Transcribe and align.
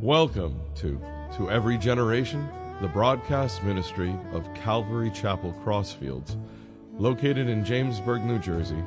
Welcome 0.00 0.60
to 0.76 1.00
To 1.36 1.50
Every 1.50 1.78
Generation, 1.78 2.48
the 2.80 2.88
broadcast 2.88 3.62
ministry 3.62 4.14
of 4.32 4.52
Calvary 4.54 5.10
Chapel 5.10 5.54
Crossfields, 5.64 6.36
located 6.98 7.48
in 7.48 7.64
Jamesburg, 7.64 8.24
New 8.24 8.38
Jersey, 8.38 8.82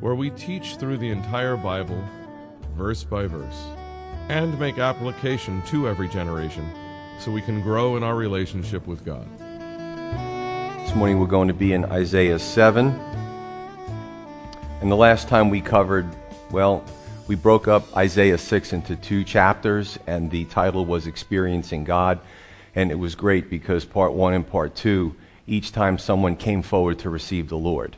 where 0.00 0.14
we 0.14 0.30
teach 0.30 0.76
through 0.76 0.98
the 0.98 1.10
entire 1.10 1.56
Bible, 1.56 2.02
verse 2.76 3.04
by 3.04 3.26
verse, 3.26 3.64
and 4.28 4.58
make 4.60 4.78
application 4.78 5.62
to 5.62 5.88
every 5.88 6.08
generation 6.08 6.70
so 7.18 7.32
we 7.32 7.42
can 7.42 7.60
grow 7.60 7.96
in 7.96 8.02
our 8.02 8.14
relationship 8.14 8.86
with 8.86 9.04
God. 9.04 9.26
This 9.38 10.94
morning 10.94 11.18
we're 11.18 11.26
going 11.26 11.48
to 11.48 11.54
be 11.54 11.72
in 11.72 11.84
Isaiah 11.86 12.38
7. 12.38 12.88
And 14.80 14.90
the 14.90 14.96
last 14.96 15.28
time 15.28 15.50
we 15.50 15.60
covered, 15.60 16.06
well, 16.50 16.84
we 17.28 17.34
broke 17.34 17.68
up 17.68 17.94
Isaiah 17.94 18.38
6 18.38 18.72
into 18.72 18.96
two 18.96 19.22
chapters, 19.22 19.98
and 20.06 20.30
the 20.30 20.46
title 20.46 20.86
was 20.86 21.06
Experiencing 21.06 21.84
God. 21.84 22.20
And 22.74 22.90
it 22.90 22.94
was 22.94 23.14
great 23.14 23.50
because 23.50 23.84
part 23.84 24.14
one 24.14 24.32
and 24.32 24.48
part 24.48 24.74
two, 24.74 25.14
each 25.46 25.70
time 25.70 25.98
someone 25.98 26.36
came 26.36 26.62
forward 26.62 26.98
to 27.00 27.10
receive 27.10 27.50
the 27.50 27.58
Lord. 27.58 27.96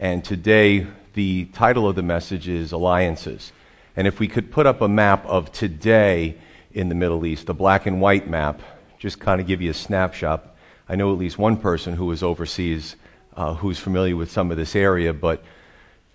And 0.00 0.24
today, 0.24 0.88
the 1.14 1.44
title 1.52 1.88
of 1.88 1.94
the 1.94 2.02
message 2.02 2.48
is 2.48 2.72
Alliances. 2.72 3.52
And 3.94 4.08
if 4.08 4.18
we 4.18 4.26
could 4.26 4.50
put 4.50 4.66
up 4.66 4.80
a 4.80 4.88
map 4.88 5.24
of 5.26 5.52
today 5.52 6.36
in 6.72 6.88
the 6.88 6.96
Middle 6.96 7.24
East, 7.24 7.48
a 7.48 7.54
black 7.54 7.86
and 7.86 8.00
white 8.00 8.28
map, 8.28 8.62
just 8.98 9.20
kind 9.20 9.40
of 9.40 9.46
give 9.46 9.62
you 9.62 9.70
a 9.70 9.74
snapshot. 9.74 10.56
I 10.88 10.96
know 10.96 11.12
at 11.12 11.18
least 11.18 11.38
one 11.38 11.56
person 11.56 11.94
who 11.94 12.10
is 12.10 12.24
overseas 12.24 12.96
uh, 13.36 13.54
who's 13.54 13.78
familiar 13.78 14.16
with 14.16 14.30
some 14.30 14.50
of 14.50 14.56
this 14.56 14.74
area, 14.74 15.12
but 15.12 15.44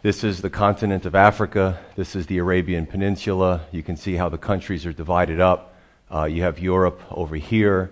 this 0.08 0.24
is 0.24 0.42
the 0.42 0.50
continent 0.50 1.06
of 1.06 1.16
Africa. 1.16 1.78
This 1.98 2.16
is 2.16 2.28
the 2.28 2.38
Arabian 2.38 2.86
Peninsula. 2.86 3.66
You 3.74 3.84
can 3.84 3.98
see 3.98 4.16
how 4.16 4.30
the 4.30 4.38
countries 4.38 4.86
are 4.86 4.94
divided 4.94 5.41
up. 5.41 5.76
Uh, 6.10 6.24
you 6.24 6.44
have 6.44 6.60
Europe 6.60 7.02
over 7.12 7.36
here, 7.36 7.91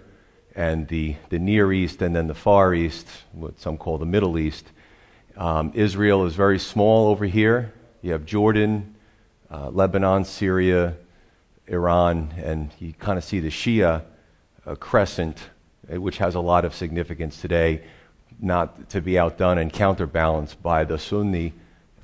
and 0.55 0.88
the, 0.88 1.17
the 1.27 1.39
Near 1.39 1.73
East, 1.73 2.02
and 2.02 2.16
then 2.16 2.27
the 2.27 2.33
Far 2.33 2.73
East, 2.73 3.05
what 3.33 3.59
some 3.59 3.77
call 3.77 3.97
the 3.97 4.05
Middle 4.05 4.38
East. 4.38 4.72
Um, 5.35 5.73
Israel 5.75 6.25
is 6.25 6.35
very 6.35 6.57
small 6.57 7.09
over 7.09 7.25
here. 7.25 7.73
You 8.02 8.13
have 8.13 8.25
Jordan, 8.25 8.95
uh, 9.52 9.69
Lebanon, 9.72 10.23
Syria, 10.23 10.95
Iran, 11.67 12.33
and 12.38 12.72
you 12.79 12.94
kind 12.94 13.17
of 13.17 13.25
see 13.25 13.41
the 13.41 13.50
Shia 13.50 14.03
uh, 14.66 14.75
crescent, 14.75 15.50
uh, 15.94 16.00
which 16.00 16.19
has 16.19 16.33
a 16.33 16.39
lot 16.39 16.63
of 16.63 16.73
significance 16.73 17.41
today, 17.41 17.83
not 18.39 18.89
to 18.91 19.02
be 19.02 19.19
outdone 19.19 19.57
and 19.57 19.73
counterbalanced 19.73 20.63
by 20.63 20.85
the 20.85 20.97
Sunni 20.97 21.52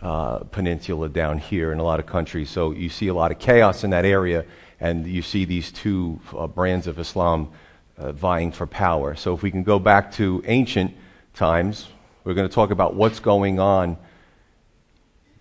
uh, 0.02 0.40
peninsula 0.40 1.10
down 1.10 1.38
here 1.38 1.72
in 1.72 1.80
a 1.80 1.84
lot 1.84 2.00
of 2.00 2.06
countries. 2.06 2.50
So 2.50 2.72
you 2.72 2.90
see 2.90 3.08
a 3.08 3.14
lot 3.14 3.32
of 3.32 3.40
chaos 3.40 3.84
in 3.84 3.92
that 3.92 4.06
area, 4.06 4.46
and 4.80 5.06
you 5.06 5.22
see 5.22 5.46
these 5.46 5.72
two 5.72 6.20
uh, 6.36 6.48
brands 6.48 6.88
of 6.88 7.00
Islam 7.00 7.50
uh, 7.98 8.12
vying 8.12 8.52
for 8.52 8.66
power. 8.66 9.16
So 9.16 9.34
if 9.34 9.44
we 9.44 9.52
can 9.52 9.64
go 9.64 9.80
back 9.80 10.12
to 10.14 10.44
ancient 10.46 10.96
times, 11.34 11.88
we're 12.24 12.34
going 12.34 12.48
to 12.48 12.54
talk 12.54 12.72
about 12.72 12.96
what's 12.96 13.20
going 13.20 13.60
on 13.60 13.98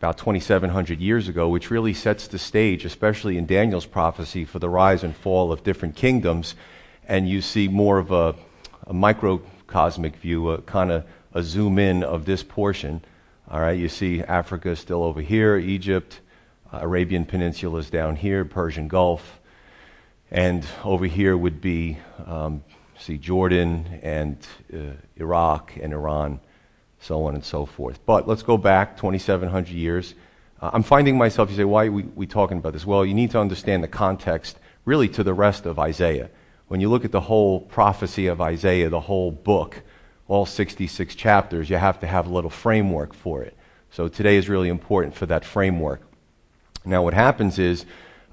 about 0.00 0.16
2,700 0.16 0.98
years 0.98 1.28
ago, 1.28 1.46
which 1.46 1.70
really 1.70 1.92
sets 1.92 2.26
the 2.26 2.38
stage, 2.38 2.86
especially 2.86 3.36
in 3.36 3.44
Daniel's 3.44 3.84
prophecy, 3.84 4.46
for 4.46 4.58
the 4.58 4.68
rise 4.68 5.04
and 5.04 5.14
fall 5.14 5.52
of 5.52 5.62
different 5.62 5.94
kingdoms. 5.94 6.54
And 7.06 7.28
you 7.28 7.42
see 7.42 7.68
more 7.68 7.98
of 7.98 8.10
a, 8.10 8.34
a 8.86 8.94
microcosmic 8.94 10.16
view, 10.16 10.48
a 10.48 10.62
kind 10.62 10.90
of 10.90 11.04
a 11.34 11.42
zoom 11.42 11.78
in 11.78 12.02
of 12.02 12.24
this 12.24 12.42
portion. 12.42 13.02
All 13.52 13.60
right, 13.60 13.76
you 13.76 13.88
see 13.88 14.22
Africa 14.22 14.76
still 14.76 15.02
over 15.02 15.20
here, 15.20 15.56
Egypt, 15.56 16.20
uh, 16.72 16.78
Arabian 16.82 17.24
Peninsula 17.24 17.80
is 17.80 17.90
down 17.90 18.14
here, 18.14 18.44
Persian 18.44 18.86
Gulf, 18.86 19.40
and 20.30 20.64
over 20.84 21.06
here 21.06 21.36
would 21.36 21.60
be, 21.60 21.98
um, 22.26 22.62
see, 22.96 23.18
Jordan 23.18 23.98
and 24.04 24.36
uh, 24.72 24.92
Iraq 25.16 25.72
and 25.82 25.92
Iran, 25.92 26.38
so 27.00 27.24
on 27.24 27.34
and 27.34 27.44
so 27.44 27.66
forth. 27.66 27.98
But 28.06 28.28
let's 28.28 28.44
go 28.44 28.56
back 28.56 28.96
2,700 28.96 29.68
years. 29.74 30.14
Uh, 30.62 30.70
I'm 30.72 30.84
finding 30.84 31.18
myself, 31.18 31.50
you 31.50 31.56
say, 31.56 31.64
why 31.64 31.86
are 31.86 31.92
we, 31.92 32.04
we 32.04 32.28
talking 32.28 32.58
about 32.58 32.72
this? 32.72 32.86
Well, 32.86 33.04
you 33.04 33.14
need 33.14 33.32
to 33.32 33.40
understand 33.40 33.82
the 33.82 33.88
context 33.88 34.60
really 34.84 35.08
to 35.08 35.24
the 35.24 35.34
rest 35.34 35.66
of 35.66 35.76
Isaiah. 35.76 36.30
When 36.68 36.80
you 36.80 36.88
look 36.88 37.04
at 37.04 37.10
the 37.10 37.22
whole 37.22 37.62
prophecy 37.62 38.28
of 38.28 38.40
Isaiah, 38.40 38.90
the 38.90 39.00
whole 39.00 39.32
book, 39.32 39.82
all 40.30 40.46
66 40.46 41.16
chapters, 41.16 41.68
you 41.68 41.76
have 41.76 41.98
to 41.98 42.06
have 42.06 42.28
a 42.28 42.30
little 42.30 42.50
framework 42.50 43.14
for 43.14 43.42
it. 43.42 43.56
So 43.90 44.06
today 44.06 44.36
is 44.36 44.48
really 44.48 44.68
important 44.68 45.16
for 45.16 45.26
that 45.26 45.44
framework. 45.44 46.02
Now, 46.84 47.02
what 47.02 47.14
happens 47.14 47.58
is, 47.58 47.84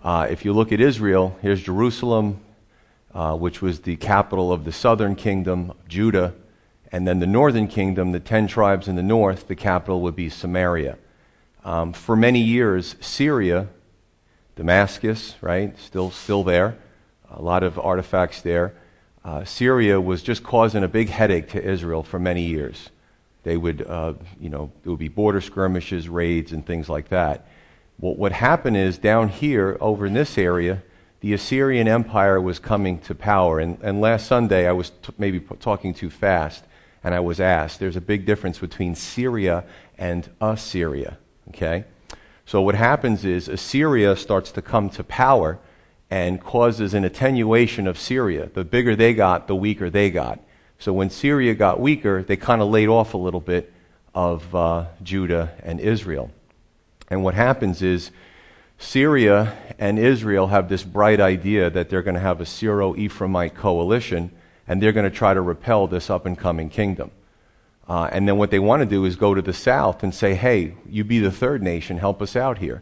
uh, 0.04 0.28
if 0.30 0.46
you 0.46 0.54
look 0.54 0.72
at 0.72 0.80
Israel, 0.80 1.36
here's 1.42 1.64
Jerusalem, 1.64 2.40
uh, 3.16 3.36
which 3.36 3.64
was 3.64 3.80
the 3.80 3.96
capital 3.96 4.52
of 4.52 4.64
the 4.64 4.72
southern 4.72 5.16
kingdom, 5.16 5.74
Judah, 5.88 6.36
and 6.92 7.08
then 7.08 7.18
the 7.18 7.26
northern 7.26 7.68
kingdom, 7.68 8.12
the 8.12 8.20
ten 8.20 8.46
tribes 8.46 8.88
in 8.88 8.96
the 8.96 9.02
north, 9.02 9.48
the 9.48 9.56
capital 9.56 10.02
would 10.02 10.16
be 10.16 10.30
Samaria. 10.30 11.00
Um, 11.66 11.94
for 11.94 12.16
many 12.16 12.42
years, 12.42 12.96
Syria, 13.02 13.70
Damascus, 14.56 15.34
right, 15.42 15.78
still 15.80 16.12
still 16.12 16.44
there, 16.44 16.78
a 17.32 17.42
lot 17.42 17.64
of 17.64 17.80
artifacts 17.80 18.42
there 18.42 18.76
uh, 19.28 19.44
Syria 19.44 20.00
was 20.00 20.24
just 20.24 20.42
causing 20.42 20.84
a 20.86 20.88
big 20.88 21.10
headache 21.10 21.50
to 21.50 21.62
Israel 21.62 22.02
for 22.02 22.18
many 22.18 22.44
years. 22.44 22.90
They 23.44 23.58
would, 23.58 23.86
uh, 23.86 24.14
you 24.40 24.50
know, 24.50 24.72
there 24.84 24.92
would 24.92 25.00
be 25.00 25.10
border 25.10 25.42
skirmishes, 25.42 26.08
raids, 26.08 26.54
and 26.54 26.66
things 26.66 26.88
like 26.88 27.10
that. 27.10 27.46
What 27.98 28.18
what 28.18 28.32
happened 28.32 28.78
is 28.78 28.98
down 28.98 29.28
here, 29.28 29.78
over 29.82 30.06
in 30.06 30.14
this 30.14 30.38
area, 30.38 30.82
the 31.20 31.34
Assyrian 31.34 31.90
Empire 31.90 32.40
was 32.40 32.58
coming 32.58 33.00
to 33.00 33.14
power. 33.14 33.60
And, 33.60 33.78
and 33.82 34.00
last 34.00 34.28
Sunday, 34.28 34.66
I 34.66 34.72
was 34.72 34.92
t- 34.92 35.14
maybe 35.18 35.42
p- 35.42 35.56
talking 35.60 35.94
too 35.94 36.10
fast, 36.10 36.64
and 37.04 37.14
I 37.14 37.20
was 37.20 37.42
asked, 37.42 37.82
there's 37.82 37.98
a 37.98 38.02
big 38.02 38.26
difference 38.26 38.60
between 38.60 38.96
Syria 38.96 39.66
and 39.98 40.30
Assyria, 40.40 41.18
okay? 41.50 41.84
So 42.46 42.62
what 42.62 42.76
happens 42.76 43.26
is 43.26 43.50
Assyria 43.50 44.16
starts 44.16 44.54
to 44.54 44.62
come 44.62 44.90
to 44.92 45.04
power 45.04 45.60
and 46.10 46.42
causes 46.42 46.94
an 46.94 47.04
attenuation 47.04 47.88
of 47.88 48.00
Syria. 48.00 48.50
The 48.54 48.64
bigger 48.64 48.96
they 48.96 49.14
got, 49.14 49.48
the 49.48 49.56
weaker 49.56 49.90
they 49.90 50.10
got. 50.10 50.40
So 50.80 50.94
when 50.94 51.10
Syria 51.10 51.54
got 51.56 51.80
weaker, 51.80 52.24
they 52.24 52.38
kind 52.38 52.62
of 52.62 52.70
laid 52.70 52.88
off 52.88 53.14
a 53.14 53.18
little 53.18 53.42
bit 53.42 53.74
of 54.16 54.56
uh, 54.56 54.86
Judah 55.04 55.54
and 55.64 55.80
Israel. 55.80 56.32
And 57.10 57.24
what 57.24 57.34
happens 57.34 57.82
is 57.82 58.12
Syria 58.78 59.58
and 59.80 59.98
Israel 59.98 60.48
have 60.48 60.70
this 60.70 60.84
bright 60.84 61.20
idea 61.20 61.70
that 61.70 61.90
they're 61.90 62.04
going 62.04 62.16
to 62.16 62.22
have 62.22 62.40
a 62.40 62.46
Syro 62.46 62.94
Ephraimite 62.94 63.56
coalition 63.56 64.32
and 64.68 64.82
they're 64.82 64.92
going 64.92 65.10
to 65.10 65.16
try 65.16 65.34
to 65.34 65.42
repel 65.42 65.88
this 65.88 66.10
up 66.10 66.26
and 66.26 66.38
coming 66.38 66.70
kingdom. 66.70 67.12
Uh, 67.88 68.10
and 68.12 68.28
then 68.28 68.38
what 68.38 68.52
they 68.52 68.60
want 68.60 68.82
to 68.82 68.86
do 68.86 69.06
is 69.06 69.16
go 69.16 69.34
to 69.34 69.42
the 69.42 69.54
south 69.54 70.04
and 70.04 70.14
say, 70.14 70.36
hey, 70.36 70.76
you 70.90 71.04
be 71.04 71.20
the 71.20 71.32
third 71.32 71.64
nation, 71.64 71.98
help 71.98 72.22
us 72.22 72.36
out 72.36 72.58
here 72.58 72.82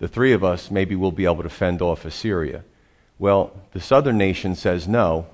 the 0.00 0.08
three 0.08 0.32
of 0.32 0.42
us, 0.42 0.70
maybe 0.70 0.96
we'll 0.96 1.12
be 1.12 1.26
able 1.26 1.44
to 1.44 1.48
fend 1.48 1.80
off 1.80 2.04
Assyria. 2.04 2.64
Well, 3.18 3.52
the 3.72 3.80
southern 3.80 4.18
nation 4.18 4.56
says 4.56 4.88
no. 4.88 5.26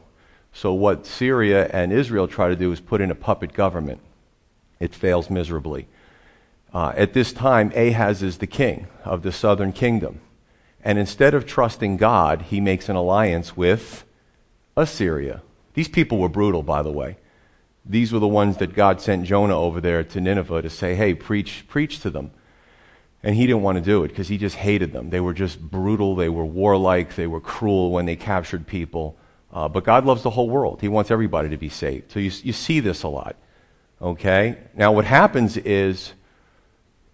So 0.52 0.74
what 0.74 1.06
Syria 1.06 1.68
and 1.72 1.92
Israel 1.92 2.26
try 2.26 2.48
to 2.48 2.56
do 2.56 2.72
is 2.72 2.80
put 2.80 3.00
in 3.00 3.10
a 3.10 3.14
puppet 3.14 3.52
government. 3.52 4.00
It 4.80 4.94
fails 4.94 5.30
miserably. 5.30 5.86
Uh, 6.74 6.92
at 6.96 7.14
this 7.14 7.32
time, 7.32 7.72
Ahaz 7.76 8.22
is 8.22 8.38
the 8.38 8.46
king 8.46 8.88
of 9.04 9.22
the 9.22 9.32
southern 9.32 9.72
kingdom. 9.72 10.20
And 10.82 10.98
instead 10.98 11.32
of 11.32 11.46
trusting 11.46 11.96
God, 11.96 12.42
he 12.42 12.60
makes 12.60 12.88
an 12.88 12.96
alliance 12.96 13.56
with 13.56 14.04
Assyria. 14.76 15.42
These 15.74 15.88
people 15.88 16.18
were 16.18 16.28
brutal, 16.28 16.62
by 16.62 16.82
the 16.82 16.92
way. 16.92 17.18
These 17.84 18.12
were 18.12 18.18
the 18.18 18.26
ones 18.26 18.56
that 18.56 18.74
God 18.74 19.00
sent 19.00 19.26
Jonah 19.26 19.58
over 19.58 19.80
there 19.80 20.02
to 20.02 20.20
Nineveh 20.20 20.62
to 20.62 20.70
say, 20.70 20.96
hey, 20.96 21.14
preach, 21.14 21.64
preach 21.68 22.00
to 22.00 22.10
them. 22.10 22.32
And 23.22 23.34
he 23.34 23.46
didn't 23.46 23.62
want 23.62 23.76
to 23.76 23.82
do 23.82 24.04
it 24.04 24.08
because 24.08 24.28
he 24.28 24.38
just 24.38 24.56
hated 24.56 24.92
them. 24.92 25.10
They 25.10 25.20
were 25.20 25.34
just 25.34 25.60
brutal, 25.60 26.14
they 26.14 26.28
were 26.28 26.44
warlike, 26.44 27.16
they 27.16 27.26
were 27.26 27.40
cruel 27.40 27.90
when 27.90 28.06
they 28.06 28.16
captured 28.16 28.66
people. 28.66 29.16
Uh, 29.52 29.68
but 29.68 29.84
God 29.84 30.04
loves 30.04 30.22
the 30.22 30.30
whole 30.30 30.48
world. 30.48 30.80
He 30.80 30.88
wants 30.88 31.10
everybody 31.10 31.48
to 31.48 31.56
be 31.56 31.68
saved. 31.68 32.12
So 32.12 32.20
you, 32.20 32.30
you 32.42 32.52
see 32.52 32.80
this 32.80 33.02
a 33.02 33.08
lot. 33.08 33.36
Okay? 34.00 34.58
Now, 34.74 34.92
what 34.92 35.06
happens 35.06 35.56
is 35.56 36.12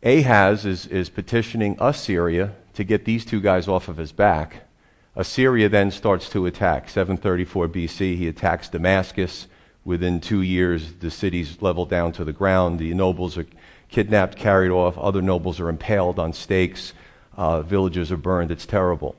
Ahaz 0.02 0.66
is, 0.66 0.86
is 0.86 1.08
petitioning 1.08 1.76
Assyria 1.78 2.54
to 2.74 2.84
get 2.84 3.04
these 3.04 3.24
two 3.24 3.40
guys 3.40 3.68
off 3.68 3.88
of 3.88 3.96
his 3.96 4.12
back. 4.12 4.66
Assyria 5.14 5.68
then 5.68 5.90
starts 5.90 6.28
to 6.30 6.46
attack. 6.46 6.88
734 6.88 7.68
BC, 7.68 8.16
he 8.16 8.28
attacks 8.28 8.68
Damascus. 8.68 9.46
Within 9.84 10.20
two 10.20 10.42
years, 10.42 10.94
the 10.94 11.10
city's 11.10 11.60
leveled 11.60 11.90
down 11.90 12.12
to 12.12 12.24
the 12.24 12.32
ground. 12.32 12.78
The 12.78 12.94
nobles 12.94 13.36
are 13.36 13.46
kidnapped, 13.92 14.36
carried 14.36 14.70
off. 14.70 14.98
Other 14.98 15.22
nobles 15.22 15.60
are 15.60 15.68
impaled 15.68 16.18
on 16.18 16.32
stakes. 16.32 16.92
Uh, 17.36 17.62
villages 17.62 18.10
are 18.10 18.16
burned. 18.16 18.50
It's 18.50 18.66
terrible. 18.66 19.14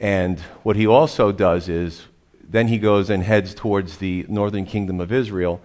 And 0.00 0.40
what 0.62 0.76
he 0.76 0.86
also 0.86 1.32
does 1.32 1.68
is 1.68 2.06
then 2.48 2.68
he 2.68 2.78
goes 2.78 3.10
and 3.10 3.22
heads 3.22 3.54
towards 3.54 3.98
the 3.98 4.24
northern 4.28 4.64
kingdom 4.64 5.00
of 5.00 5.12
Israel, 5.12 5.60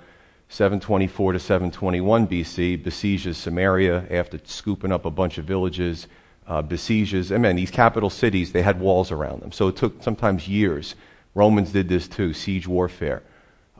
724 0.49 1.33
to 1.33 1.39
721 1.39 2.27
BC, 2.27 2.83
besieges 2.83 3.37
Samaria 3.37 4.05
after 4.09 4.39
scooping 4.43 4.91
up 4.91 5.05
a 5.05 5.11
bunch 5.11 5.37
of 5.37 5.45
villages, 5.45 6.07
uh, 6.47 6.61
besieges, 6.61 7.31
I 7.31 7.37
mean, 7.37 7.55
these 7.55 7.71
capital 7.71 8.09
cities, 8.09 8.51
they 8.51 8.61
had 8.61 8.79
walls 8.79 9.11
around 9.11 9.41
them. 9.41 9.51
So 9.51 9.67
it 9.67 9.75
took 9.75 10.01
sometimes 10.03 10.47
years. 10.47 10.95
Romans 11.35 11.71
did 11.71 11.87
this 11.87 12.07
too, 12.07 12.33
siege 12.33 12.67
warfare, 12.67 13.23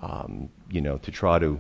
um, 0.02 0.50
you 0.70 0.80
know, 0.80 0.98
to 1.00 1.12
try 1.12 1.40
to, 1.40 1.60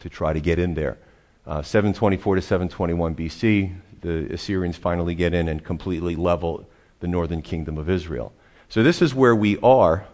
to 0.00 0.08
try 0.08 0.32
to 0.32 0.40
get 0.40 0.58
in 0.58 0.74
there. 0.74 0.98
Uh, 1.46 1.62
724 1.62 2.36
to 2.36 2.42
721 2.42 3.14
BC, 3.14 3.72
the 4.00 4.32
Assyrians 4.32 4.76
finally 4.76 5.14
get 5.14 5.32
in 5.32 5.48
and 5.48 5.62
completely 5.62 6.16
level 6.16 6.68
the 6.98 7.06
northern 7.06 7.40
kingdom 7.40 7.78
of 7.78 7.88
Israel. 7.88 8.32
So 8.68 8.82
this 8.82 9.00
is 9.00 9.14
where 9.14 9.34
we 9.34 9.56
are 9.58 10.06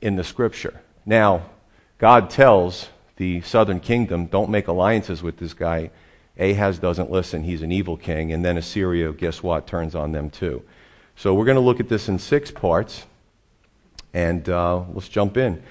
in 0.00 0.16
the 0.16 0.24
scripture. 0.24 0.80
Now, 1.04 1.50
God 1.98 2.30
tells 2.30 2.88
the 3.16 3.42
southern 3.42 3.80
kingdom, 3.80 4.26
don't 4.26 4.50
make 4.50 4.66
alliances 4.66 5.22
with 5.22 5.36
this 5.36 5.52
guy. 5.52 5.90
Ahaz 6.38 6.78
doesn't 6.78 7.10
listen. 7.10 7.44
He's 7.44 7.60
an 7.60 7.70
evil 7.70 7.98
king. 7.98 8.32
And 8.32 8.42
then 8.42 8.56
Assyria, 8.56 9.12
guess 9.12 9.42
what, 9.42 9.66
turns 9.66 9.94
on 9.94 10.12
them 10.12 10.30
too. 10.30 10.62
So 11.16 11.34
we're 11.34 11.44
going 11.44 11.56
to 11.56 11.60
look 11.60 11.80
at 11.80 11.90
this 11.90 12.08
in 12.08 12.18
six 12.18 12.50
parts. 12.50 13.04
And 14.14 14.48
uh, 14.48 14.84
let's 14.92 15.08
jump 15.08 15.36
in. 15.36 15.62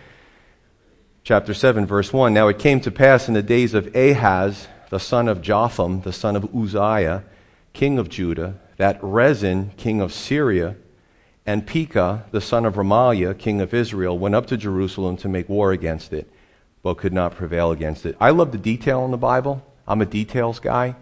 Chapter 1.23 1.53
7, 1.53 1.87
verse 1.87 2.13
1. 2.13 2.33
Now 2.33 2.47
it 2.47 2.59
came 2.59 2.79
to 2.81 2.91
pass 2.91 3.27
in 3.27 3.33
the 3.33 3.43
days 3.43 3.73
of 3.73 3.95
Ahaz, 3.95 4.67
the 4.91 4.99
son 4.99 5.29
of 5.29 5.41
Jotham, 5.41 6.01
the 6.01 6.11
son 6.11 6.35
of 6.35 6.53
Uzziah, 6.53 7.23
king 7.71 7.97
of 7.97 8.09
Judah, 8.09 8.59
that 8.75 8.99
Rezin, 9.01 9.71
king 9.77 10.01
of 10.01 10.13
Syria, 10.13 10.75
and 11.45 11.65
Pekah, 11.65 12.25
the 12.31 12.41
son 12.41 12.65
of 12.65 12.75
Remaliah, 12.75 13.37
king 13.37 13.61
of 13.61 13.73
Israel, 13.73 14.19
went 14.19 14.35
up 14.35 14.47
to 14.47 14.57
Jerusalem 14.57 15.15
to 15.17 15.29
make 15.29 15.47
war 15.47 15.71
against 15.71 16.11
it, 16.11 16.29
but 16.83 16.97
could 16.97 17.13
not 17.13 17.35
prevail 17.35 17.71
against 17.71 18.05
it. 18.05 18.17
I 18.19 18.31
love 18.31 18.51
the 18.51 18.57
detail 18.57 19.05
in 19.05 19.11
the 19.11 19.17
Bible. 19.17 19.65
I'm 19.87 20.01
a 20.01 20.05
details 20.05 20.59
guy. 20.59 20.97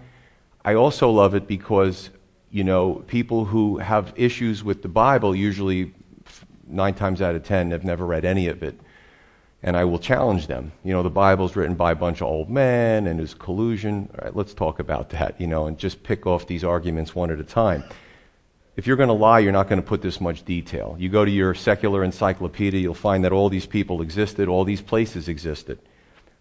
I 0.63 0.75
also 0.75 1.09
love 1.09 1.33
it 1.33 1.47
because, 1.47 2.11
you 2.51 2.63
know, 2.63 3.03
people 3.07 3.45
who 3.45 3.79
have 3.79 4.13
issues 4.15 4.63
with 4.63 4.83
the 4.83 4.87
Bible 4.87 5.35
usually, 5.35 5.95
nine 6.67 6.93
times 6.93 7.23
out 7.23 7.33
of 7.33 7.41
ten, 7.41 7.71
have 7.71 7.83
never 7.83 8.05
read 8.05 8.23
any 8.23 8.49
of 8.49 8.61
it. 8.61 8.79
And 9.61 9.75
I 9.75 9.83
will 9.83 9.99
challenge 9.99 10.47
them. 10.47 10.71
You 10.83 10.93
know, 10.93 11.03
the 11.03 11.09
Bible's 11.09 11.55
written 11.55 11.75
by 11.75 11.91
a 11.91 11.95
bunch 11.95 12.21
of 12.21 12.27
old 12.27 12.49
men 12.49 13.07
and 13.07 13.19
there's 13.19 13.33
collusion. 13.33 14.09
All 14.13 14.25
right, 14.25 14.35
let's 14.35 14.53
talk 14.53 14.79
about 14.79 15.09
that, 15.09 15.39
you 15.39 15.47
know, 15.47 15.67
and 15.67 15.77
just 15.77 16.01
pick 16.03 16.25
off 16.25 16.47
these 16.47 16.63
arguments 16.63 17.13
one 17.13 17.29
at 17.29 17.39
a 17.39 17.43
time 17.43 17.83
if 18.79 18.87
you're 18.87 18.95
going 18.95 19.09
to 19.09 19.13
lie, 19.13 19.39
you're 19.39 19.51
not 19.51 19.67
going 19.67 19.81
to 19.81 19.85
put 19.85 20.01
this 20.01 20.21
much 20.21 20.45
detail. 20.45 20.95
You 20.97 21.09
go 21.09 21.25
to 21.25 21.31
your 21.31 21.53
secular 21.53 22.01
encyclopedia, 22.01 22.79
you'll 22.79 22.93
find 22.93 23.25
that 23.25 23.33
all 23.33 23.49
these 23.49 23.65
people 23.65 24.01
existed, 24.01 24.47
all 24.47 24.63
these 24.63 24.79
places 24.79 25.27
existed. 25.27 25.79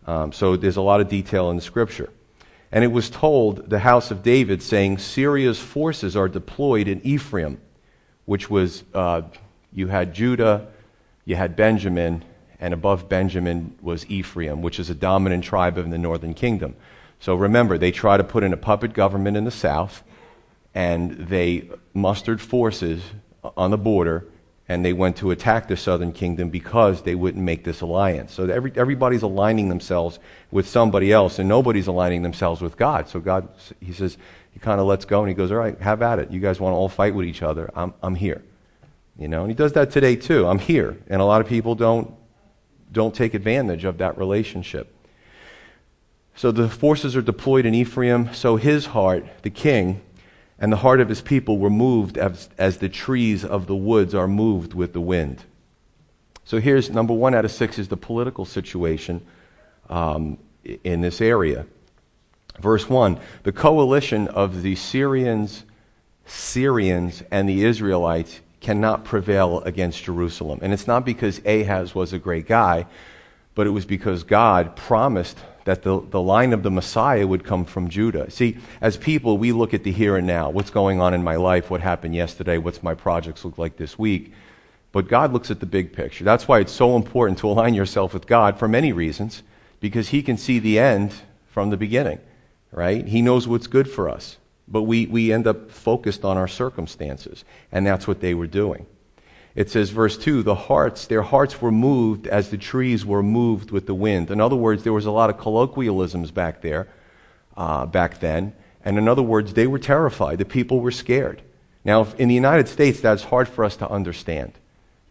Um, 0.06 0.30
so 0.32 0.54
there's 0.54 0.76
a 0.76 0.80
lot 0.80 1.00
of 1.00 1.08
detail 1.08 1.50
in 1.50 1.56
the 1.56 1.62
scripture. 1.62 2.10
And 2.70 2.84
it 2.84 2.92
was 2.92 3.10
told 3.10 3.68
the 3.68 3.80
house 3.80 4.12
of 4.12 4.22
David, 4.22 4.62
saying, 4.62 4.98
Syria's 4.98 5.58
forces 5.58 6.14
are 6.14 6.28
deployed 6.28 6.86
in 6.86 7.04
Ephraim, 7.04 7.60
which 8.24 8.48
was, 8.48 8.84
uh, 8.94 9.22
you 9.72 9.88
had 9.88 10.14
Judah, 10.14 10.68
you 11.24 11.34
had 11.34 11.56
Benjamin, 11.56 12.24
and 12.60 12.74
above 12.74 13.08
Benjamin 13.08 13.76
was 13.80 14.06
Ephraim, 14.10 14.62
which 14.62 14.78
is 14.78 14.90
a 14.90 14.94
dominant 14.94 15.44
tribe 15.44 15.78
in 15.78 15.90
the 15.90 15.98
northern 15.98 16.34
kingdom. 16.34 16.74
So 17.20 17.34
remember, 17.34 17.78
they 17.78 17.90
try 17.90 18.16
to 18.16 18.24
put 18.24 18.42
in 18.42 18.52
a 18.52 18.56
puppet 18.56 18.92
government 18.92 19.36
in 19.36 19.44
the 19.44 19.50
south 19.50 20.02
and 20.74 21.12
they 21.28 21.68
mustered 21.94 22.40
forces 22.40 23.02
on 23.56 23.70
the 23.70 23.78
border 23.78 24.24
and 24.68 24.84
they 24.84 24.92
went 24.92 25.16
to 25.16 25.30
attack 25.30 25.66
the 25.66 25.76
southern 25.76 26.12
kingdom 26.12 26.50
because 26.50 27.02
they 27.02 27.14
wouldn't 27.14 27.42
make 27.42 27.64
this 27.64 27.80
alliance. 27.80 28.34
So 28.34 28.44
every, 28.44 28.70
everybody's 28.76 29.22
aligning 29.22 29.70
themselves 29.70 30.18
with 30.50 30.68
somebody 30.68 31.10
else, 31.10 31.38
and 31.38 31.48
nobody's 31.48 31.86
aligning 31.86 32.20
themselves 32.20 32.60
with 32.60 32.76
God. 32.76 33.08
So 33.08 33.18
God, 33.18 33.48
he 33.80 33.94
says, 33.94 34.18
he 34.52 34.60
kind 34.60 34.78
of 34.78 34.86
lets 34.86 35.06
go, 35.06 35.20
and 35.20 35.28
he 35.28 35.34
goes, 35.34 35.50
"All 35.50 35.56
right, 35.56 35.78
have 35.80 36.02
at 36.02 36.18
it. 36.18 36.30
You 36.30 36.40
guys 36.40 36.60
want 36.60 36.74
to 36.74 36.76
all 36.76 36.90
fight 36.90 37.14
with 37.14 37.26
each 37.26 37.42
other? 37.42 37.70
I'm, 37.74 37.94
I'm 38.02 38.14
here." 38.14 38.42
You 39.18 39.28
know, 39.28 39.40
and 39.40 39.50
he 39.50 39.54
does 39.54 39.72
that 39.72 39.90
today 39.90 40.16
too. 40.16 40.46
I'm 40.46 40.58
here, 40.58 40.98
and 41.08 41.22
a 41.22 41.24
lot 41.24 41.40
of 41.40 41.48
people 41.48 41.74
don't 41.74 42.14
don't 42.92 43.14
take 43.14 43.34
advantage 43.34 43.84
of 43.84 43.98
that 43.98 44.16
relationship. 44.18 44.94
So 46.34 46.52
the 46.52 46.68
forces 46.68 47.16
are 47.16 47.22
deployed 47.22 47.66
in 47.66 47.74
Ephraim. 47.74 48.32
So 48.32 48.56
his 48.56 48.86
heart, 48.86 49.26
the 49.42 49.50
king, 49.50 50.00
and 50.58 50.72
the 50.72 50.76
heart 50.76 51.00
of 51.00 51.08
his 51.08 51.20
people 51.20 51.58
were 51.58 51.70
moved 51.70 52.16
as, 52.16 52.48
as 52.58 52.78
the 52.78 52.88
trees 52.88 53.44
of 53.44 53.66
the 53.66 53.76
woods 53.76 54.14
are 54.14 54.28
moved 54.28 54.74
with 54.74 54.92
the 54.92 55.00
wind. 55.00 55.44
So 56.44 56.60
here's 56.60 56.90
number 56.90 57.12
one 57.12 57.34
out 57.34 57.44
of 57.44 57.50
six 57.50 57.78
is 57.78 57.88
the 57.88 57.96
political 57.96 58.44
situation 58.44 59.24
um, 59.88 60.38
in 60.84 61.00
this 61.00 61.20
area. 61.20 61.66
Verse 62.58 62.88
1 62.88 63.18
The 63.42 63.52
coalition 63.52 64.28
of 64.28 64.62
the 64.62 64.74
Syrians, 64.74 65.64
Syrians, 66.26 67.22
and 67.30 67.48
the 67.48 67.64
Israelites 67.64 68.40
cannot 68.60 69.04
prevail 69.04 69.60
against 69.60 70.04
Jerusalem. 70.04 70.58
And 70.62 70.72
it's 70.72 70.86
not 70.86 71.04
because 71.04 71.40
Ahaz 71.44 71.94
was 71.94 72.12
a 72.12 72.18
great 72.18 72.46
guy, 72.46 72.86
but 73.54 73.66
it 73.66 73.70
was 73.70 73.84
because 73.84 74.24
God 74.24 74.76
promised 74.76 75.38
that 75.64 75.82
the, 75.82 76.00
the 76.00 76.22
line 76.22 76.52
of 76.52 76.62
the 76.62 76.70
Messiah 76.70 77.26
would 77.26 77.44
come 77.44 77.64
from 77.64 77.88
Judah. 77.88 78.30
See, 78.30 78.56
as 78.80 78.96
people, 78.96 79.36
we 79.36 79.52
look 79.52 79.74
at 79.74 79.84
the 79.84 79.92
here 79.92 80.16
and 80.16 80.26
now. 80.26 80.48
What's 80.48 80.70
going 80.70 81.00
on 81.00 81.12
in 81.12 81.22
my 81.22 81.36
life? 81.36 81.70
What 81.70 81.82
happened 81.82 82.14
yesterday? 82.14 82.56
What's 82.56 82.82
my 82.82 82.94
projects 82.94 83.44
look 83.44 83.58
like 83.58 83.76
this 83.76 83.98
week? 83.98 84.32
But 84.92 85.08
God 85.08 85.32
looks 85.32 85.50
at 85.50 85.60
the 85.60 85.66
big 85.66 85.92
picture. 85.92 86.24
That's 86.24 86.48
why 86.48 86.60
it's 86.60 86.72
so 86.72 86.96
important 86.96 87.38
to 87.40 87.48
align 87.48 87.74
yourself 87.74 88.14
with 88.14 88.26
God 88.26 88.58
for 88.58 88.66
many 88.66 88.92
reasons, 88.92 89.42
because 89.80 90.08
He 90.08 90.22
can 90.22 90.38
see 90.38 90.58
the 90.58 90.78
end 90.78 91.14
from 91.46 91.70
the 91.70 91.76
beginning, 91.76 92.20
right? 92.72 93.06
He 93.06 93.20
knows 93.20 93.46
what's 93.46 93.66
good 93.66 93.90
for 93.90 94.08
us. 94.08 94.38
But 94.70 94.82
we, 94.82 95.06
we 95.06 95.32
end 95.32 95.46
up 95.46 95.70
focused 95.70 96.24
on 96.24 96.36
our 96.36 96.48
circumstances, 96.48 97.44
and 97.72 97.86
that's 97.86 98.06
what 98.06 98.20
they 98.20 98.34
were 98.34 98.46
doing. 98.46 98.86
It 99.54 99.70
says, 99.70 99.90
verse 99.90 100.16
2, 100.16 100.42
the 100.42 100.54
hearts, 100.54 101.06
their 101.06 101.22
hearts 101.22 101.60
were 101.60 101.72
moved 101.72 102.26
as 102.26 102.50
the 102.50 102.58
trees 102.58 103.04
were 103.04 103.22
moved 103.22 103.70
with 103.70 103.86
the 103.86 103.94
wind. 103.94 104.30
In 104.30 104.40
other 104.40 104.56
words, 104.56 104.84
there 104.84 104.92
was 104.92 105.06
a 105.06 105.10
lot 105.10 105.30
of 105.30 105.38
colloquialisms 105.38 106.30
back 106.30 106.60
there, 106.60 106.86
uh, 107.56 107.86
back 107.86 108.20
then. 108.20 108.52
And 108.84 108.98
in 108.98 109.08
other 109.08 109.22
words, 109.22 109.54
they 109.54 109.66
were 109.66 109.78
terrified. 109.80 110.38
The 110.38 110.44
people 110.44 110.80
were 110.80 110.92
scared. 110.92 111.42
Now, 111.84 112.06
in 112.18 112.28
the 112.28 112.34
United 112.34 112.68
States, 112.68 113.00
that's 113.00 113.24
hard 113.24 113.48
for 113.48 113.64
us 113.64 113.76
to 113.78 113.88
understand 113.90 114.52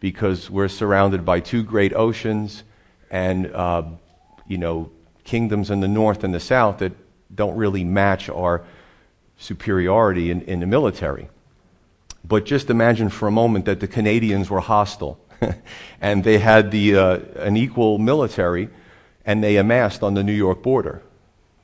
because 0.00 0.48
we're 0.48 0.68
surrounded 0.68 1.24
by 1.24 1.40
two 1.40 1.62
great 1.62 1.92
oceans 1.92 2.62
and, 3.10 3.52
uh, 3.52 3.82
you 4.46 4.58
know, 4.58 4.90
kingdoms 5.24 5.70
in 5.70 5.80
the 5.80 5.88
north 5.88 6.24
and 6.24 6.32
the 6.32 6.40
south 6.40 6.78
that 6.78 6.92
don't 7.34 7.56
really 7.56 7.84
match 7.84 8.30
our 8.30 8.64
superiority 9.38 10.30
in, 10.30 10.42
in 10.42 10.60
the 10.60 10.66
military. 10.66 11.28
But 12.24 12.44
just 12.44 12.68
imagine 12.68 13.08
for 13.08 13.28
a 13.28 13.30
moment 13.30 13.64
that 13.64 13.80
the 13.80 13.88
Canadians 13.88 14.50
were 14.50 14.60
hostile 14.60 15.18
and 16.00 16.24
they 16.24 16.38
had 16.38 16.70
the, 16.70 16.96
uh, 16.96 17.18
an 17.36 17.56
equal 17.56 17.98
military 17.98 18.68
and 19.24 19.42
they 19.42 19.56
amassed 19.56 20.02
on 20.02 20.14
the 20.14 20.22
New 20.22 20.32
York 20.32 20.62
border. 20.62 21.02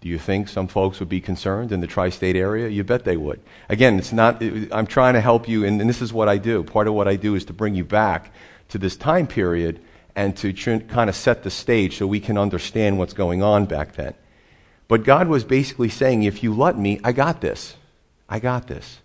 Do 0.00 0.08
you 0.08 0.18
think 0.18 0.48
some 0.48 0.68
folks 0.68 1.00
would 1.00 1.08
be 1.08 1.20
concerned 1.20 1.72
in 1.72 1.80
the 1.80 1.86
tri 1.86 2.10
state 2.10 2.36
area? 2.36 2.68
You 2.68 2.84
bet 2.84 3.04
they 3.04 3.16
would. 3.16 3.40
Again, 3.70 3.98
it's 3.98 4.12
not, 4.12 4.42
I'm 4.70 4.86
trying 4.86 5.14
to 5.14 5.20
help 5.20 5.48
you, 5.48 5.64
and, 5.64 5.80
and, 5.80 5.88
this 5.88 6.02
is 6.02 6.12
what 6.12 6.28
I 6.28 6.36
do. 6.36 6.62
Part 6.62 6.88
of 6.88 6.94
what 6.94 7.08
I 7.08 7.16
do 7.16 7.34
is 7.34 7.46
to 7.46 7.54
bring 7.54 7.74
you 7.74 7.84
back 7.84 8.30
to 8.68 8.76
this 8.76 8.96
time 8.96 9.26
period 9.26 9.80
and 10.14 10.36
to 10.36 10.52
tr- 10.52 10.76
kind 10.88 11.08
of 11.08 11.16
set 11.16 11.42
the 11.42 11.50
stage 11.50 11.96
so 11.96 12.06
we 12.06 12.20
can 12.20 12.36
understand 12.36 12.98
what's 12.98 13.14
going 13.14 13.42
on 13.42 13.64
back 13.64 13.94
then. 13.94 14.12
But 14.88 15.04
God 15.04 15.28
was 15.28 15.44
basically 15.44 15.88
saying, 15.88 16.22
if 16.22 16.42
you 16.42 16.52
let 16.52 16.78
me, 16.78 17.00
I 17.02 17.12
got 17.12 17.40
this. 17.40 17.76
I 18.28 18.38
got 18.38 18.66
this. 18.66 19.00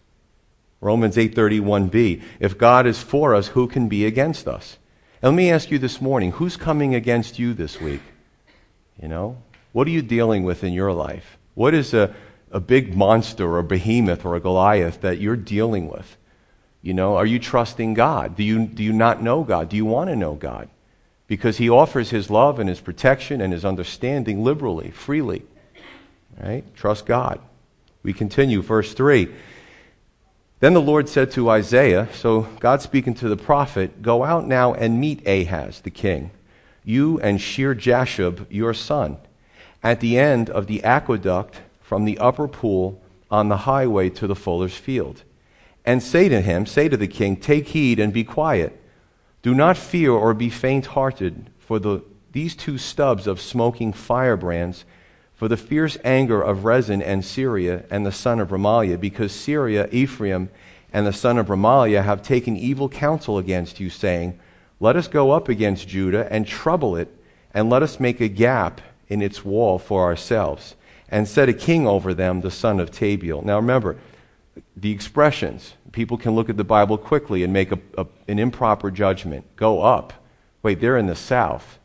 Romans 0.82 1.18
8:31b. 1.18 2.22
If 2.40 2.58
God 2.58 2.88
is 2.88 3.02
for 3.02 3.36
us, 3.36 3.50
who 3.50 3.68
can 3.68 3.88
be 3.88 4.06
against 4.06 4.48
us? 4.48 4.78
And 5.22 5.34
let 5.34 5.38
me 5.38 5.52
ask 5.52 5.70
you 5.72 5.80
this 5.80 6.02
morning, 6.02 6.32
who's 6.32 6.56
coming 6.56 6.96
against 6.96 7.38
you 7.38 7.54
this 7.54 7.82
week? 7.82 8.02
You 9.02 9.10
know, 9.10 9.38
what 9.74 9.88
are 9.88 9.92
you 9.92 10.02
dealing 10.02 10.44
with 10.44 10.64
in 10.64 10.74
your 10.74 10.94
life? 10.94 11.38
What 11.54 11.74
is 11.74 11.94
a, 11.94 12.16
a 12.52 12.60
big 12.60 12.96
monster 12.96 13.46
or 13.46 13.60
a 13.60 13.64
behemoth 13.64 14.26
or 14.26 14.36
a 14.36 14.40
Goliath 14.40 15.02
that 15.02 15.20
you're 15.20 15.36
dealing 15.36 15.90
with? 15.90 16.18
You 16.82 16.94
know, 16.94 17.18
are 17.18 17.26
you 17.26 17.40
trusting 17.40 17.94
God? 17.94 18.38
Do 18.38 18.44
you, 18.44 18.66
do 18.66 18.82
you 18.84 18.94
not 18.94 19.22
know 19.22 19.44
God? 19.44 19.68
Do 19.68 19.76
you 19.76 19.86
want 19.86 20.10
to 20.10 20.16
know 20.16 20.36
God? 20.36 20.70
Because 21.28 21.58
He 21.58 21.70
offers 21.70 22.10
His 22.10 22.30
love 22.30 22.58
and 22.58 22.70
His 22.70 22.80
protection 22.80 23.42
and 23.42 23.52
His 23.52 23.66
understanding 23.66 24.44
liberally, 24.44 24.92
freely. 24.92 25.44
Right? 26.39 26.63
Trust 26.75 27.05
God. 27.05 27.39
We 28.01 28.13
continue, 28.13 28.62
verse 28.62 28.93
3. 28.93 29.27
Then 30.60 30.74
the 30.74 30.81
Lord 30.81 31.08
said 31.08 31.31
to 31.31 31.50
Isaiah, 31.50 32.10
so 32.13 32.41
God 32.60 32.81
speaking 32.81 33.13
to 33.15 33.29
the 33.29 33.38
prophet, 33.38 34.01
Go 34.01 34.24
out 34.24 34.46
now 34.48 34.74
and 34.74 35.00
meet 35.00 35.25
Ahaz 35.27 35.81
the 35.81 35.89
king, 35.89 36.31
you 36.84 37.19
and 37.19 37.41
Shear 37.41 37.74
Jashub 37.74 38.46
your 38.50 38.74
son, 38.74 39.17
at 39.81 40.00
the 40.01 40.17
end 40.17 40.50
of 40.50 40.67
the 40.67 40.84
aqueduct 40.84 41.62
from 41.81 42.05
the 42.05 42.17
upper 42.19 42.48
pool 42.48 43.01
on 43.31 43.48
the 43.48 43.58
highway 43.58 44.10
to 44.10 44.27
the 44.27 44.36
fuller's 44.36 44.75
field. 44.75 45.24
And 45.86 46.03
say 46.03 46.27
to 46.29 46.41
him, 46.41 46.65
say 46.65 46.89
to 46.89 46.98
the 46.98 47.08
king, 47.08 47.38
Take 47.38 47.69
heed 47.69 48.00
and 48.00 48.12
be 48.12 48.24
quiet. 48.24 48.79
Do 49.41 49.55
not 49.55 49.77
fear 49.77 50.12
or 50.12 50.34
be 50.34 50.50
faint 50.50 50.88
hearted, 50.88 51.50
for 51.58 51.79
the, 51.79 52.03
these 52.34 52.55
two 52.55 52.77
stubs 52.77 53.27
of 53.27 53.39
smoking 53.39 53.93
firebrands 53.93 54.84
for 55.39 55.48
the 55.48 55.55
fierce 55.55 55.98
anger 56.03 56.41
of 56.41 56.65
Rezin 56.65 57.01
and 57.01 57.24
Syria 57.24 57.86
and 57.89 58.05
the 58.05 58.12
son 58.12 58.41
of 58.41 58.50
Remaliah, 58.50 59.00
because 59.00 59.31
Syria, 59.31 59.88
Ephraim, 59.89 60.50
and 60.91 61.08
the 61.08 61.13
son 61.13 61.38
of 61.38 61.48
Remaliah 61.48 62.03
have 62.03 62.22
taken 62.22 62.58
evil 62.58 62.89
counsel 62.89 63.38
against 63.38 63.79
you, 63.79 63.89
saying, 63.89 64.38
Let 64.81 64.98
us 64.98 65.08
go 65.08 65.31
up 65.31 65.48
against 65.48 65.88
Judah 65.88 66.27
and 66.29 66.46
trouble 66.46 66.98
it, 66.98 67.08
and 67.53 67.69
let 67.69 67.81
us 67.81 68.01
make 68.01 68.19
a 68.19 68.27
gap 68.27 68.81
in 69.08 69.22
its 69.22 69.46
wall 69.46 69.79
for 69.79 70.03
ourselves, 70.03 70.75
and 71.08 71.25
set 71.25 71.48
a 71.48 71.53
king 71.53 71.88
over 71.88 72.13
them, 72.13 72.41
the 72.41 72.51
son 72.51 72.81
of 72.81 72.91
Tabiel. 72.91 73.41
Now 73.41 73.55
remember, 73.55 73.96
the 74.75 74.91
expressions, 74.91 75.75
people 75.93 76.17
can 76.17 76.36
look 76.36 76.50
at 76.50 76.58
the 76.58 76.65
Bible 76.65 76.98
quickly 76.98 77.43
and 77.43 77.53
make 77.53 77.72
a, 77.72 77.79
a, 77.98 78.05
an 78.27 78.39
improper 78.39 78.91
judgment. 78.91 79.46
Go 79.55 79.84
up. 79.84 80.12
Wait, 80.63 80.81
they're 80.81 80.98
in 80.98 81.08
the 81.08 81.15
south. 81.15 81.79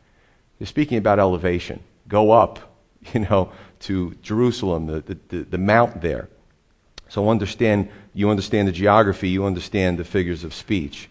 They're 0.59 0.67
speaking 0.67 0.97
about 0.97 1.19
elevation. 1.19 1.79
Go 2.09 2.31
up 2.31 2.74
you 3.13 3.21
know, 3.21 3.51
to 3.81 4.15
Jerusalem, 4.21 4.87
the, 4.87 5.17
the, 5.29 5.43
the 5.43 5.57
mount 5.57 6.01
there. 6.01 6.29
So 7.07 7.29
understand, 7.29 7.89
you 8.13 8.29
understand 8.29 8.67
the 8.67 8.71
geography, 8.71 9.29
you 9.29 9.45
understand 9.45 9.97
the 9.97 10.03
figures 10.03 10.43
of 10.43 10.53
speech. 10.53 11.09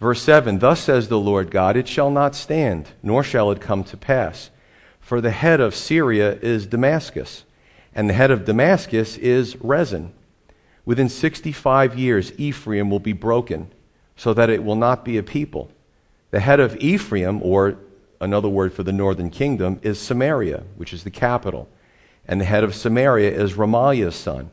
Verse 0.00 0.22
7 0.22 0.58
Thus 0.58 0.80
says 0.80 1.08
the 1.08 1.18
Lord 1.18 1.50
God, 1.50 1.76
it 1.76 1.88
shall 1.88 2.10
not 2.10 2.34
stand, 2.34 2.88
nor 3.02 3.22
shall 3.22 3.50
it 3.50 3.60
come 3.60 3.84
to 3.84 3.96
pass. 3.96 4.50
For 5.00 5.20
the 5.20 5.30
head 5.30 5.60
of 5.60 5.74
Syria 5.74 6.38
is 6.42 6.66
Damascus, 6.66 7.44
and 7.94 8.08
the 8.08 8.14
head 8.14 8.30
of 8.30 8.44
Damascus 8.44 9.16
is 9.16 9.56
Rezin. 9.56 10.12
Within 10.84 11.08
65 11.08 11.98
years, 11.98 12.32
Ephraim 12.38 12.90
will 12.90 12.98
be 12.98 13.12
broken, 13.12 13.70
so 14.16 14.34
that 14.34 14.50
it 14.50 14.64
will 14.64 14.76
not 14.76 15.04
be 15.04 15.18
a 15.18 15.22
people. 15.22 15.70
The 16.30 16.40
head 16.40 16.60
of 16.60 16.76
Ephraim, 16.76 17.42
or 17.42 17.78
another 18.20 18.48
word 18.48 18.72
for 18.72 18.82
the 18.82 18.92
northern 18.92 19.30
kingdom, 19.30 19.80
is 19.82 19.98
Samaria, 19.98 20.64
which 20.76 20.92
is 20.92 21.04
the 21.04 21.10
capital. 21.10 21.68
And 22.26 22.40
the 22.40 22.44
head 22.44 22.64
of 22.64 22.74
Samaria 22.74 23.30
is 23.30 23.54
Remaliah's 23.54 24.16
son. 24.16 24.50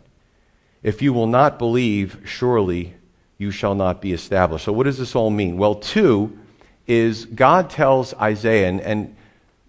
If 0.83 1.01
you 1.01 1.13
will 1.13 1.27
not 1.27 1.57
believe, 1.57 2.21
surely 2.25 2.93
you 3.37 3.51
shall 3.51 3.75
not 3.75 4.01
be 4.01 4.13
established. 4.13 4.65
So, 4.65 4.71
what 4.71 4.83
does 4.83 4.97
this 4.97 5.15
all 5.15 5.29
mean? 5.29 5.57
Well, 5.57 5.75
two 5.75 6.37
is 6.87 7.25
God 7.25 7.69
tells 7.69 8.13
Isaiah, 8.13 8.69
and, 8.69 8.79
and 8.81 9.15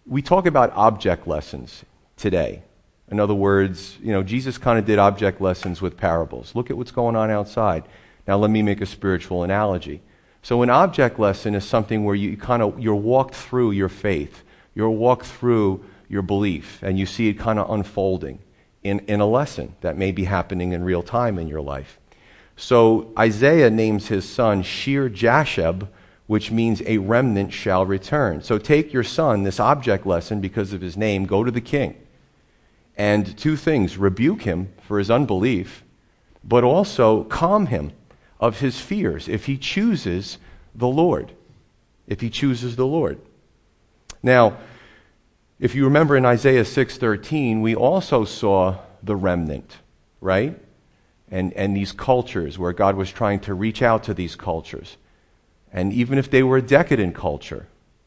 we 0.07 0.23
talk 0.23 0.47
about 0.47 0.73
object 0.75 1.27
lessons 1.27 1.85
today. 2.17 2.63
In 3.11 3.21
other 3.21 3.35
words, 3.35 3.97
you 4.03 4.13
know, 4.13 4.23
Jesus 4.23 4.59
kind 4.59 4.79
of 4.79 4.85
did 4.85 4.99
object 4.99 5.41
lessons 5.41 5.81
with 5.81 5.97
parables. 5.97 6.55
Look 6.55 6.71
at 6.71 6.77
what's 6.77 6.91
going 6.91 7.17
on 7.17 7.31
outside. 7.31 7.85
Now, 8.27 8.37
let 8.37 8.51
me 8.51 8.63
make 8.63 8.81
a 8.81 8.87
spiritual 8.87 9.43
analogy. 9.43 10.01
So 10.47 10.63
an 10.63 10.71
object 10.71 11.19
lesson 11.19 11.57
is 11.57 11.65
something 11.65 12.05
where 12.05 12.15
you 12.15 12.37
kind 12.37 12.63
of 12.63 12.79
you're 12.79 12.95
walked 12.95 13.35
through 13.35 13.73
your 13.73 13.89
faith. 13.89 14.45
You're 14.77 14.91
walked 14.91 15.27
through 15.27 15.85
your 16.09 16.23
belief 16.23 16.81
and 16.85 16.97
you 16.97 17.05
see 17.05 17.27
it 17.27 17.33
kind 17.33 17.59
of 17.59 17.69
unfolding 17.69 18.39
in, 18.85 19.01
in 19.09 19.19
a 19.19 19.27
lesson 19.27 19.75
that 19.81 19.99
may 19.99 20.13
be 20.13 20.23
happening 20.23 20.71
in 20.71 20.85
real 20.85 21.03
time 21.03 21.37
in 21.41 21.49
your 21.49 21.63
life. 21.63 21.99
So 22.55 23.13
Isaiah 23.19 23.71
names 23.71 24.07
his 24.07 24.25
son 24.25 24.63
Shear 24.63 25.11
Jashub, 25.11 25.89
which 26.29 26.53
means 26.53 26.81
a 26.87 26.99
remnant 26.99 27.53
shall 27.53 27.85
return. 27.85 28.41
So 28.41 28.57
take 28.57 28.93
your 28.93 29.03
son, 29.03 29.43
this 29.43 29.59
object 29.59 30.07
lesson, 30.07 30.41
because 30.41 30.73
of 30.73 30.81
his 30.81 30.97
name, 30.97 31.27
go 31.27 31.43
to 31.43 31.51
the 31.51 31.61
king. 31.61 31.97
And 32.97 33.37
two 33.37 33.57
things 33.57 33.99
rebuke 33.99 34.43
him 34.43 34.73
for 34.81 35.01
his 35.01 35.11
unbelief, 35.11 35.83
but 36.45 36.63
also 36.63 37.25
calm 37.25 37.67
him 37.67 37.91
of 38.39 38.61
his 38.61 38.81
fears 38.81 39.29
if 39.29 39.47
he 39.47 39.57
chooses 39.57 40.39
the 40.75 40.89
Lord. 40.89 41.33
If 42.07 42.21
he 42.21 42.31
chooses 42.31 42.77
the 42.77 42.87
Lord. 42.87 43.19
Now, 44.23 44.59
if 45.59 45.75
you 45.75 45.85
remember 45.85 46.17
in 46.17 46.27
Isaiah 46.27 46.65
6:13, 46.65 47.63
we 47.63 47.75
also 47.75 48.25
saw 48.25 48.79
the 49.03 49.17
remnant, 49.17 49.79
right? 50.21 50.59
And 51.31 51.53
and 51.55 51.77
these 51.77 51.93
cultures 51.93 52.59
where 52.59 52.73
God 52.73 52.97
was 52.97 53.11
trying 53.11 53.41
to 53.41 53.55
reach 53.55 53.83
out 53.83 54.05
to 54.05 54.15
these 54.15 54.37
cultures. 54.37 54.97
And 55.73 55.93
even 55.93 56.19
if 56.19 56.31
they 56.31 56.43
were 56.43 56.59
a 56.59 56.63
decadent 56.63 57.15
culture, 57.15 57.67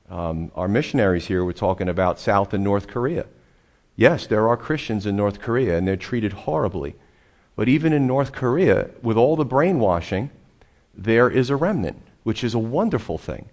um, 0.10 0.52
our 0.56 0.68
missionaries 0.68 1.28
here 1.28 1.44
were 1.44 1.54
talking 1.54 1.90
about 1.90 2.20
South 2.20 2.54
and 2.54 2.64
North 2.64 2.88
Korea. 2.88 3.26
Yes, 3.96 4.26
there 4.28 4.48
are 4.48 4.58
Christians 4.58 5.06
in 5.06 5.16
North 5.16 5.40
Korea, 5.40 5.78
and 5.78 5.88
they're 5.88 5.98
treated 5.98 6.34
horribly. 6.34 6.96
But 7.60 7.68
even 7.68 7.92
in 7.92 8.08
North 8.08 8.32
Korea, 8.32 8.90
with 9.02 9.18
all 9.18 9.36
the 9.36 9.44
brainwashing, 9.44 10.30
there 10.94 11.30
is 11.30 11.50
a 11.50 11.58
remnant, 11.58 12.02
which 12.24 12.42
is 12.42 12.54
a 12.54 12.58
wonderful 12.58 13.18
thing. 13.18 13.50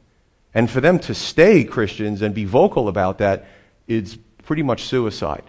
And 0.55 0.71
for 0.71 0.81
them 0.81 1.01
to 1.01 1.13
stay 1.13 1.65
Christians 1.65 2.23
and 2.23 2.33
be 2.33 2.45
vocal 2.45 2.87
about 2.87 3.19
that 3.19 3.49
is 3.89 4.17
pretty 4.45 4.63
much 4.63 4.85
suicide. 4.85 5.43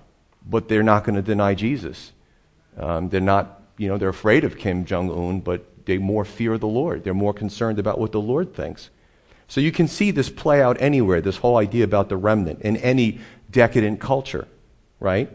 But 0.43 0.69
they're 0.69 0.81
not 0.81 1.03
going 1.03 1.17
to 1.17 1.21
deny 1.21 1.53
Jesus. 1.53 2.13
Um, 2.77 3.09
they're 3.09 3.21
not, 3.21 3.61
you 3.77 3.89
know, 3.89 3.99
they're 3.99 4.09
afraid 4.09 4.43
of 4.43 4.57
Kim 4.57 4.85
Jong 4.85 5.11
un, 5.11 5.41
but 5.41 5.85
they 5.85 5.99
more 5.99 6.25
fear 6.25 6.57
the 6.57 6.65
Lord. 6.65 7.03
They're 7.03 7.13
more 7.13 7.35
concerned 7.35 7.77
about 7.77 7.99
what 7.99 8.11
the 8.11 8.19
Lord 8.19 8.55
thinks. 8.55 8.89
So 9.47 9.61
you 9.61 9.71
can 9.71 9.87
see 9.87 10.09
this 10.09 10.31
play 10.31 10.63
out 10.63 10.77
anywhere, 10.81 11.21
this 11.21 11.37
whole 11.37 11.57
idea 11.57 11.83
about 11.83 12.09
the 12.09 12.17
remnant 12.17 12.63
in 12.63 12.77
any 12.77 13.19
decadent 13.51 13.99
culture, 13.99 14.47
right? 14.99 15.29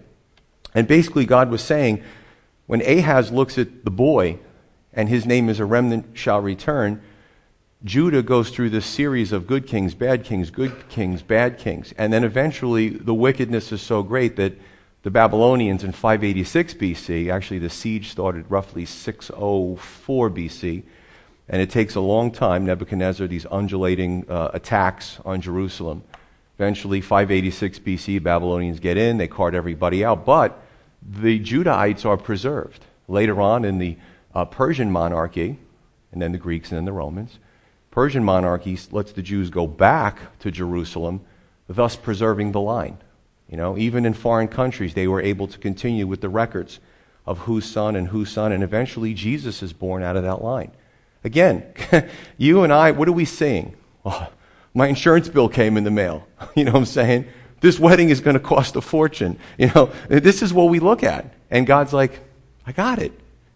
And 0.75 0.89
basically, 0.89 1.25
God 1.25 1.53
was 1.53 1.63
saying, 1.63 2.03
when 2.67 2.81
Ahaz 2.83 3.31
looks 3.31 3.59
at 3.59 3.85
the 3.85 3.91
boy, 3.91 4.39
and 4.93 5.09
his 5.09 5.27
name 5.27 5.49
is 5.49 5.61
a 5.61 5.65
remnant 5.65 6.17
shall 6.17 6.41
return, 6.41 7.03
Judah 7.85 8.23
goes 8.23 8.51
through 8.51 8.71
this 8.71 8.87
series 8.87 9.33
of 9.33 9.47
good 9.47 9.67
kings, 9.67 9.95
bad 9.95 10.25
kings, 10.25 10.51
good 10.51 10.89
kings, 10.89 11.23
bad 11.23 11.59
kings. 11.59 11.93
And 11.99 12.13
then 12.13 12.23
eventually 12.23 12.91
the 12.91 13.15
wickedness 13.15 13.73
is 13.73 13.83
so 13.83 14.03
great 14.03 14.37
that 14.37 14.53
the 15.03 15.11
Babylonians 15.11 15.83
in 15.83 15.91
586 15.91 16.75
BC, 16.75 17.33
actually 17.33 17.59
the 17.59 17.71
siege 17.71 18.11
started 18.11 18.49
roughly 18.49 18.85
604 18.85 20.31
BC, 20.31 20.85
and 21.49 21.61
it 21.61 21.71
takes 21.71 21.97
a 21.97 22.01
long 22.01 22.31
time, 22.31 22.65
Nebuchadnezzar, 22.65 23.27
these 23.27 23.47
undulating 23.51 24.25
uh, 24.29 24.51
attacks 24.55 25.19
on 25.25 25.41
Jerusalem. 25.41 26.05
Eventually, 26.57 27.01
586 27.01 27.81
BC, 27.81 28.23
Babylonians 28.23 28.79
get 28.79 28.97
in, 28.97 29.19
they 29.19 29.27
cart 29.27 29.55
everybody 29.55 30.05
out, 30.05 30.25
but 30.25 30.63
the 31.09 31.41
Judahites 31.41 32.05
are 32.05 32.17
preserved. 32.17 32.85
Later 33.09 33.41
on 33.41 33.65
in 33.65 33.79
the 33.79 33.97
uh, 34.35 34.45
Persian 34.45 34.91
monarchy, 34.91 35.59
and 36.13 36.23
then 36.23 36.33
the 36.33 36.39
Greeks 36.39 36.71
and 36.71 36.79
then 36.79 36.85
the 36.85 36.93
Romans, 36.93 37.39
Persian 37.91 38.25
monarchy 38.25 38.79
lets 38.91 39.13
the 39.13 39.23
Jews 39.23 39.51
go 39.51 39.67
back 39.67 40.39
to 40.39 40.51
Jerusalem, 40.51 41.21
thus 41.69 41.97
preserving 41.97 42.53
the 42.53 42.61
line. 42.61 42.99
You 43.49 43.59
know, 43.59 43.77
even 43.77 44.07
in 44.07 44.15
foreign 44.15 44.49
countries, 44.49 44.95
they 44.95 45.07
were 45.07 45.21
able 45.21 45.47
to 45.49 45.59
continue 45.59 46.07
with 46.07 46.23
the 46.23 46.31
records 46.31 46.81
of 47.27 47.41
whose 47.41 47.67
son 47.67 47.97
and 47.97 48.09
whose 48.09 48.31
son, 48.31 48.51
and 48.51 48.63
eventually 48.63 49.13
Jesus 49.15 49.63
is 49.63 49.73
born 49.73 50.03
out 50.03 50.17
of 50.17 50.23
that 50.23 50.43
line. 50.43 50.73
Again, 51.23 51.65
you 52.39 52.63
and 52.65 52.73
I, 52.73 52.93
what 52.93 53.09
are 53.09 53.13
we 53.13 53.27
saying? 53.27 53.77
Oh, 54.05 54.29
my 54.75 54.89
insurance 54.89 55.29
bill 55.29 55.49
came 55.49 55.77
in 55.77 55.85
the 55.85 55.91
mail. 55.91 56.27
You 56.57 56.65
know 56.65 56.73
what 56.73 56.81
I'm 56.81 56.87
saying? 56.87 57.29
This 57.63 57.79
wedding 57.79 58.11
is 58.11 58.21
going 58.21 58.35
to 58.35 58.41
cost 58.41 58.77
a 58.77 58.83
fortune. 58.83 59.39
You 59.57 59.71
know, 59.75 59.93
this 60.09 60.43
is 60.43 60.53
what 60.53 60.69
we 60.69 60.81
look 60.81 61.03
at. 61.05 61.33
And 61.51 61.67
God's 61.67 61.93
like, 61.93 62.21
I 62.67 62.73
got 62.73 62.99
it. 62.99 63.13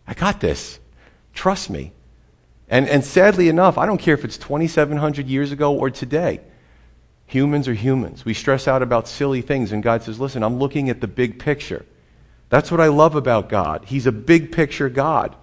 I 0.07 0.15
got 0.15 0.41
this. 0.41 0.79
Trust 1.35 1.69
me. 1.69 1.93
And, 2.69 2.89
and 2.89 3.05
sadly 3.05 3.49
enough, 3.49 3.77
I 3.77 3.85
don't 3.85 3.99
care 3.99 4.15
if 4.15 4.25
it's 4.25 4.39
2,700 4.39 5.27
years 5.27 5.51
ago 5.51 5.75
or 5.75 5.91
today. 5.91 6.41
Humans 7.27 7.67
are 7.67 7.75
humans. 7.75 8.25
We 8.25 8.33
stress 8.33 8.69
out 8.69 8.83
about 8.83 9.09
silly 9.09 9.43
things, 9.43 9.73
and 9.73 9.83
God 9.83 10.05
says, 10.05 10.21
Listen, 10.21 10.45
I'm 10.45 10.59
looking 10.59 10.89
at 10.89 11.01
the 11.01 11.09
big 11.09 11.41
picture. 11.41 11.85
That's 12.49 12.71
what 12.71 12.81
I 12.81 12.87
love 12.87 13.17
about 13.17 13.49
God. 13.49 13.87
He's 13.87 14.07
a 14.07 14.13
big 14.13 14.53
picture 14.53 14.89
God. 14.89 15.35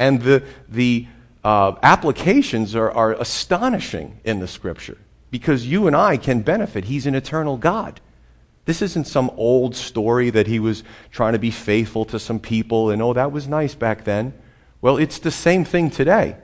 And 0.00 0.20
the, 0.22 0.42
the 0.68 1.06
uh, 1.44 1.76
applications 1.84 2.74
are, 2.74 2.90
are 2.90 3.12
astonishing 3.12 4.20
in 4.24 4.40
the 4.40 4.48
scripture 4.48 4.98
because 5.32 5.66
you 5.66 5.86
and 5.86 5.96
I 5.96 6.18
can 6.18 6.42
benefit. 6.42 6.84
He's 6.84 7.06
an 7.06 7.14
eternal 7.16 7.56
God. 7.56 8.00
This 8.66 8.82
isn't 8.82 9.06
some 9.06 9.30
old 9.36 9.74
story 9.74 10.28
that 10.28 10.46
he 10.46 10.60
was 10.60 10.84
trying 11.10 11.32
to 11.32 11.38
be 11.38 11.50
faithful 11.50 12.04
to 12.04 12.20
some 12.20 12.38
people 12.38 12.90
and, 12.90 13.00
oh, 13.00 13.14
that 13.14 13.32
was 13.32 13.48
nice 13.48 13.74
back 13.74 14.04
then. 14.04 14.34
Well, 14.82 14.98
it's 14.98 15.18
the 15.18 15.30
same 15.30 15.64
thing 15.64 15.88
today. 15.90 16.36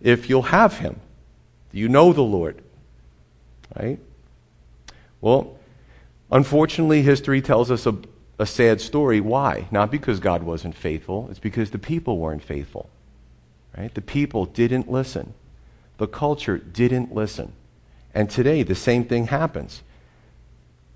If 0.00 0.28
you'll 0.28 0.42
have 0.42 0.78
him, 0.78 0.98
you 1.70 1.88
know 1.88 2.12
the 2.12 2.22
Lord. 2.22 2.60
Right? 3.78 4.00
Well, 5.20 5.56
unfortunately, 6.30 7.02
history 7.02 7.40
tells 7.40 7.70
us 7.70 7.86
a, 7.86 7.96
a 8.36 8.46
sad 8.46 8.80
story. 8.80 9.20
Why? 9.20 9.68
Not 9.70 9.92
because 9.92 10.18
God 10.18 10.42
wasn't 10.42 10.74
faithful, 10.74 11.28
it's 11.30 11.38
because 11.38 11.70
the 11.70 11.78
people 11.78 12.18
weren't 12.18 12.42
faithful. 12.42 12.90
Right? 13.78 13.94
The 13.94 14.02
people 14.02 14.44
didn't 14.44 14.90
listen, 14.90 15.34
the 15.98 16.08
culture 16.08 16.58
didn't 16.58 17.14
listen. 17.14 17.52
And 18.14 18.28
today, 18.28 18.62
the 18.62 18.74
same 18.74 19.04
thing 19.04 19.26
happens. 19.28 19.82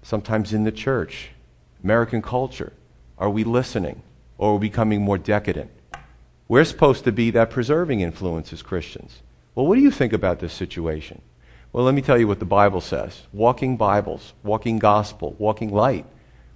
Sometimes 0.02 0.52
in 0.52 0.64
the 0.64 0.72
church, 0.72 1.30
American 1.82 2.22
culture. 2.22 2.72
Are 3.18 3.30
we 3.30 3.44
listening? 3.44 4.02
Or 4.38 4.50
are 4.50 4.54
we 4.54 4.68
becoming 4.68 5.02
more 5.02 5.18
decadent? 5.18 5.70
We're 6.48 6.64
supposed 6.64 7.04
to 7.04 7.12
be 7.12 7.30
that 7.30 7.50
preserving 7.50 8.00
influence 8.00 8.52
as 8.52 8.62
Christians. 8.62 9.22
Well, 9.54 9.66
what 9.66 9.76
do 9.76 9.80
you 9.80 9.90
think 9.90 10.12
about 10.12 10.38
this 10.38 10.52
situation? 10.52 11.22
Well, 11.72 11.84
let 11.84 11.94
me 11.94 12.02
tell 12.02 12.18
you 12.18 12.28
what 12.28 12.38
the 12.38 12.44
Bible 12.44 12.80
says 12.80 13.22
walking 13.32 13.76
Bibles, 13.76 14.34
walking 14.42 14.78
gospel, 14.78 15.34
walking 15.38 15.72
light. 15.72 16.06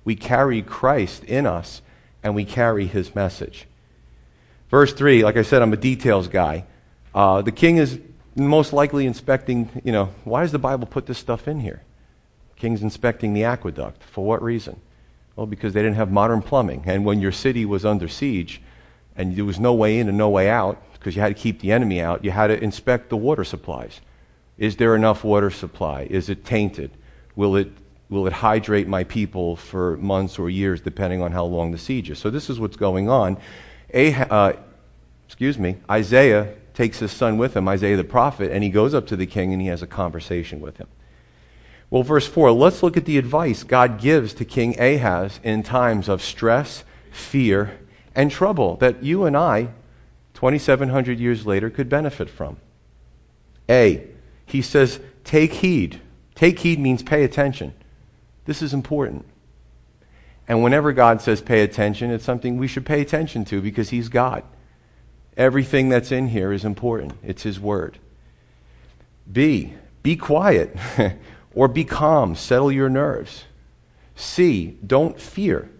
We 0.05 0.17
carry 0.17 0.63
Christ 0.63 1.25
in 1.25 1.47
us, 1.47 1.83
and 2.23 2.35
we 2.35 2.45
carry 2.45 2.87
his 2.87 3.15
message. 3.15 3.67
Verse 4.71 4.93
3, 4.93 5.25
like 5.25 5.37
I 5.37 5.43
said, 5.43 5.63
I'm 5.63 5.73
a 5.73 5.77
details 5.77 6.29
guy. 6.29 6.65
Uh, 7.15 7.43
the 7.43 7.53
king 7.53 7.77
is 7.77 7.99
most 8.37 8.73
likely 8.73 9.07
inspecting, 9.07 9.69
you 9.85 9.93
know, 9.93 10.11
why 10.25 10.43
does 10.43 10.53
the 10.53 10.59
Bible 10.59 10.87
put 10.87 11.07
this 11.07 11.19
stuff 11.19 11.49
in 11.49 11.61
here? 11.61 11.83
King's 12.57 12.83
inspecting 12.83 13.33
the 13.33 13.45
aqueduct. 13.45 14.03
For 14.05 14.25
what 14.25 14.43
reason? 14.43 14.81
Well, 15.35 15.47
because 15.47 15.73
they 15.73 15.83
didn't 15.83 15.97
have 15.97 16.11
modern 16.11 16.43
plumbing. 16.43 16.85
And 16.87 17.05
when 17.05 17.21
your 17.21 17.33
city 17.33 17.65
was 17.65 17.85
under 17.85 18.09
siege 18.09 18.61
and 19.17 19.35
there 19.37 19.45
was 19.45 19.59
no 19.59 19.73
way 19.73 19.99
in 19.99 20.09
and 20.09 20.19
no 20.19 20.29
way 20.29 20.49
out, 20.49 20.83
because 20.93 21.17
you 21.17 21.23
had 21.23 21.35
to 21.35 21.43
keep 21.43 21.61
the 21.61 21.73
enemy 21.73 22.01
out, 22.01 22.25
you 22.25 22.31
had 22.31 22.49
to 22.49 22.63
inspect 22.63 23.09
the 23.09 23.17
water 23.17 23.45
supplies. 23.45 24.01
Is 24.59 24.77
there 24.77 24.95
enough 24.95 25.25
water 25.25 25.51
supply? 25.51 26.07
Is 26.11 26.29
it 26.29 26.45
tainted? 26.45 26.91
Will 27.35 27.57
it, 27.57 27.73
will 28.11 28.27
it 28.27 28.35
hydrate 28.35 28.87
my 28.87 29.05
people 29.05 29.57
for 29.57 29.97
months 29.97 30.39
or 30.39 30.51
years, 30.51 30.83
depending 30.83 31.23
on 31.23 31.33
how 31.33 31.45
long 31.45 31.71
the 31.71 31.79
siege 31.79 32.11
is? 32.11 32.19
So 32.19 32.29
this 32.29 32.51
is 32.51 32.61
what's 32.61 32.77
going 32.77 33.09
on. 33.09 33.39
Ah- 33.95 34.27
uh, 34.31 34.53
excuse 35.27 35.59
me, 35.59 35.77
Isaiah 35.89 36.55
takes 36.75 36.99
his 36.99 37.13
son 37.13 37.37
with 37.39 37.57
him, 37.57 37.69
Isaiah 37.69 37.97
the 37.97 38.05
prophet, 38.05 38.51
and 38.51 38.63
he 38.63 38.71
goes 38.71 38.95
up 38.95 39.07
to 39.09 39.17
the 39.17 39.27
king 39.27 39.53
and 39.53 39.61
he 39.61 39.69
has 39.69 39.83
a 39.83 39.87
conversation 39.87 40.61
with 40.61 40.77
him. 40.77 40.89
Well, 41.91 42.03
verse 42.03 42.27
4, 42.27 42.53
let's 42.53 42.83
look 42.83 42.97
at 42.97 43.05
the 43.05 43.19
advice 43.19 43.65
God 43.65 44.01
gives 44.01 44.33
to 44.35 44.45
King 44.45 44.79
Ahaz 44.81 45.41
in 45.43 45.65
times 45.65 46.09
of 46.09 46.23
stress, 46.23 46.85
fear, 47.11 47.79
and 48.15 48.31
trouble 48.31 48.77
that 48.77 49.03
you 49.03 49.25
and 49.25 49.37
I, 49.37 49.71
2,700 50.35 51.19
years 51.19 51.47
later, 51.47 51.69
could 51.69 51.89
benefit 51.89 52.31
from. 52.31 52.59
A, 53.69 54.07
he 54.47 54.63
says, 54.63 55.01
take 55.25 55.55
heed. 55.55 56.01
Take 56.37 56.61
heed 56.61 56.79
means 56.79 57.03
pay 57.03 57.25
attention. 57.25 57.75
This 58.45 58.63
is 58.63 58.73
important. 58.73 59.27
And 60.49 60.65
whenever 60.65 60.93
God 60.93 61.21
says 61.21 61.41
pay 61.41 61.63
attention, 61.63 62.11
it's 62.11 62.25
something 62.25 62.57
we 62.57 62.67
should 62.67 62.85
pay 62.85 63.01
attention 63.01 63.45
to 63.47 63.61
because 63.61 63.91
He's 63.91 64.09
God. 64.09 64.43
Everything 65.41 65.89
that's 65.89 66.13
in 66.13 66.29
here 66.29 66.53
is 66.53 66.67
important, 66.67 67.15
it's 67.23 67.45
His 67.45 67.59
Word. 67.59 67.97
B, 69.33 69.73
be 70.03 70.15
quiet 70.15 70.77
or 71.55 71.67
be 71.67 71.83
calm, 71.83 72.35
settle 72.35 72.71
your 72.71 72.91
nerves. 72.91 73.45
C, 74.15 74.77
don't 74.87 75.19
fear. 75.19 75.71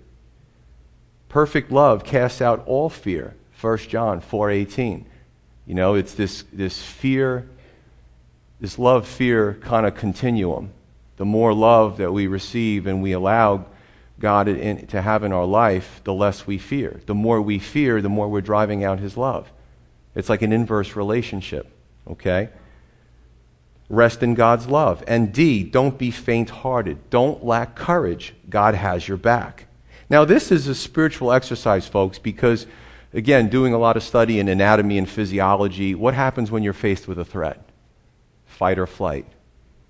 Perfect 1.29 1.71
love 1.71 2.05
casts 2.05 2.41
out 2.41 2.65
all 2.67 2.89
fear. 2.89 3.37
1 3.61 3.77
John 3.91 4.23
4:18. 4.23 5.05
You 5.67 5.75
know, 5.75 5.93
it's 5.93 6.15
this 6.15 6.45
this 6.51 6.83
fear 6.83 7.47
this 8.63 8.79
love 8.79 9.07
fear 9.07 9.59
kind 9.61 9.85
of 9.85 9.95
continuum. 9.95 10.73
The 11.19 11.27
more 11.27 11.53
love 11.53 11.99
that 11.99 12.15
we 12.15 12.27
receive 12.29 12.87
and 12.87 13.03
we 13.03 13.13
allow 13.13 13.67
God 14.21 14.49
in, 14.49 14.87
to 14.89 15.03
have 15.03 15.25
in 15.25 15.33
our 15.33 15.47
life, 15.47 16.01
the 16.05 16.15
less 16.15 16.47
we 16.47 16.59
fear. 16.59 17.01
The 17.07 17.15
more 17.15 17.41
we 17.43 17.59
fear, 17.59 18.01
the 18.01 18.09
more 18.09 18.29
we're 18.29 18.43
driving 18.43 18.85
out 18.85 19.01
His 19.01 19.17
love. 19.17 19.51
It's 20.15 20.29
like 20.29 20.43
an 20.43 20.53
inverse 20.53 20.95
relationship, 20.95 21.73
okay? 22.07 22.51
Rest 23.89 24.23
in 24.23 24.35
God's 24.35 24.69
love. 24.69 25.03
And 25.09 25.33
D, 25.33 25.65
don't 25.65 25.99
be 25.99 26.11
faint 26.11 26.51
hearted. 26.51 27.11
Don't 27.11 27.45
lack 27.45 27.75
courage. 27.75 28.35
God 28.49 28.75
has 28.75 29.09
your 29.09 29.17
back. 29.17 29.67
Now, 30.09 30.25
this 30.25 30.53
is 30.53 30.69
a 30.69 30.75
spiritual 30.75 31.33
exercise, 31.33 31.89
folks, 31.89 32.19
because, 32.19 32.67
again, 33.15 33.49
doing 33.49 33.73
a 33.73 33.79
lot 33.79 33.97
of 33.97 34.03
study 34.03 34.39
in 34.39 34.49
anatomy 34.49 34.99
and 34.99 35.09
physiology, 35.09 35.95
what 35.95 36.15
happens 36.15 36.51
when 36.51 36.63
you're 36.63 36.73
faced 36.73 37.09
with 37.09 37.19
a 37.19 37.25
threat? 37.25 37.65
Fight 38.47 38.79
or 38.79 38.87
flight. 38.87 39.27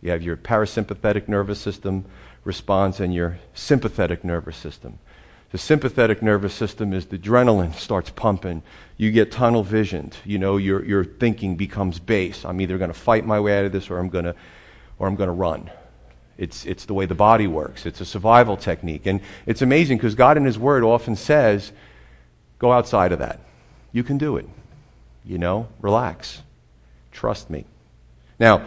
You 0.02 0.10
have 0.12 0.22
your 0.22 0.36
parasympathetic 0.36 1.28
nervous 1.28 1.60
system 1.60 2.04
response 2.44 3.00
and 3.00 3.14
your 3.14 3.38
sympathetic 3.54 4.24
nervous 4.24 4.56
system. 4.56 4.98
The 5.52 5.58
sympathetic 5.58 6.22
nervous 6.22 6.54
system 6.54 6.92
is 6.92 7.06
the 7.06 7.18
adrenaline 7.18 7.74
starts 7.74 8.10
pumping. 8.10 8.62
You 8.96 9.10
get 9.10 9.32
tunnel 9.32 9.64
visioned. 9.64 10.16
You 10.24 10.38
know, 10.38 10.56
your, 10.56 10.84
your 10.84 11.04
thinking 11.04 11.56
becomes 11.56 11.98
base. 11.98 12.44
I'm 12.44 12.60
either 12.60 12.78
going 12.78 12.92
to 12.92 12.98
fight 12.98 13.26
my 13.26 13.40
way 13.40 13.58
out 13.58 13.64
of 13.64 13.72
this 13.72 13.90
or 13.90 13.98
I'm 13.98 14.08
going 14.08 14.26
to, 14.26 14.34
or 14.98 15.08
I'm 15.08 15.16
going 15.16 15.28
to 15.28 15.32
run. 15.32 15.70
It's, 16.38 16.64
it's 16.66 16.84
the 16.84 16.94
way 16.94 17.04
the 17.04 17.16
body 17.16 17.48
works. 17.48 17.84
It's 17.84 18.00
a 18.00 18.04
survival 18.04 18.56
technique. 18.56 19.06
And 19.06 19.20
it's 19.44 19.60
amazing 19.60 19.98
because 19.98 20.14
God 20.14 20.36
in 20.36 20.44
His 20.44 20.58
Word 20.58 20.84
often 20.84 21.16
says, 21.16 21.72
go 22.58 22.72
outside 22.72 23.12
of 23.12 23.18
that. 23.18 23.40
You 23.92 24.04
can 24.04 24.18
do 24.18 24.36
it. 24.36 24.48
You 25.24 25.38
know, 25.38 25.68
relax. 25.80 26.42
Trust 27.10 27.50
me. 27.50 27.64
Now, 28.38 28.64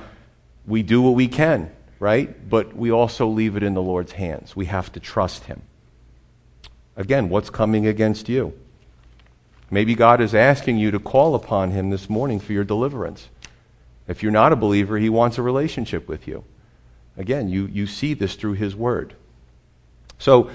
we 0.67 0.84
do 0.84 1.02
what 1.02 1.15
we 1.15 1.30
can 1.30 1.71
right? 1.99 2.49
But 2.49 2.75
we 2.75 2.91
also 2.91 3.27
leave 3.27 3.56
it 3.56 3.63
in 3.63 3.73
the 3.73 3.82
Lord's 3.82 4.13
hands. 4.13 4.56
We 4.56 4.65
have 4.65 4.91
to 4.93 4.99
trust 4.99 5.45
Him. 5.45 5.62
Again, 6.95 7.29
what's 7.29 7.49
coming 7.49 7.88
against 7.88 8.29
you? 8.29 8.53
Maybe 9.71 9.95
God 9.95 10.21
is 10.21 10.36
asking 10.36 10.77
you 10.77 10.91
to 10.91 10.99
call 10.99 11.34
upon 11.34 11.71
Him 11.71 11.89
this 11.89 12.10
morning 12.10 12.39
for 12.39 12.53
your 12.53 12.63
deliverance. 12.63 13.29
If 14.08 14.21
you're 14.21 14.32
not 14.32 14.51
a 14.51 14.58
believer, 14.58 14.97
He 14.97 15.10
wants 15.10 15.38
a 15.38 15.41
relationship 15.41 16.08
with 16.08 16.27
you. 16.27 16.43
Again, 17.17 17.49
you, 17.49 17.67
you 17.67 17.88
see 17.88 18.13
this 18.13 18.36
through 18.36 18.53
His 18.53 18.75
Word. 18.75 19.15
So, 20.19 20.49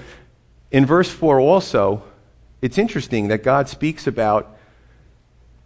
in 0.71 0.85
verse 0.85 1.09
4 1.09 1.39
also, 1.39 2.03
it's 2.61 2.77
interesting 2.77 3.29
that 3.29 3.43
God 3.43 3.67
speaks 3.67 4.07
about 4.07 4.57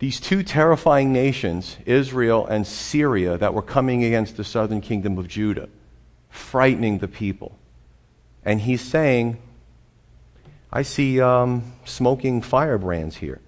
these 0.03 0.19
two 0.19 0.43
terrifying 0.43 1.13
nations, 1.13 1.77
Israel 1.85 2.45
and 2.45 2.67
Syria, 2.67 3.37
that 3.37 3.53
were 3.53 3.61
coming 3.61 4.03
against 4.03 4.35
the 4.35 4.43
southern 4.43 4.81
kingdom 4.81 5.17
of 5.17 5.29
Judah, 5.29 5.69
frightening 6.29 6.97
the 6.97 7.07
people. 7.07 7.57
And 8.43 8.59
he's 8.59 8.81
saying, 8.81 9.37
I 10.73 10.81
see 10.81 11.21
um, 11.21 11.71
smoking 11.85 12.41
firebrands 12.41 13.15
here, 13.15 13.39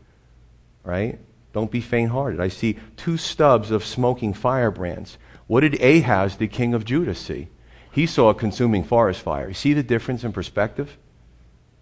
right? 0.86 1.20
Don't 1.52 1.70
be 1.70 1.82
faint 1.82 2.12
hearted. 2.12 2.40
I 2.40 2.48
see 2.48 2.80
two 2.96 3.18
stubs 3.18 3.70
of 3.70 3.84
smoking 3.84 4.34
firebrands. 4.34 5.18
What 5.48 5.60
did 5.60 5.82
Ahaz, 5.82 6.38
the 6.38 6.48
king 6.48 6.74
of 6.74 6.86
Judah, 6.86 7.16
see? 7.16 7.50
He 7.92 8.06
saw 8.06 8.30
a 8.30 8.34
consuming 8.34 8.86
forest 8.86 9.20
fire. 9.20 9.52
See 9.52 9.74
the 9.74 9.84
difference 9.84 10.24
in 10.24 10.32
perspective? 10.32 10.98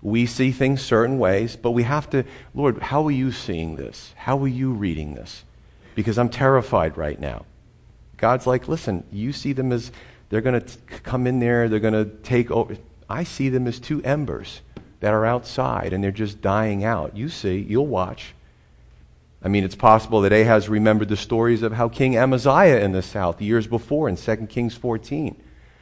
We 0.04 0.26
see 0.26 0.52
things 0.52 0.82
certain 0.82 1.18
ways, 1.18 1.56
but 1.56 1.72
we 1.72 1.84
have 1.84 2.10
to, 2.10 2.26
Lord, 2.54 2.78
how 2.80 3.08
are 3.08 3.12
you 3.12 3.32
seeing 3.32 3.78
this? 3.78 4.14
How 4.18 4.38
are 4.44 4.50
you 4.50 4.74
reading 4.74 5.16
this? 5.16 5.46
Because 5.96 6.18
I'm 6.18 6.28
terrified 6.28 6.98
right 6.98 7.18
now. 7.20 7.46
God's 8.18 8.46
like, 8.46 8.68
listen, 8.68 9.06
you 9.14 9.32
see 9.32 9.54
them 9.54 9.72
as 9.72 9.94
they're 10.30 10.42
going 10.42 10.60
to 10.60 10.78
come 11.04 11.26
in 11.26 11.40
there, 11.40 11.70
they're 11.70 11.80
going 11.80 11.94
to 11.94 12.06
take 12.24 12.52
over. 12.52 12.76
I 13.10 13.24
see 13.24 13.48
them 13.48 13.66
as 13.66 13.80
two 13.80 14.04
embers 14.04 14.62
that 15.00 15.14
are 15.14 15.26
outside 15.26 15.94
and 15.94 16.04
they're 16.04 16.12
just 16.12 16.42
dying 16.42 16.84
out. 16.84 17.16
You 17.16 17.30
see, 17.30 17.60
you'll 17.60 17.88
watch. 17.88 18.34
I 19.42 19.48
mean, 19.48 19.64
it's 19.64 19.76
possible 19.76 20.20
that 20.22 20.34
Ahaz 20.34 20.68
remembered 20.68 21.10
the 21.10 21.18
stories 21.18 21.64
of 21.64 21.74
how 21.74 21.88
King 21.88 22.18
Amaziah 22.18 22.82
in 22.82 22.92
the 22.92 23.02
south 23.02 23.42
years 23.42 23.68
before 23.68 24.10
in 24.10 24.18
2 24.18 24.36
Kings 24.48 24.76
14, 24.76 25.42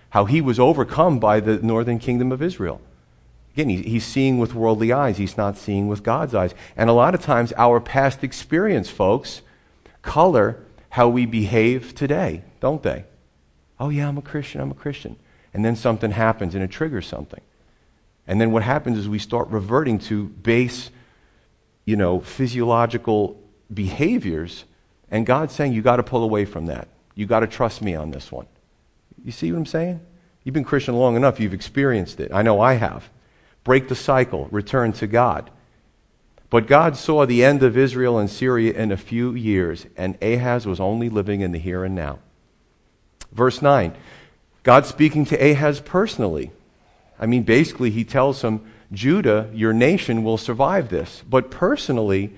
how 0.10 0.26
he 0.26 0.42
was 0.42 0.60
overcome 0.60 1.20
by 1.20 1.40
the 1.40 1.58
northern 1.58 1.98
kingdom 1.98 2.32
of 2.32 2.42
Israel. 2.42 2.82
Again, 3.54 3.70
he's 3.70 4.06
seeing 4.06 4.38
with 4.38 4.54
worldly 4.54 4.94
eyes. 4.94 5.18
He's 5.18 5.36
not 5.36 5.58
seeing 5.58 5.88
with 5.88 6.04
God's 6.04 6.34
eyes. 6.34 6.54
And 6.78 6.90
a 6.90 6.94
lot 6.94 7.14
of 7.14 7.22
times, 7.22 7.52
our 7.58 7.82
past 7.82 8.24
experience, 8.24 8.90
folks, 8.90 9.42
color 10.02 10.64
how 10.92 11.10
we 11.10 11.26
behave 11.26 11.94
today, 11.96 12.44
don't 12.60 12.84
they? 12.84 13.06
Oh, 13.80 13.90
yeah, 13.90 14.08
I'm 14.08 14.18
a 14.18 14.22
Christian, 14.22 14.62
I'm 14.62 14.72
a 14.72 14.76
Christian. 14.76 15.18
And 15.54 15.66
then 15.66 15.76
something 15.76 16.12
happens 16.12 16.56
and 16.56 16.64
it 16.64 16.70
triggers 16.70 17.08
something. 17.08 17.42
And 18.28 18.40
then 18.40 18.52
what 18.52 18.64
happens 18.64 18.98
is 18.98 19.10
we 19.10 19.20
start 19.20 19.48
reverting 19.50 20.00
to 20.00 20.26
base, 20.26 20.90
you 21.86 21.96
know, 21.96 22.20
physiological 22.22 23.42
behaviors. 23.74 24.66
And 25.10 25.26
God's 25.26 25.54
saying, 25.54 25.74
you 25.74 25.82
got 25.82 25.98
to 25.98 26.04
pull 26.04 26.24
away 26.24 26.46
from 26.46 26.68
that. 26.68 26.88
You 27.16 27.26
got 27.26 27.42
to 27.42 27.48
trust 27.48 27.82
me 27.82 27.96
on 27.96 28.12
this 28.12 28.32
one. 28.32 28.48
You 29.24 29.32
see 29.32 29.52
what 29.52 29.58
I'm 29.58 29.66
saying? 29.66 30.00
You've 30.44 30.54
been 30.54 30.64
Christian 30.64 30.96
long 30.96 31.16
enough, 31.16 31.40
you've 31.40 31.54
experienced 31.54 32.20
it. 32.20 32.32
I 32.34 32.42
know 32.42 32.62
I 32.62 32.74
have 32.76 33.10
break 33.64 33.88
the 33.88 33.96
cycle, 33.96 34.48
return 34.52 34.94
to 34.94 35.08
God. 35.08 35.50
But 36.50 36.68
God 36.68 36.98
saw 36.98 37.26
the 37.26 37.44
end 37.44 37.64
of 37.64 37.78
Israel 37.78 38.20
and 38.20 38.30
Syria 38.30 38.74
in 38.74 38.92
a 38.92 38.98
few 38.98 39.34
years, 39.34 39.86
and 39.96 40.22
Ahaz 40.22 40.66
was 40.66 40.80
only 40.80 41.10
living 41.10 41.42
in 41.42 41.54
the 41.54 41.60
here 41.60 41.86
and 41.86 41.96
now. 41.96 42.20
Verse 43.32 43.62
9 43.62 43.96
God 44.64 44.86
speaking 44.86 45.26
to 45.26 45.52
Ahaz 45.52 45.80
personally. 45.80 46.52
I 47.20 47.26
mean, 47.26 47.44
basically, 47.44 47.90
he 47.90 48.04
tells 48.04 48.42
him, 48.42 48.62
Judah, 48.92 49.50
your 49.54 49.74
nation, 49.74 50.24
will 50.24 50.38
survive 50.38 50.90
this. 50.90 51.24
But 51.28 51.52
personally, 51.52 52.34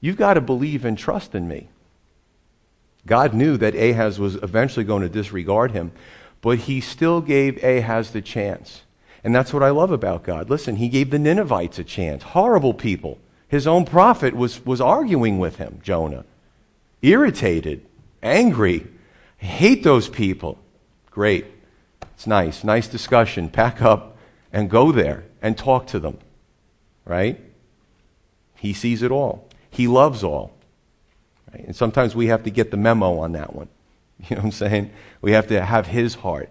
you've 0.00 0.16
got 0.16 0.34
to 0.34 0.40
believe 0.40 0.84
and 0.84 0.96
trust 0.96 1.34
in 1.34 1.46
me. 1.46 1.68
God 3.06 3.34
knew 3.34 3.56
that 3.56 3.74
Ahaz 3.74 4.18
was 4.18 4.36
eventually 4.36 4.84
going 4.84 5.02
to 5.02 5.08
disregard 5.08 5.72
him, 5.72 5.92
but 6.40 6.58
he 6.58 6.80
still 6.80 7.20
gave 7.20 7.62
Ahaz 7.62 8.10
the 8.10 8.22
chance. 8.22 8.82
And 9.24 9.34
that's 9.34 9.52
what 9.52 9.62
I 9.62 9.70
love 9.70 9.90
about 9.90 10.22
God. 10.22 10.48
Listen, 10.48 10.76
he 10.76 10.88
gave 10.88 11.10
the 11.10 11.18
Ninevites 11.18 11.78
a 11.78 11.84
chance. 11.84 12.22
Horrible 12.22 12.74
people. 12.74 13.18
His 13.48 13.66
own 13.66 13.84
prophet 13.84 14.34
was, 14.34 14.64
was 14.64 14.80
arguing 14.80 15.38
with 15.38 15.56
him, 15.56 15.80
Jonah. 15.82 16.24
Irritated, 17.02 17.84
angry. 18.22 18.86
I 19.40 19.44
hate 19.44 19.82
those 19.82 20.08
people. 20.08 20.58
Great. 21.10 21.46
It's 22.14 22.26
nice. 22.26 22.62
Nice 22.64 22.88
discussion. 22.88 23.48
Pack 23.48 23.82
up. 23.82 24.16
and 24.52 24.70
go 24.70 24.92
there 24.92 25.24
and 25.42 25.56
talk 25.56 25.86
to 25.88 26.00
them, 26.00 26.18
right? 27.04 27.38
He 28.56 28.72
sees 28.72 29.02
it 29.02 29.10
all. 29.10 29.46
He 29.70 29.86
loves 29.86 30.24
all. 30.24 30.52
Right? 31.52 31.64
And 31.64 31.76
sometimes 31.76 32.14
we 32.14 32.28
have 32.28 32.44
to 32.44 32.50
get 32.50 32.70
the 32.70 32.76
memo 32.76 33.18
on 33.18 33.32
that 33.32 33.54
one. 33.54 33.68
You 34.28 34.34
know 34.34 34.42
what 34.42 34.46
I'm 34.46 34.52
saying? 34.52 34.90
We 35.20 35.32
have 35.32 35.46
to 35.48 35.64
have 35.64 35.86
his 35.86 36.16
heart. 36.16 36.50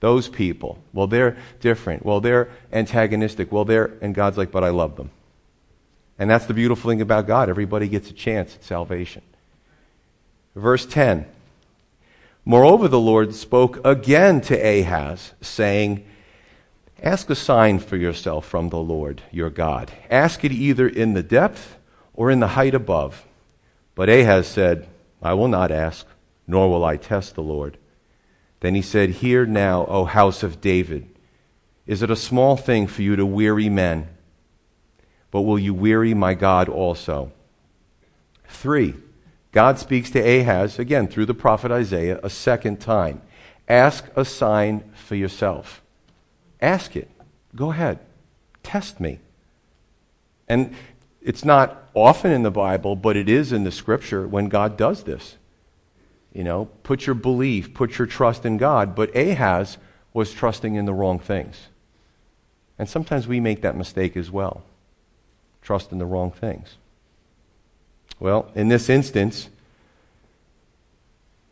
Those 0.00 0.28
people, 0.28 0.78
well, 0.92 1.06
they're 1.06 1.36
different. 1.60 2.04
Well, 2.04 2.20
they're 2.20 2.48
antagonistic. 2.72 3.50
Well, 3.50 3.64
they're, 3.64 3.92
and 4.00 4.14
God's 4.14 4.36
like, 4.36 4.50
but 4.50 4.62
I 4.62 4.68
love 4.68 4.96
them. 4.96 5.10
And 6.18 6.30
that's 6.30 6.46
the 6.46 6.54
beautiful 6.54 6.90
thing 6.90 7.00
about 7.00 7.26
God. 7.26 7.48
Everybody 7.48 7.88
gets 7.88 8.10
a 8.10 8.12
chance 8.12 8.54
at 8.54 8.64
salvation. 8.64 9.22
Verse 10.54 10.86
10 10.86 11.26
Moreover, 12.48 12.86
the 12.86 13.00
Lord 13.00 13.34
spoke 13.34 13.84
again 13.84 14.40
to 14.42 14.54
Ahaz, 14.54 15.32
saying, 15.40 16.06
Ask 17.02 17.28
a 17.28 17.34
sign 17.34 17.80
for 17.80 17.96
yourself 17.96 18.46
from 18.46 18.68
the 18.68 18.78
Lord 18.78 19.22
your 19.32 19.50
God. 19.50 19.92
Ask 20.10 20.44
it 20.44 20.52
either 20.52 20.88
in 20.88 21.14
the 21.14 21.22
depth 21.22 21.76
or 22.14 22.30
in 22.30 22.40
the 22.40 22.48
height 22.48 22.74
above. 22.74 23.26
But 23.94 24.08
Ahaz 24.08 24.46
said, 24.46 24.86
I 25.20 25.34
will 25.34 25.48
not 25.48 25.70
ask, 25.70 26.06
nor 26.46 26.70
will 26.70 26.84
I 26.84 26.96
test 26.96 27.34
the 27.34 27.42
Lord. 27.42 27.78
Then 28.60 28.74
he 28.74 28.82
said, 28.82 29.10
Hear 29.10 29.46
now, 29.46 29.86
O 29.86 30.04
house 30.04 30.42
of 30.42 30.60
David. 30.60 31.08
Is 31.86 32.02
it 32.02 32.10
a 32.10 32.16
small 32.16 32.56
thing 32.56 32.86
for 32.86 33.02
you 33.02 33.16
to 33.16 33.26
weary 33.26 33.68
men? 33.68 34.08
But 35.30 35.42
will 35.42 35.58
you 35.58 35.74
weary 35.74 36.14
my 36.14 36.34
God 36.34 36.68
also? 36.68 37.32
Three, 38.48 38.94
God 39.52 39.78
speaks 39.78 40.10
to 40.10 40.20
Ahaz, 40.20 40.78
again 40.78 41.08
through 41.08 41.26
the 41.26 41.34
prophet 41.34 41.70
Isaiah, 41.70 42.20
a 42.22 42.30
second 42.30 42.80
time. 42.80 43.22
Ask 43.68 44.06
a 44.16 44.24
sign 44.24 44.90
for 44.94 45.14
yourself. 45.14 45.82
Ask 46.60 46.96
it. 46.96 47.10
Go 47.54 47.70
ahead. 47.70 47.98
Test 48.62 49.00
me. 49.00 49.20
And 50.48 50.74
it's 51.20 51.44
not 51.44 51.88
often 51.94 52.30
in 52.30 52.42
the 52.42 52.50
Bible, 52.50 52.96
but 52.96 53.16
it 53.16 53.28
is 53.28 53.52
in 53.52 53.64
the 53.64 53.72
scripture 53.72 54.26
when 54.28 54.48
God 54.48 54.76
does 54.76 55.04
this. 55.04 55.36
You 56.36 56.44
know, 56.44 56.66
put 56.82 57.06
your 57.06 57.14
belief, 57.14 57.72
put 57.72 57.96
your 57.96 58.06
trust 58.06 58.44
in 58.44 58.58
God. 58.58 58.94
But 58.94 59.16
Ahaz 59.16 59.78
was 60.12 60.34
trusting 60.34 60.74
in 60.74 60.84
the 60.84 60.92
wrong 60.92 61.18
things. 61.18 61.68
And 62.78 62.86
sometimes 62.90 63.26
we 63.26 63.40
make 63.40 63.62
that 63.62 63.74
mistake 63.74 64.18
as 64.18 64.30
well. 64.30 64.62
Trust 65.62 65.92
in 65.92 65.98
the 65.98 66.04
wrong 66.04 66.30
things. 66.30 66.76
Well, 68.20 68.50
in 68.54 68.68
this 68.68 68.90
instance, 68.90 69.48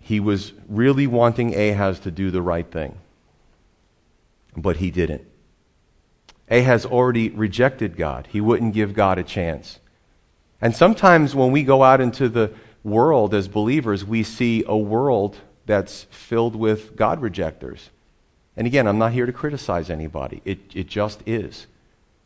he 0.01 0.21
was 0.21 0.53
really 0.69 1.07
wanting 1.07 1.55
Ahaz 1.55 1.99
to 2.01 2.11
do 2.11 2.31
the 2.31 2.43
right 2.43 2.71
thing, 2.71 2.99
but 4.55 4.77
he 4.77 4.91
didn't. 4.91 5.25
Ahaz 6.51 6.85
already 6.85 7.31
rejected 7.31 7.97
God. 7.97 8.29
He 8.31 8.41
wouldn't 8.43 8.75
give 8.75 8.93
God 8.93 9.17
a 9.17 9.23
chance. 9.23 9.79
And 10.61 10.77
sometimes 10.77 11.35
when 11.35 11.53
we 11.53 11.63
go 11.63 11.83
out 11.83 12.03
into 12.03 12.29
the 12.29 12.53
world 12.85 13.35
as 13.35 13.49
believers, 13.49 14.05
we 14.05 14.23
see 14.23 14.63
a 14.67 14.77
world 14.77 15.39
that's 15.67 16.05
filled 16.11 16.55
with 16.55 16.95
God 16.95 17.21
rejectors. 17.21 17.91
And 18.57 18.67
again, 18.67 18.87
I'm 18.87 18.99
not 18.99 19.13
here 19.13 19.27
to 19.27 19.33
criticize 19.33 19.91
anybody, 19.91 20.43
it, 20.45 20.59
it 20.75 20.87
just 20.87 21.23
is. 21.27 21.67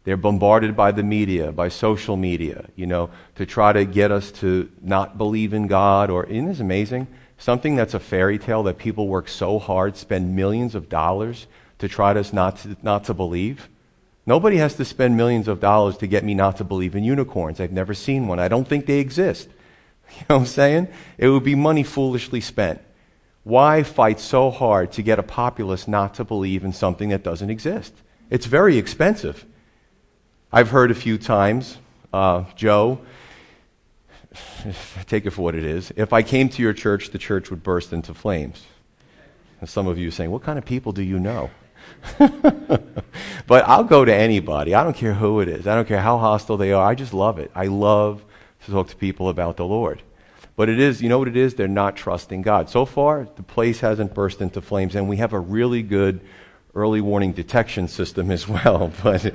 They're 0.04 0.16
bombarded 0.16 0.74
by 0.74 0.92
the 0.92 1.02
media, 1.02 1.52
by 1.52 1.68
social 1.68 2.16
media, 2.16 2.66
you 2.76 2.86
know, 2.86 3.10
to 3.34 3.44
try 3.44 3.74
to 3.74 3.84
get 3.84 4.10
us 4.10 4.32
to 4.32 4.70
not 4.80 5.18
believe 5.18 5.52
in 5.52 5.66
God. 5.66 6.08
Or, 6.08 6.24
isn't 6.24 6.46
this 6.46 6.60
amazing? 6.60 7.08
Something 7.36 7.76
that's 7.76 7.92
a 7.92 8.00
fairy 8.00 8.38
tale 8.38 8.62
that 8.62 8.78
people 8.78 9.06
work 9.06 9.28
so 9.28 9.58
hard, 9.58 9.98
spend 9.98 10.34
millions 10.34 10.74
of 10.74 10.88
dollars 10.88 11.46
to 11.78 11.88
try 11.88 12.14
to 12.14 12.34
not 12.34 12.56
to, 12.60 12.76
not 12.82 13.04
to 13.04 13.14
believe. 13.14 13.68
Nobody 14.24 14.56
has 14.56 14.74
to 14.76 14.84
spend 14.84 15.16
millions 15.16 15.46
of 15.46 15.60
dollars 15.60 15.98
to 15.98 16.06
get 16.06 16.24
me 16.24 16.34
not 16.34 16.56
to 16.56 16.64
believe 16.64 16.94
in 16.94 17.04
unicorns. 17.04 17.60
I've 17.60 17.72
never 17.72 17.92
seen 17.92 18.26
one. 18.26 18.38
I 18.38 18.48
don't 18.48 18.66
think 18.66 18.86
they 18.86 19.00
exist. 19.00 19.48
You 20.18 20.24
know 20.28 20.36
what 20.36 20.40
I'm 20.40 20.46
saying? 20.46 20.88
It 21.16 21.28
would 21.28 21.44
be 21.44 21.54
money 21.54 21.82
foolishly 21.82 22.40
spent. 22.40 22.80
Why 23.44 23.82
fight 23.82 24.20
so 24.20 24.50
hard 24.50 24.92
to 24.92 25.02
get 25.02 25.18
a 25.18 25.22
populace 25.22 25.86
not 25.86 26.14
to 26.14 26.24
believe 26.24 26.64
in 26.64 26.72
something 26.72 27.10
that 27.10 27.22
doesn't 27.22 27.50
exist? 27.50 27.94
It's 28.30 28.46
very 28.46 28.76
expensive. 28.76 29.46
I've 30.52 30.70
heard 30.70 30.90
a 30.90 30.94
few 30.94 31.18
times, 31.18 31.78
uh, 32.12 32.44
Joe, 32.56 33.00
take 35.06 35.26
it 35.26 35.30
for 35.30 35.42
what 35.42 35.54
it 35.54 35.64
is. 35.64 35.92
If 35.96 36.12
I 36.12 36.22
came 36.22 36.48
to 36.50 36.62
your 36.62 36.72
church, 36.72 37.10
the 37.10 37.18
church 37.18 37.50
would 37.50 37.62
burst 37.62 37.92
into 37.92 38.12
flames. 38.12 38.64
And 39.60 39.68
some 39.68 39.86
of 39.86 39.98
you 39.98 40.10
saying, 40.10 40.30
What 40.30 40.42
kind 40.42 40.58
of 40.58 40.64
people 40.64 40.92
do 40.92 41.02
you 41.02 41.18
know? 41.18 41.50
but 42.18 43.66
I'll 43.66 43.84
go 43.84 44.04
to 44.04 44.14
anybody. 44.14 44.74
I 44.74 44.84
don't 44.84 44.96
care 44.96 45.14
who 45.14 45.40
it 45.40 45.48
is. 45.48 45.66
I 45.66 45.74
don't 45.74 45.88
care 45.88 46.00
how 46.00 46.18
hostile 46.18 46.56
they 46.56 46.72
are. 46.72 46.86
I 46.86 46.94
just 46.94 47.14
love 47.14 47.38
it. 47.38 47.50
I 47.54 47.66
love 47.66 48.22
to 48.68 48.74
talk 48.74 48.88
to 48.88 48.96
people 48.96 49.28
about 49.28 49.56
the 49.56 49.64
Lord. 49.64 50.02
But 50.56 50.68
it 50.68 50.80
is, 50.80 51.02
you 51.02 51.08
know 51.08 51.18
what 51.18 51.28
it 51.28 51.36
is? 51.36 51.54
They're 51.54 51.68
not 51.68 51.96
trusting 51.96 52.42
God. 52.42 52.68
So 52.68 52.84
far, 52.84 53.28
the 53.36 53.42
place 53.42 53.80
hasn't 53.80 54.14
burst 54.14 54.40
into 54.40 54.60
flames, 54.60 54.94
and 54.94 55.08
we 55.08 55.18
have 55.18 55.32
a 55.32 55.38
really 55.38 55.82
good 55.82 56.20
early 56.74 57.00
warning 57.00 57.32
detection 57.32 57.88
system 57.88 58.30
as 58.30 58.48
well. 58.48 58.92
But, 59.02 59.34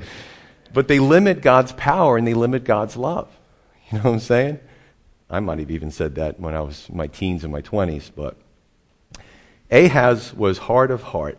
but 0.72 0.88
they 0.88 0.98
limit 0.98 1.40
God's 1.40 1.72
power 1.72 2.16
and 2.16 2.26
they 2.26 2.34
limit 2.34 2.64
God's 2.64 2.96
love. 2.96 3.28
You 3.90 3.98
know 3.98 4.04
what 4.04 4.12
I'm 4.14 4.20
saying? 4.20 4.60
I 5.30 5.38
might 5.40 5.58
have 5.60 5.70
even 5.70 5.90
said 5.90 6.16
that 6.16 6.40
when 6.40 6.54
I 6.54 6.62
was 6.62 6.88
my 6.90 7.06
teens 7.06 7.44
and 7.44 7.52
my 7.52 7.62
20s, 7.62 8.10
but 8.14 8.36
Ahaz 9.70 10.34
was 10.34 10.58
hard 10.58 10.90
of 10.90 11.02
heart 11.02 11.38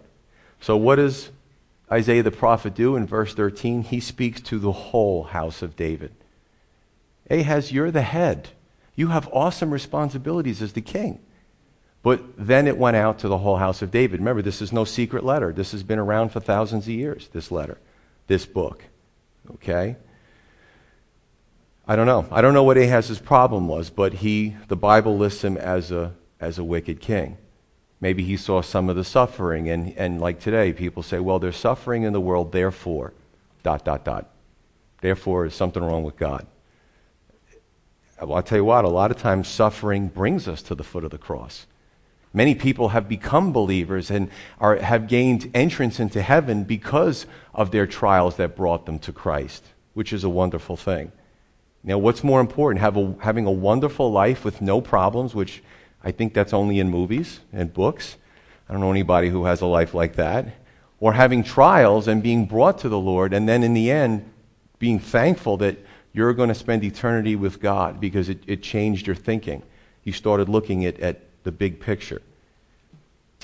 so, 0.65 0.77
what 0.77 0.95
does 0.95 1.29
Isaiah 1.91 2.23
the 2.23 2.31
prophet 2.31 2.73
do 2.73 2.95
in 2.95 3.05
verse 3.05 3.36
13? 3.36 3.84
He 3.84 3.99
speaks 3.99 4.41
to 4.41 4.58
the 4.58 4.71
whole 4.71 5.25
house 5.25 5.62
of 5.62 5.75
David. 5.75 6.12
Ahaz, 7.29 7.71
you're 7.71 7.91
the 7.91 8.01
head. 8.01 8.49
You 8.95 9.07
have 9.07 9.29
awesome 9.33 9.71
responsibilities 9.71 10.61
as 10.61 10.73
the 10.73 10.81
king. 10.81 11.19
But 12.03 12.21
then 12.38 12.67
it 12.67 12.77
went 12.77 12.97
out 12.97 13.19
to 13.19 13.27
the 13.27 13.39
whole 13.39 13.57
house 13.57 13.81
of 13.81 13.89
David. 13.89 14.19
Remember, 14.19 14.43
this 14.43 14.61
is 14.61 14.71
no 14.71 14.85
secret 14.85 15.23
letter. 15.23 15.51
This 15.51 15.71
has 15.71 15.81
been 15.81 15.97
around 15.97 16.29
for 16.29 16.39
thousands 16.39 16.85
of 16.85 16.93
years, 16.93 17.29
this 17.33 17.51
letter, 17.51 17.79
this 18.27 18.45
book. 18.45 18.83
Okay? 19.55 19.95
I 21.88 21.95
don't 21.95 22.05
know. 22.05 22.27
I 22.31 22.41
don't 22.41 22.53
know 22.53 22.63
what 22.63 22.77
Ahaz's 22.77 23.19
problem 23.19 23.67
was, 23.67 23.89
but 23.89 24.13
he, 24.13 24.55
the 24.67 24.75
Bible 24.75 25.17
lists 25.17 25.43
him 25.43 25.57
as 25.57 25.91
a, 25.91 26.13
as 26.39 26.59
a 26.59 26.63
wicked 26.63 26.99
king. 26.99 27.38
Maybe 27.99 28.23
he 28.23 28.38
saw 28.38 28.61
some 28.61 28.89
of 28.89 28.95
the 28.95 29.03
suffering, 29.03 29.69
and, 29.69 29.91
and 29.97 30.21
like 30.21 30.39
today, 30.39 30.73
people 30.73 31.01
say, 31.01 31.19
well, 31.19 31.39
there's 31.39 31.57
suffering 31.57 32.03
in 32.03 32.13
the 32.13 32.21
world, 32.21 32.51
therefore, 32.51 33.13
dot, 33.63 33.83
dot, 33.83 34.05
dot. 34.05 34.29
Therefore, 35.01 35.43
there's 35.43 35.55
something 35.55 35.83
wrong 35.83 36.03
with 36.03 36.17
God. 36.17 36.45
Well, 38.21 38.36
I'll 38.36 38.43
tell 38.43 38.60
you 38.60 38.65
what, 38.65 38.86
a 38.86 38.89
lot 38.89 39.12
of 39.12 39.17
times 39.17 39.47
suffering 39.47 40.08
brings 40.08 40.47
us 40.47 40.62
to 40.63 40.75
the 40.75 40.84
foot 40.84 41.04
of 41.04 41.12
the 41.12 41.17
cross. 41.17 41.67
Many 42.34 42.56
people 42.56 42.89
have 42.89 43.08
become 43.08 43.51
believers 43.51 44.10
and 44.10 44.30
are, 44.60 44.78
have 44.78 45.08
gained 45.08 45.51
entrance 45.54 45.99
into 45.99 46.21
heaven 46.21 46.63
because 46.63 47.25
of 47.54 47.71
their 47.71 47.88
trials 47.88 48.38
that 48.38 48.56
brought 48.56 48.86
them 48.86 48.99
to 48.99 49.13
Christ, 49.13 49.65
which 49.93 50.12
is 50.12 50.23
a 50.23 50.30
wonderful 50.30 50.75
thing. 50.75 51.12
Now, 51.84 51.97
what's 51.97 52.23
more 52.23 52.41
important, 52.41 52.84
a, 52.84 53.23
having 53.23 53.45
a 53.45 53.51
wonderful 53.51 54.12
life 54.12 54.43
with 54.43 54.62
no 54.62 54.82
problems, 54.82 55.36
which 55.36 55.62
I 56.04 56.12
think 56.12 56.34
that's 56.34 56.54
only 56.54 56.80
in 56.80 56.89
movies 56.89 57.41
and 57.54 57.73
books. 57.73 58.17
I 58.67 58.73
don't 58.73 58.82
know 58.82 58.91
anybody 58.91 59.30
who 59.30 59.45
has 59.45 59.62
a 59.62 59.65
life 59.65 59.93
like 59.93 60.15
that. 60.15 60.47
Or 60.99 61.13
having 61.13 61.43
trials 61.43 62.08
and 62.08 62.23
being 62.23 62.45
brought 62.45 62.80
to 62.80 62.89
the 62.89 62.99
Lord, 62.99 63.34
and 63.34 63.47
then 63.47 63.63
in 63.63 63.73
the 63.73 63.91
end, 63.91 64.30
being 64.80 64.99
thankful 64.99 65.58
that 65.58 65.78
you're 66.15 66.34
going 66.34 66.47
to 66.47 66.56
spend 66.56 66.84
eternity 66.84 67.36
with 67.36 67.60
God 67.60 67.99
because 67.99 68.30
it, 68.30 68.41
it 68.47 68.63
changed 68.63 69.06
your 69.06 69.17
thinking. 69.17 69.62
You 70.04 70.13
started 70.13 70.47
looking 70.47 70.86
at, 70.86 70.97
at 71.01 71.21
the 71.43 71.51
big 71.51 71.82
picture. 71.82 72.21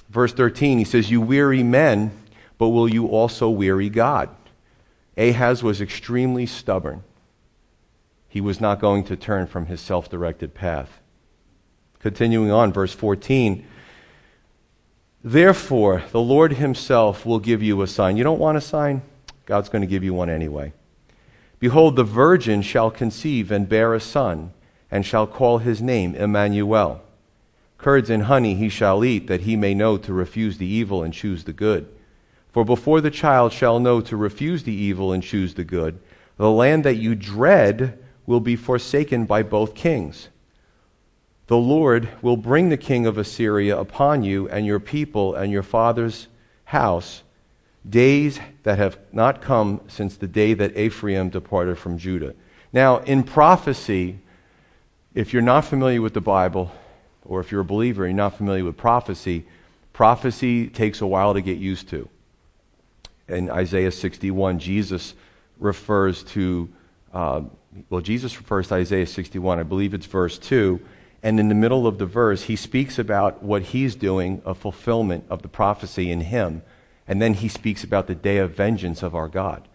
Verse 0.10 0.32
13, 0.32 0.78
he 0.78 0.86
says, 0.86 1.12
You 1.12 1.20
weary 1.20 1.64
men, 1.64 2.12
but 2.58 2.70
will 2.70 2.88
you 2.88 3.08
also 3.08 3.50
weary 3.50 3.90
God? 3.90 4.30
Ahaz 5.18 5.62
was 5.62 5.82
extremely 5.82 6.46
stubborn. 6.46 7.04
He 8.30 8.40
was 8.40 8.62
not 8.62 8.80
going 8.80 9.04
to 9.06 9.18
turn 9.18 9.48
from 9.48 9.66
his 9.66 9.82
self 9.82 10.10
directed 10.10 10.54
path. 10.54 11.02
Continuing 12.00 12.52
on, 12.52 12.72
verse 12.72 12.94
14. 12.94 13.68
Therefore, 15.24 16.04
the 16.12 16.22
Lord 16.22 16.54
Himself 16.54 17.26
will 17.26 17.40
give 17.40 17.62
you 17.62 17.82
a 17.82 17.88
sign. 17.88 18.16
You 18.16 18.24
don't 18.24 18.40
want 18.40 18.58
a 18.58 18.62
sign? 18.62 19.02
God's 19.46 19.68
going 19.68 19.82
to 19.82 19.88
give 19.88 20.04
you 20.04 20.14
one 20.14 20.30
anyway. 20.30 20.72
Behold, 21.62 21.96
the 21.96 22.04
virgin 22.04 22.62
shall 22.62 22.92
conceive 22.92 23.52
and 23.52 23.70
bear 23.70 23.94
a 23.94 24.02
son, 24.02 24.52
and 24.92 25.06
shall 25.06 25.26
call 25.26 25.60
his 25.60 25.82
name 25.82 26.14
Emmanuel. 26.14 27.02
Curds 27.78 28.10
and 28.10 28.24
honey 28.24 28.56
he 28.56 28.68
shall 28.68 29.06
eat, 29.06 29.28
that 29.28 29.42
he 29.42 29.56
may 29.56 29.74
know 29.74 29.96
to 29.96 30.12
refuse 30.12 30.58
the 30.58 30.68
evil 30.68 31.02
and 31.02 31.14
choose 31.14 31.46
the 31.46 31.54
good. 31.54 31.88
For 32.52 32.66
before 32.66 33.00
the 33.00 33.10
child 33.10 33.54
shall 33.54 33.80
know 33.80 34.02
to 34.02 34.18
refuse 34.18 34.64
the 34.64 34.74
evil 34.74 35.14
and 35.14 35.24
choose 35.24 35.54
the 35.54 35.64
good, 35.64 35.98
the 36.36 36.52
land 36.52 36.84
that 36.84 36.98
you 36.98 37.16
dread 37.16 37.98
will 38.26 38.42
be 38.42 38.58
forsaken 38.58 39.24
by 39.24 39.42
both 39.42 39.74
kings 39.74 40.28
the 41.52 41.58
Lord 41.58 42.08
will 42.22 42.38
bring 42.38 42.70
the 42.70 42.78
king 42.78 43.06
of 43.06 43.18
Assyria 43.18 43.78
upon 43.78 44.24
you 44.24 44.48
and 44.48 44.66
your 44.66 44.80
people 44.80 45.36
and 45.36 45.52
your 45.52 45.64
father's 45.64 46.30
house 46.64 47.24
days 47.88 48.40
that 48.64 48.78
have 48.78 49.00
not 49.12 49.42
come 49.42 49.82
since 49.88 50.18
the 50.18 50.28
day 50.28 50.54
that 50.54 50.78
Ephraim 50.78 51.30
departed 51.30 51.78
from 51.78 51.98
Judah. 51.98 52.36
Now, 52.72 53.00
in 53.00 53.24
prophecy, 53.24 54.20
if 55.14 55.34
you're 55.34 55.42
not 55.42 55.66
familiar 55.66 56.02
with 56.02 56.14
the 56.14 56.22
Bible, 56.22 56.72
or 57.26 57.40
if 57.40 57.52
you're 57.52 57.62
a 57.62 57.66
believer 57.66 58.06
and 58.06 58.12
you're 58.12 58.24
not 58.24 58.38
familiar 58.38 58.64
with 58.64 58.78
prophecy, 58.78 59.46
prophecy 59.94 60.68
takes 60.68 61.02
a 61.02 61.08
while 61.08 61.34
to 61.34 61.42
get 61.42 61.58
used 61.58 61.90
to. 61.90 62.08
In 63.28 63.50
Isaiah 63.50 63.92
61, 63.92 64.60
Jesus 64.60 65.14
refers 65.60 66.24
to, 66.24 66.70
uh, 67.14 67.42
well, 67.90 68.02
Jesus 68.02 68.38
refers 68.38 68.68
to 68.70 68.76
Isaiah 68.76 69.08
61, 69.08 69.60
I 69.60 69.64
believe 69.64 69.94
it's 69.94 70.06
verse 70.06 70.38
2, 70.38 70.80
and 71.24 71.40
in 71.40 71.50
the 71.50 71.56
middle 71.56 71.86
of 71.86 72.00
the 72.00 72.06
verse, 72.06 72.44
he 72.44 72.56
speaks 72.56 72.98
about 72.98 73.44
what 73.44 73.62
he's 73.62 73.96
doing, 73.96 74.42
a 74.46 74.56
fulfillment 74.56 75.26
of 75.30 75.44
the 75.44 75.48
prophecy 75.48 76.12
in 76.12 76.22
him, 76.22 76.64
and 77.08 77.22
then 77.22 77.36
he 77.36 77.48
speaks 77.48 77.84
about 77.84 78.08
the 78.08 78.16
day 78.16 78.38
of 78.38 78.56
vengeance 78.56 79.04
of 79.04 79.16
our 79.16 79.28
God. 79.28 79.68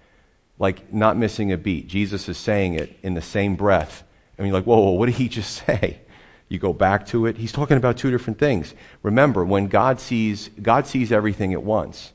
Like, 0.59 0.93
not 0.93 1.17
missing 1.17 1.53
a 1.53 1.59
beat. 1.59 1.87
Jesus 1.87 2.29
is 2.29 2.39
saying 2.39 2.75
it 2.75 2.99
in 3.03 3.15
the 3.15 3.23
same 3.23 3.57
breath. 3.57 4.05
And 4.39 4.47
you're 4.47 4.55
like, 4.55 4.65
whoa, 4.65 4.79
whoa, 4.79 4.93
what 4.93 5.07
did 5.07 5.17
he 5.17 5.29
just 5.29 5.53
say? 5.67 6.01
You 6.49 6.59
go 6.59 6.73
back 6.73 7.07
to 7.07 7.27
it. 7.27 7.37
He's 7.37 7.53
talking 7.53 7.77
about 7.77 7.97
two 7.97 8.11
different 8.11 8.39
things. 8.39 8.75
Remember, 9.03 9.45
when 9.45 9.67
God 9.67 10.01
sees, 10.01 10.49
God 10.63 10.87
sees 10.87 11.11
everything 11.11 11.53
at 11.53 11.63
once. 11.63 12.13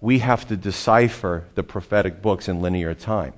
We 0.00 0.18
have 0.18 0.46
to 0.48 0.56
decipher 0.56 1.46
the 1.54 1.62
prophetic 1.62 2.20
books 2.20 2.48
in 2.48 2.60
linear 2.60 2.92
time. 2.92 3.34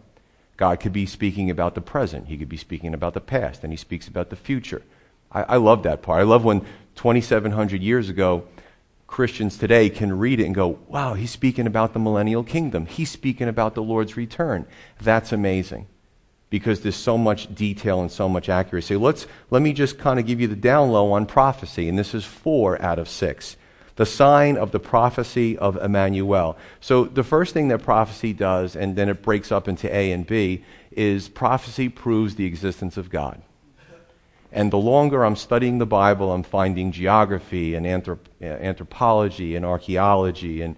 God 0.57 0.81
could 0.81 0.92
be 0.92 1.07
speaking 1.07 1.50
about 1.50 1.74
the 1.74 1.81
present. 1.81 2.27
He 2.29 2.37
could 2.37 2.48
be 2.48 2.57
speaking 2.57 2.94
about 2.94 3.14
the 3.14 3.20
past. 3.20 3.62
And 3.62 3.72
he 3.72 3.77
speaks 3.77 4.09
about 4.09 4.31
the 4.31 4.37
future. 4.37 4.83
I, 5.31 5.42
I 5.42 5.57
love 5.57 5.83
that 5.83 6.03
part. 6.03 6.20
I 6.20 6.24
love 6.24 6.44
when 6.44 6.61
2,700 6.96 7.83
years 7.83 8.09
ago, 8.09 8.44
Christians 9.07 9.59
today 9.59 9.90
can 9.90 10.19
read 10.19 10.40
it 10.40 10.47
and 10.47 10.55
go, 10.55 10.79
wow, 10.88 11.14
he's 11.14 11.31
speaking 11.31 11.67
about 11.67 11.93
the 11.93 11.99
millennial 11.99 12.43
kingdom. 12.43 12.87
He's 12.87 13.11
speaking 13.11 13.49
about 13.49 13.75
the 13.75 13.83
Lord's 13.83 14.17
return. 14.17 14.67
That's 15.01 15.33
amazing 15.33 15.87
because 16.51 16.81
there's 16.83 16.97
so 16.97 17.19
much 17.19 17.53
detail 17.53 18.01
and 18.01 18.12
so 18.12 18.29
much 18.29 18.49
accuracy. 18.49 18.97
Let's, 18.97 19.27
let 19.51 19.61
me 19.61 19.73
just 19.73 19.99
kind 19.99 20.21
of 20.21 20.27
give 20.27 20.40
you 20.40 20.47
the 20.47 20.57
down 20.57 20.90
low 20.90 21.12
on 21.12 21.27
prophecy, 21.27 21.88
and 21.88 21.99
this 21.99 22.14
is 22.14 22.25
four 22.25 22.81
out 22.81 22.99
of 22.99 23.09
six. 23.09 23.57
The 23.97 24.07
sign 24.07 24.57
of 24.57 24.71
the 24.71 24.81
prophecy 24.81 25.59
of 25.59 25.77
Emmanuel. 25.77 26.57
So, 26.81 27.05
the 27.05 27.25
first 27.25 27.55
thing 27.55 27.69
that 27.69 27.83
prophecy 27.83 28.33
does, 28.33 28.77
and 28.77 28.97
then 28.97 29.09
it 29.09 29.23
breaks 29.23 29.51
up 29.51 29.69
into 29.69 29.93
A 29.93 30.12
and 30.12 30.27
B, 30.27 30.64
is 30.93 31.29
prophecy 31.29 31.88
proves 31.88 32.37
the 32.37 32.47
existence 32.47 32.97
of 32.97 33.11
God. 33.11 33.43
And 34.55 34.71
the 34.71 34.79
longer 34.79 35.25
I'm 35.25 35.35
studying 35.35 35.79
the 35.79 35.87
Bible, 35.87 36.31
I'm 36.33 36.45
finding 36.45 36.93
geography 36.93 37.75
and 37.75 37.85
anthrop- 37.85 38.31
anthropology 38.40 39.57
and 39.57 39.67
archaeology 39.67 40.62
and 40.62 40.77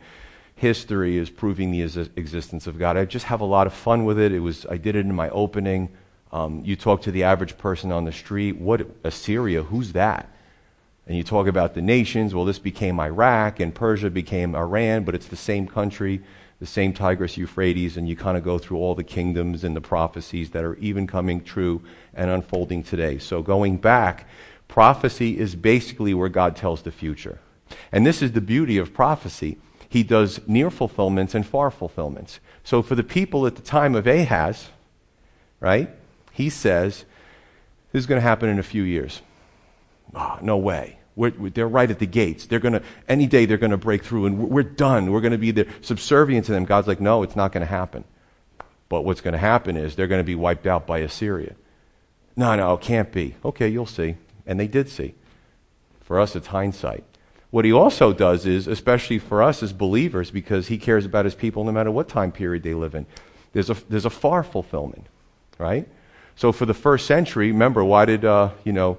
history 0.54 1.18
is 1.18 1.28
proving 1.28 1.70
the 1.70 1.82
existence 2.16 2.66
of 2.66 2.78
God. 2.78 2.96
I 2.96 3.04
just 3.04 3.26
have 3.26 3.42
a 3.42 3.44
lot 3.44 3.66
of 3.66 3.74
fun 3.74 4.06
with 4.06 4.18
it. 4.18 4.32
It 4.32 4.40
was 4.40 4.64
I 4.70 4.78
did 4.78 4.96
it 4.96 5.00
in 5.00 5.14
my 5.14 5.28
opening. 5.28 5.90
Um, 6.32 6.62
you 6.64 6.74
talk 6.74 7.02
to 7.02 7.10
the 7.10 7.24
average 7.24 7.58
person 7.58 7.92
on 7.92 8.06
the 8.06 8.12
street, 8.12 8.56
what 8.56 8.88
Assyria? 9.04 9.62
Who's 9.62 9.92
that? 9.92 10.30
And 11.06 11.14
you 11.16 11.22
talk 11.22 11.46
about 11.46 11.74
the 11.74 11.82
nations. 11.82 12.34
Well, 12.34 12.46
this 12.46 12.58
became 12.58 12.98
Iraq, 12.98 13.60
and 13.60 13.74
Persia 13.74 14.08
became 14.08 14.56
Iran, 14.56 15.04
but 15.04 15.14
it's 15.14 15.28
the 15.28 15.36
same 15.36 15.68
country, 15.68 16.22
the 16.58 16.66
same 16.66 16.92
Tigris, 16.92 17.36
Euphrates, 17.36 17.96
and 17.96 18.08
you 18.08 18.16
kind 18.16 18.36
of 18.36 18.44
go 18.44 18.58
through 18.58 18.78
all 18.78 18.94
the 18.94 19.04
kingdoms 19.04 19.62
and 19.62 19.76
the 19.76 19.80
prophecies 19.80 20.50
that 20.50 20.64
are 20.64 20.76
even 20.76 21.06
coming 21.06 21.42
true 21.42 21.82
and 22.14 22.30
unfolding 22.30 22.82
today. 22.82 23.18
So 23.18 23.42
going 23.42 23.76
back, 23.76 24.26
prophecy 24.68 25.38
is 25.38 25.54
basically 25.54 26.14
where 26.14 26.30
God 26.30 26.56
tells 26.56 26.82
the 26.82 26.92
future. 26.92 27.40
And 27.92 28.06
this 28.06 28.22
is 28.22 28.32
the 28.32 28.40
beauty 28.40 28.78
of 28.78 28.94
prophecy 28.94 29.58
he 29.88 30.02
does 30.02 30.40
near 30.46 30.70
fulfillments 30.70 31.34
and 31.34 31.46
far 31.46 31.70
fulfillments. 31.70 32.40
So 32.64 32.82
for 32.82 32.94
the 32.94 33.04
people 33.04 33.46
at 33.46 33.56
the 33.56 33.62
time 33.62 33.94
of 33.94 34.06
Ahaz, 34.06 34.70
right, 35.60 35.90
he 36.32 36.50
says, 36.50 37.04
this 37.92 38.00
is 38.00 38.06
going 38.06 38.20
to 38.20 38.26
happen 38.26 38.48
in 38.48 38.58
a 38.58 38.64
few 38.64 38.82
years. 38.82 39.22
Oh, 40.14 40.38
no 40.42 40.56
way. 40.56 40.95
We're, 41.16 41.30
they're 41.30 41.66
right 41.66 41.90
at 41.90 41.98
the 41.98 42.06
gates. 42.06 42.46
They're 42.46 42.60
going 42.60 42.74
to, 42.74 42.82
any 43.08 43.26
day 43.26 43.46
they're 43.46 43.56
going 43.56 43.70
to 43.70 43.78
break 43.78 44.04
through 44.04 44.26
and 44.26 44.50
we're 44.50 44.62
done. 44.62 45.10
We're 45.10 45.22
going 45.22 45.32
to 45.32 45.38
be 45.38 45.50
there 45.50 45.66
subservient 45.80 46.46
to 46.46 46.52
them. 46.52 46.66
God's 46.66 46.86
like, 46.86 47.00
no, 47.00 47.22
it's 47.22 47.34
not 47.34 47.52
going 47.52 47.62
to 47.62 47.70
happen. 47.70 48.04
But 48.88 49.02
what's 49.02 49.22
going 49.22 49.32
to 49.32 49.38
happen 49.38 49.76
is 49.76 49.96
they're 49.96 50.06
going 50.06 50.20
to 50.20 50.24
be 50.24 50.34
wiped 50.34 50.66
out 50.66 50.86
by 50.86 50.98
Assyria. 50.98 51.56
No, 52.36 52.54
no, 52.54 52.74
it 52.74 52.82
can't 52.82 53.10
be. 53.10 53.34
Okay, 53.44 53.66
you'll 53.66 53.86
see. 53.86 54.16
And 54.46 54.60
they 54.60 54.68
did 54.68 54.88
see. 54.90 55.14
For 56.02 56.20
us, 56.20 56.36
it's 56.36 56.48
hindsight. 56.48 57.02
What 57.50 57.64
he 57.64 57.72
also 57.72 58.12
does 58.12 58.44
is, 58.44 58.66
especially 58.66 59.18
for 59.18 59.42
us 59.42 59.62
as 59.62 59.72
believers, 59.72 60.30
because 60.30 60.68
he 60.68 60.76
cares 60.76 61.06
about 61.06 61.24
his 61.24 61.34
people 61.34 61.64
no 61.64 61.72
matter 61.72 61.90
what 61.90 62.08
time 62.08 62.30
period 62.30 62.62
they 62.62 62.74
live 62.74 62.94
in, 62.94 63.06
there's 63.54 63.70
a, 63.70 63.74
there's 63.88 64.04
a 64.04 64.10
far 64.10 64.42
fulfillment, 64.42 65.06
right? 65.56 65.88
So 66.36 66.52
for 66.52 66.66
the 66.66 66.74
first 66.74 67.06
century, 67.06 67.50
remember, 67.50 67.82
why 67.82 68.04
did, 68.04 68.24
uh, 68.24 68.50
you 68.64 68.72
know, 68.74 68.98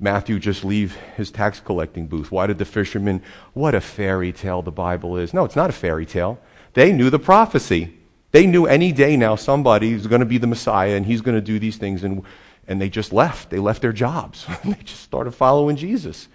Matthew 0.00 0.38
just 0.38 0.64
leave 0.64 0.96
his 1.16 1.30
tax 1.30 1.60
collecting 1.60 2.06
booth? 2.06 2.30
Why 2.30 2.46
did 2.46 2.58
the 2.58 2.64
fishermen, 2.64 3.22
what 3.52 3.74
a 3.74 3.80
fairy 3.80 4.32
tale 4.32 4.62
the 4.62 4.70
Bible 4.70 5.16
is? 5.16 5.34
No, 5.34 5.44
it's 5.44 5.56
not 5.56 5.70
a 5.70 5.72
fairy 5.72 6.06
tale. 6.06 6.38
They 6.74 6.92
knew 6.92 7.10
the 7.10 7.18
prophecy. 7.18 7.94
They 8.30 8.46
knew 8.46 8.66
any 8.66 8.92
day 8.92 9.16
now 9.16 9.34
somebody 9.34 9.92
is 9.92 10.06
going 10.06 10.20
to 10.20 10.26
be 10.26 10.38
the 10.38 10.46
Messiah 10.46 10.94
and 10.94 11.06
he's 11.06 11.20
going 11.20 11.34
to 11.34 11.40
do 11.40 11.58
these 11.58 11.78
things. 11.78 12.04
And, 12.04 12.22
and 12.68 12.80
they 12.80 12.88
just 12.88 13.12
left. 13.12 13.50
They 13.50 13.58
left 13.58 13.82
their 13.82 13.92
jobs. 13.92 14.46
they 14.64 14.74
just 14.84 15.02
started 15.02 15.32
following 15.32 15.76
Jesus. 15.76 16.28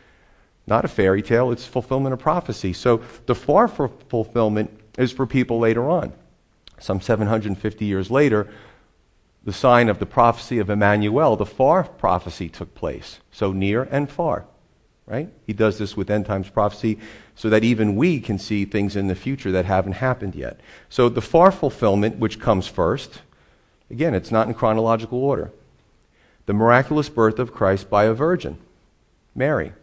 Not 0.65 0.85
a 0.85 0.87
fairy 0.89 1.21
tale, 1.21 1.51
it's 1.51 1.65
fulfillment 1.65 2.13
of 2.13 2.19
prophecy. 2.19 2.73
So 2.73 3.01
the 3.25 3.35
far 3.35 3.67
fulfillment 3.67 4.77
is 4.97 5.11
for 5.11 5.25
people 5.25 5.59
later 5.59 5.89
on. 5.89 6.13
Some 6.79 7.01
750 7.01 7.85
years 7.85 8.09
later, 8.09 8.49
the 9.43 9.53
sign 9.53 9.89
of 9.89 9.99
the 9.99 10.05
prophecy 10.05 10.59
of 10.59 10.69
Emmanuel, 10.69 11.35
the 11.35 11.45
far 11.45 11.83
prophecy 11.83 12.49
took 12.49 12.73
place. 12.75 13.19
So 13.31 13.51
near 13.51 13.83
and 13.83 14.09
far, 14.09 14.45
right? 15.05 15.29
He 15.45 15.53
does 15.53 15.77
this 15.77 15.97
with 15.97 16.09
end 16.09 16.25
times 16.25 16.49
prophecy 16.49 16.99
so 17.35 17.49
that 17.49 17.63
even 17.63 17.95
we 17.95 18.19
can 18.19 18.39
see 18.39 18.65
things 18.65 18.95
in 18.95 19.07
the 19.07 19.15
future 19.15 19.51
that 19.51 19.65
haven't 19.65 19.93
happened 19.93 20.35
yet. 20.35 20.59
So 20.89 21.09
the 21.09 21.21
far 21.21 21.51
fulfillment, 21.51 22.17
which 22.17 22.39
comes 22.39 22.67
first, 22.67 23.21
again, 23.89 24.13
it's 24.13 24.31
not 24.31 24.47
in 24.47 24.53
chronological 24.53 25.23
order. 25.23 25.51
The 26.45 26.53
miraculous 26.53 27.09
birth 27.09 27.39
of 27.39 27.53
Christ 27.53 27.89
by 27.89 28.05
a 28.05 28.13
virgin, 28.13 28.57
Mary 29.33 29.73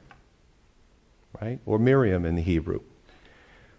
right? 1.41 1.59
Or 1.67 1.79
Miriam 1.79 2.25
in 2.25 2.37
the 2.37 2.43
Hebrew. 2.43 2.81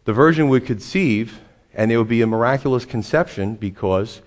The 0.05 0.13
virgin 0.13 0.49
would 0.49 0.65
conceive, 0.65 1.39
and 1.73 1.91
there 1.91 1.99
would 1.99 2.07
be 2.07 2.21
a 2.21 2.27
miraculous 2.27 2.85
conception 2.85 3.55
because 3.55 4.21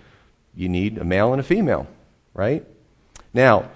you 0.56 0.68
need 0.68 0.98
a 0.98 1.04
male 1.04 1.32
and 1.32 1.40
a 1.40 1.44
female, 1.44 1.86
right? 2.32 2.64
Now, 3.32 3.70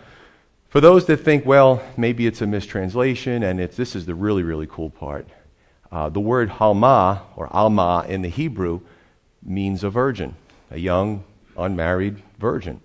for 0.68 0.80
those 0.80 1.06
that 1.06 1.18
think, 1.18 1.46
well, 1.46 1.82
maybe 1.96 2.26
it's 2.26 2.40
a 2.40 2.46
mistranslation, 2.46 3.42
and 3.42 3.60
it's, 3.60 3.76
this 3.76 3.96
is 3.96 4.06
the 4.06 4.14
really, 4.14 4.42
really 4.42 4.66
cool 4.66 4.90
part. 4.90 5.26
Uh, 5.90 6.08
the 6.08 6.20
word 6.20 6.50
halma, 6.50 7.22
or 7.36 7.48
alma 7.54 8.04
in 8.08 8.22
the 8.22 8.28
Hebrew, 8.28 8.80
means 9.42 9.82
a 9.82 9.90
virgin, 9.90 10.36
a 10.70 10.78
young, 10.78 11.24
unmarried 11.56 12.22
virgin. 12.38 12.80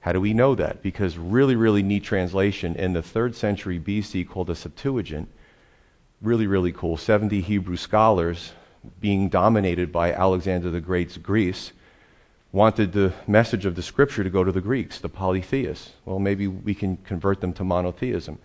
How 0.00 0.12
do 0.12 0.20
we 0.20 0.32
know 0.32 0.54
that? 0.54 0.82
Because 0.82 1.18
really, 1.18 1.56
really 1.56 1.82
neat 1.82 2.04
translation 2.04 2.76
in 2.76 2.92
the 2.92 3.02
third 3.02 3.34
century 3.34 3.78
BC 3.78 4.28
called 4.28 4.46
the 4.46 4.54
Septuagint 4.54 5.28
really, 6.22 6.46
really 6.46 6.72
cool. 6.72 6.96
70 6.96 7.40
Hebrew 7.40 7.76
scholars, 7.76 8.52
being 9.00 9.28
dominated 9.28 9.92
by 9.92 10.12
Alexander 10.12 10.70
the 10.70 10.80
Great's 10.80 11.16
Greece, 11.18 11.72
wanted 12.52 12.92
the 12.92 13.14
message 13.26 13.64
of 13.64 13.74
the 13.74 13.82
scripture 13.82 14.22
to 14.22 14.30
go 14.30 14.44
to 14.44 14.52
the 14.52 14.60
Greeks, 14.60 14.98
the 14.98 15.08
polytheists. 15.08 15.92
Well, 16.04 16.18
maybe 16.18 16.46
we 16.46 16.74
can 16.74 16.98
convert 16.98 17.40
them 17.40 17.54
to 17.54 17.64
monotheism. 17.64 18.38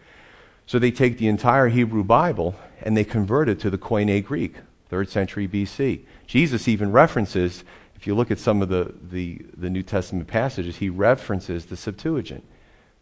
So 0.65 0.79
they 0.79 0.91
take 0.91 1.17
the 1.17 1.27
entire 1.27 1.67
Hebrew 1.67 2.03
Bible 2.03 2.55
and 2.81 2.95
they 2.95 3.03
convert 3.03 3.49
it 3.49 3.59
to 3.61 3.69
the 3.69 3.77
Koine 3.77 4.23
Greek, 4.23 4.55
3rd 4.91 5.09
century 5.09 5.47
BC. 5.47 6.01
Jesus 6.25 6.67
even 6.67 6.91
references, 6.91 7.65
if 7.95 8.07
you 8.07 8.15
look 8.15 8.31
at 8.31 8.39
some 8.39 8.61
of 8.61 8.69
the, 8.69 8.93
the, 9.01 9.41
the 9.55 9.69
New 9.69 9.83
Testament 9.83 10.27
passages, 10.27 10.77
he 10.77 10.89
references 10.89 11.65
the 11.65 11.75
Septuagint. 11.75 12.45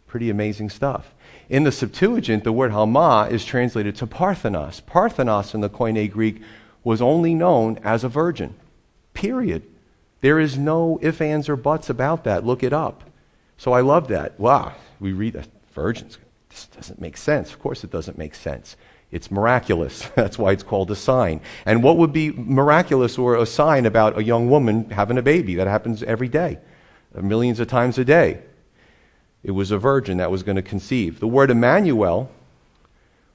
Pretty 0.08 0.30
amazing 0.30 0.70
stuff. 0.70 1.14
In 1.50 1.64
the 1.64 1.72
Septuagint, 1.72 2.44
the 2.44 2.52
word 2.52 2.72
Halma 2.72 3.28
is 3.30 3.46
translated 3.46 3.96
to 3.98 4.08
Parthenos. 4.08 4.82
Parthenos 4.82 5.54
in 5.54 5.62
the 5.62 5.70
Koine 5.70 6.10
Greek 6.12 6.42
was 6.84 7.02
only 7.02 7.36
known 7.36 7.80
as 7.84 8.04
a 8.04 8.10
virgin. 8.10 8.56
Period. 9.14 9.64
There 10.22 10.40
is 10.40 10.58
no 10.58 11.00
if, 11.02 11.22
ands, 11.22 11.50
or 11.50 11.56
buts 11.56 11.90
about 11.90 12.24
that. 12.24 12.46
Look 12.46 12.64
it 12.64 12.74
up. 12.74 13.04
So 13.58 13.74
I 13.74 13.82
love 13.82 14.08
that. 14.10 14.40
Wow, 14.40 14.74
we 15.00 15.14
read 15.14 15.34
that. 15.34 15.48
Virgins. 15.74 16.18
This 16.50 16.68
doesn't 16.68 17.02
make 17.02 17.18
sense. 17.18 17.52
Of 17.52 17.60
course, 17.60 17.84
it 17.84 17.92
doesn't 17.92 18.18
make 18.18 18.34
sense. 18.34 18.78
It's 19.12 19.30
miraculous. 19.30 20.10
That's 20.16 20.40
why 20.40 20.54
it's 20.54 20.64
called 20.64 20.90
a 20.90 20.96
sign. 20.96 21.42
And 21.66 21.84
what 21.84 21.98
would 21.98 22.14
be 22.14 22.32
miraculous 22.32 23.18
or 23.18 23.36
a 23.36 23.46
sign 23.46 23.86
about 23.86 24.18
a 24.18 24.24
young 24.24 24.50
woman 24.50 24.90
having 24.90 25.18
a 25.18 25.22
baby? 25.22 25.56
That 25.56 25.68
happens 25.68 26.02
every 26.04 26.30
day, 26.30 26.60
millions 27.14 27.60
of 27.60 27.68
times 27.68 27.98
a 27.98 28.06
day. 28.06 28.42
It 29.44 29.52
was 29.52 29.70
a 29.70 29.78
virgin 29.78 30.18
that 30.18 30.32
was 30.32 30.44
going 30.44 30.56
to 30.56 30.62
conceive. 30.62 31.20
The 31.20 31.28
word 31.28 31.52
Emmanuel 31.52 32.32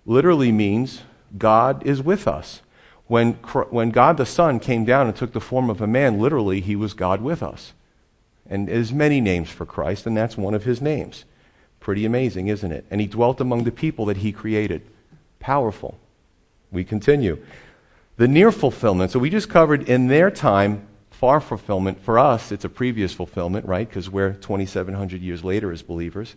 literally 0.06 0.50
means 0.50 1.02
God 1.36 1.86
is 1.86 2.02
with 2.02 2.26
us. 2.26 2.62
When, 3.10 3.32
when 3.70 3.90
God 3.90 4.18
the 4.18 4.24
Son 4.24 4.60
came 4.60 4.84
down 4.84 5.08
and 5.08 5.16
took 5.16 5.32
the 5.32 5.40
form 5.40 5.68
of 5.68 5.80
a 5.80 5.86
man, 5.88 6.20
literally, 6.20 6.60
he 6.60 6.76
was 6.76 6.94
God 6.94 7.20
with 7.20 7.42
us. 7.42 7.72
And 8.48 8.68
there's 8.68 8.92
many 8.92 9.20
names 9.20 9.50
for 9.50 9.66
Christ, 9.66 10.06
and 10.06 10.16
that's 10.16 10.36
one 10.36 10.54
of 10.54 10.62
his 10.62 10.80
names. 10.80 11.24
Pretty 11.80 12.04
amazing, 12.04 12.46
isn't 12.46 12.70
it? 12.70 12.84
And 12.88 13.00
he 13.00 13.08
dwelt 13.08 13.40
among 13.40 13.64
the 13.64 13.72
people 13.72 14.06
that 14.06 14.18
he 14.18 14.30
created. 14.30 14.82
Powerful. 15.40 15.98
We 16.70 16.84
continue. 16.84 17.44
The 18.16 18.28
near 18.28 18.52
fulfillment. 18.52 19.10
So 19.10 19.18
we 19.18 19.28
just 19.28 19.48
covered 19.48 19.88
in 19.88 20.06
their 20.06 20.30
time, 20.30 20.86
far 21.10 21.40
fulfillment. 21.40 22.00
For 22.00 22.16
us, 22.16 22.52
it's 22.52 22.64
a 22.64 22.68
previous 22.68 23.12
fulfillment, 23.12 23.66
right? 23.66 23.88
Because 23.88 24.08
we're 24.08 24.34
2,700 24.34 25.20
years 25.20 25.42
later 25.42 25.72
as 25.72 25.82
believers. 25.82 26.36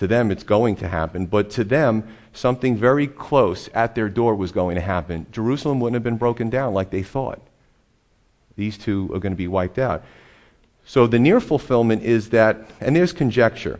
To 0.00 0.06
them, 0.06 0.30
it's 0.30 0.44
going 0.44 0.76
to 0.76 0.88
happen. 0.88 1.26
But 1.26 1.50
to 1.50 1.62
them, 1.62 2.08
something 2.32 2.74
very 2.74 3.06
close 3.06 3.68
at 3.74 3.94
their 3.94 4.08
door 4.08 4.34
was 4.34 4.50
going 4.50 4.76
to 4.76 4.80
happen. 4.80 5.26
Jerusalem 5.30 5.78
wouldn't 5.78 5.92
have 5.92 6.02
been 6.02 6.16
broken 6.16 6.48
down 6.48 6.72
like 6.72 6.88
they 6.88 7.02
thought. 7.02 7.38
These 8.56 8.78
two 8.78 9.10
are 9.12 9.18
going 9.18 9.34
to 9.34 9.36
be 9.36 9.46
wiped 9.46 9.78
out. 9.78 10.02
So 10.86 11.06
the 11.06 11.18
near 11.18 11.38
fulfillment 11.38 12.02
is 12.02 12.30
that, 12.30 12.70
and 12.80 12.96
there's 12.96 13.12
conjecture, 13.12 13.78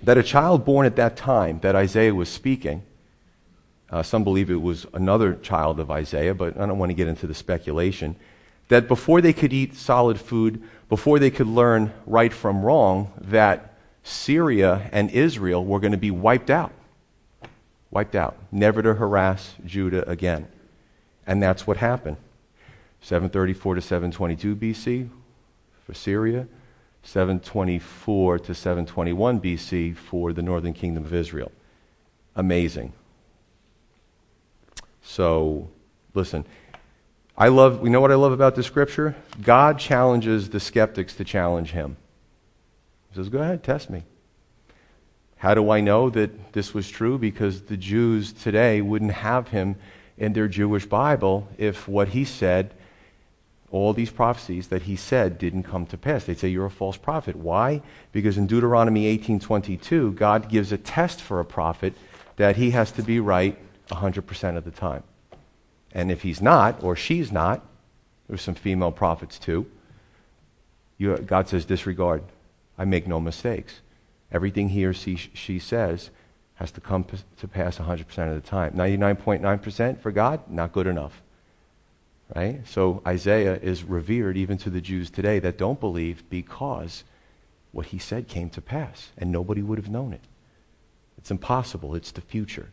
that 0.00 0.16
a 0.16 0.22
child 0.22 0.64
born 0.64 0.86
at 0.86 0.94
that 0.94 1.16
time 1.16 1.58
that 1.62 1.74
Isaiah 1.74 2.14
was 2.14 2.28
speaking, 2.28 2.84
uh, 3.90 4.04
some 4.04 4.22
believe 4.22 4.48
it 4.48 4.62
was 4.62 4.86
another 4.94 5.34
child 5.34 5.80
of 5.80 5.90
Isaiah, 5.90 6.36
but 6.36 6.56
I 6.56 6.66
don't 6.66 6.78
want 6.78 6.90
to 6.90 6.94
get 6.94 7.08
into 7.08 7.26
the 7.26 7.34
speculation, 7.34 8.14
that 8.68 8.86
before 8.86 9.20
they 9.20 9.32
could 9.32 9.52
eat 9.52 9.74
solid 9.74 10.20
food, 10.20 10.62
before 10.88 11.18
they 11.18 11.32
could 11.32 11.48
learn 11.48 11.92
right 12.06 12.32
from 12.32 12.64
wrong, 12.64 13.12
that 13.22 13.71
Syria 14.02 14.88
and 14.92 15.10
Israel 15.10 15.64
were 15.64 15.80
going 15.80 15.92
to 15.92 15.98
be 15.98 16.10
wiped 16.10 16.50
out. 16.50 16.72
Wiped 17.90 18.14
out. 18.14 18.36
Never 18.50 18.82
to 18.82 18.94
harass 18.94 19.54
Judah 19.64 20.08
again. 20.08 20.48
And 21.26 21.42
that's 21.42 21.66
what 21.66 21.76
happened. 21.76 22.16
734 23.00 23.76
to 23.76 23.80
722 23.80 24.56
BC 24.56 25.08
for 25.84 25.94
Syria, 25.94 26.46
724 27.02 28.38
to 28.38 28.54
721 28.54 29.40
BC 29.40 29.96
for 29.96 30.32
the 30.32 30.42
northern 30.42 30.72
kingdom 30.72 31.04
of 31.04 31.12
Israel. 31.12 31.50
Amazing. 32.36 32.92
So, 35.02 35.68
listen. 36.14 36.44
I 37.36 37.48
love, 37.48 37.82
you 37.82 37.90
know 37.90 38.00
what 38.00 38.12
I 38.12 38.14
love 38.14 38.32
about 38.32 38.54
the 38.54 38.62
scripture? 38.62 39.16
God 39.40 39.78
challenges 39.78 40.50
the 40.50 40.60
skeptics 40.60 41.14
to 41.14 41.24
challenge 41.24 41.72
him. 41.72 41.96
He 43.12 43.16
says, 43.16 43.28
Go 43.28 43.38
ahead, 43.38 43.62
test 43.62 43.90
me. 43.90 44.04
How 45.36 45.54
do 45.54 45.70
I 45.70 45.80
know 45.80 46.08
that 46.10 46.52
this 46.52 46.72
was 46.72 46.88
true? 46.88 47.18
Because 47.18 47.62
the 47.62 47.76
Jews 47.76 48.32
today 48.32 48.80
wouldn't 48.80 49.12
have 49.12 49.48
him 49.48 49.76
in 50.16 50.32
their 50.32 50.48
Jewish 50.48 50.86
Bible 50.86 51.48
if 51.58 51.88
what 51.88 52.08
he 52.08 52.24
said, 52.24 52.74
all 53.70 53.92
these 53.92 54.10
prophecies 54.10 54.68
that 54.68 54.82
he 54.82 54.96
said 54.96 55.38
didn't 55.38 55.64
come 55.64 55.86
to 55.86 55.96
pass. 55.96 56.24
They'd 56.24 56.38
say 56.38 56.48
you're 56.48 56.66
a 56.66 56.70
false 56.70 56.96
prophet. 56.96 57.36
Why? 57.36 57.82
Because 58.12 58.38
in 58.38 58.46
Deuteronomy 58.46 59.06
18:22, 59.18 60.14
God 60.14 60.48
gives 60.48 60.72
a 60.72 60.78
test 60.78 61.20
for 61.20 61.40
a 61.40 61.44
prophet 61.44 61.94
that 62.36 62.56
he 62.56 62.70
has 62.70 62.92
to 62.92 63.02
be 63.02 63.18
right 63.18 63.58
100% 63.90 64.56
of 64.56 64.64
the 64.64 64.70
time. 64.70 65.02
And 65.92 66.10
if 66.10 66.22
he's 66.22 66.40
not 66.40 66.82
or 66.82 66.96
she's 66.96 67.32
not, 67.32 67.66
there's 68.28 68.42
some 68.42 68.54
female 68.54 68.92
prophets 68.92 69.38
too. 69.38 69.66
You, 70.98 71.16
God 71.16 71.48
says 71.48 71.64
disregard. 71.64 72.22
I 72.78 72.84
make 72.84 73.06
no 73.06 73.20
mistakes. 73.20 73.80
Everything 74.30 74.70
he 74.70 74.84
or 74.84 74.92
she, 74.92 75.58
says 75.58 76.10
has 76.54 76.70
to 76.72 76.80
come 76.80 77.04
to 77.38 77.48
pass 77.48 77.78
100% 77.78 78.00
of 78.28 78.34
the 78.34 78.40
time. 78.40 78.72
99.9% 78.72 80.00
for 80.00 80.10
God, 80.10 80.40
not 80.48 80.72
good 80.72 80.86
enough. 80.86 81.22
Right? 82.34 82.66
So 82.66 83.02
Isaiah 83.06 83.56
is 83.56 83.84
revered 83.84 84.36
even 84.36 84.56
to 84.58 84.70
the 84.70 84.80
Jews 84.80 85.10
today 85.10 85.38
that 85.40 85.58
don't 85.58 85.80
believe 85.80 86.28
because 86.30 87.04
what 87.72 87.86
he 87.86 87.98
said 87.98 88.28
came 88.28 88.48
to 88.50 88.62
pass 88.62 89.10
and 89.18 89.30
nobody 89.30 89.62
would 89.62 89.78
have 89.78 89.90
known 89.90 90.12
it. 90.12 90.22
It's 91.18 91.30
impossible. 91.30 91.94
It's 91.94 92.10
the 92.10 92.20
future. 92.20 92.70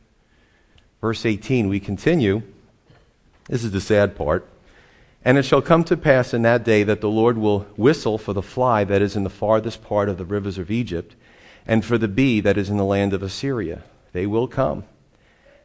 Verse 1.02 1.26
18, 1.26 1.68
we 1.68 1.80
continue. 1.80 2.42
This 3.48 3.64
is 3.64 3.72
the 3.72 3.82
sad 3.82 4.16
part. 4.16 4.48
And 5.24 5.38
it 5.38 5.44
shall 5.44 5.62
come 5.62 5.84
to 5.86 5.98
pass 5.98 6.34
in 6.34 6.44
that 6.44 6.64
day 6.64 6.84
that 6.84 7.02
the 7.02 7.10
Lord 7.10 7.38
will 7.38 7.62
whistle 7.76 8.18
for 8.18 8.34
the 8.34 8.42
fly 8.42 8.84
that 8.86 9.02
is 9.02 9.16
in 9.16 9.24
the 9.24 9.30
farthest 9.30 9.84
part 9.84 10.08
of 10.08 10.18
the 10.18 10.26
rivers 10.26 10.58
of 10.58 10.72
Egypt, 10.72 11.16
and 11.68 11.84
for 11.84 11.98
the 11.98 12.08
bee 12.08 12.40
that 12.40 12.58
is 12.58 12.70
in 12.70 12.78
the 12.78 12.86
land 12.86 13.14
of 13.14 13.22
Assyria. 13.22 13.84
They 14.14 14.26
will 14.26 14.48
come. 14.48 14.86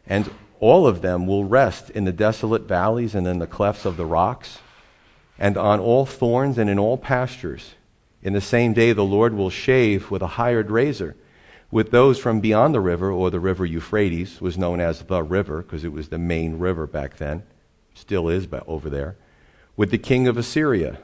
And 0.06 0.30
all 0.60 0.86
of 0.86 1.02
them 1.02 1.26
will 1.26 1.44
rest 1.44 1.88
in 1.90 2.04
the 2.04 2.12
desolate 2.12 2.62
valleys 2.62 3.14
and 3.14 3.26
in 3.26 3.38
the 3.38 3.46
clefts 3.46 3.84
of 3.84 3.96
the 3.96 4.04
rocks, 4.04 4.58
and 5.38 5.56
on 5.56 5.78
all 5.80 6.04
thorns 6.04 6.58
and 6.58 6.68
in 6.68 6.78
all 6.78 6.98
pastures. 6.98 7.74
In 8.22 8.32
the 8.32 8.40
same 8.40 8.72
day 8.72 8.92
the 8.92 9.04
Lord 9.04 9.34
will 9.34 9.50
shave 9.50 10.10
with 10.10 10.22
a 10.22 10.26
hired 10.26 10.70
razor 10.70 11.16
with 11.70 11.90
those 11.90 12.18
from 12.18 12.40
beyond 12.40 12.72
the 12.72 12.80
river, 12.80 13.10
or 13.10 13.30
the 13.30 13.40
river 13.40 13.66
Euphrates 13.66 14.40
was 14.40 14.56
known 14.56 14.80
as 14.80 15.02
the 15.02 15.22
river 15.22 15.62
because 15.62 15.84
it 15.84 15.92
was 15.92 16.08
the 16.08 16.18
main 16.18 16.58
river 16.58 16.86
back 16.86 17.16
then, 17.16 17.42
still 17.94 18.28
is 18.28 18.46
over 18.66 18.88
there 18.88 19.16
with 19.76 19.90
the 19.90 19.98
king 19.98 20.28
of 20.28 20.36
Assyria, 20.36 20.98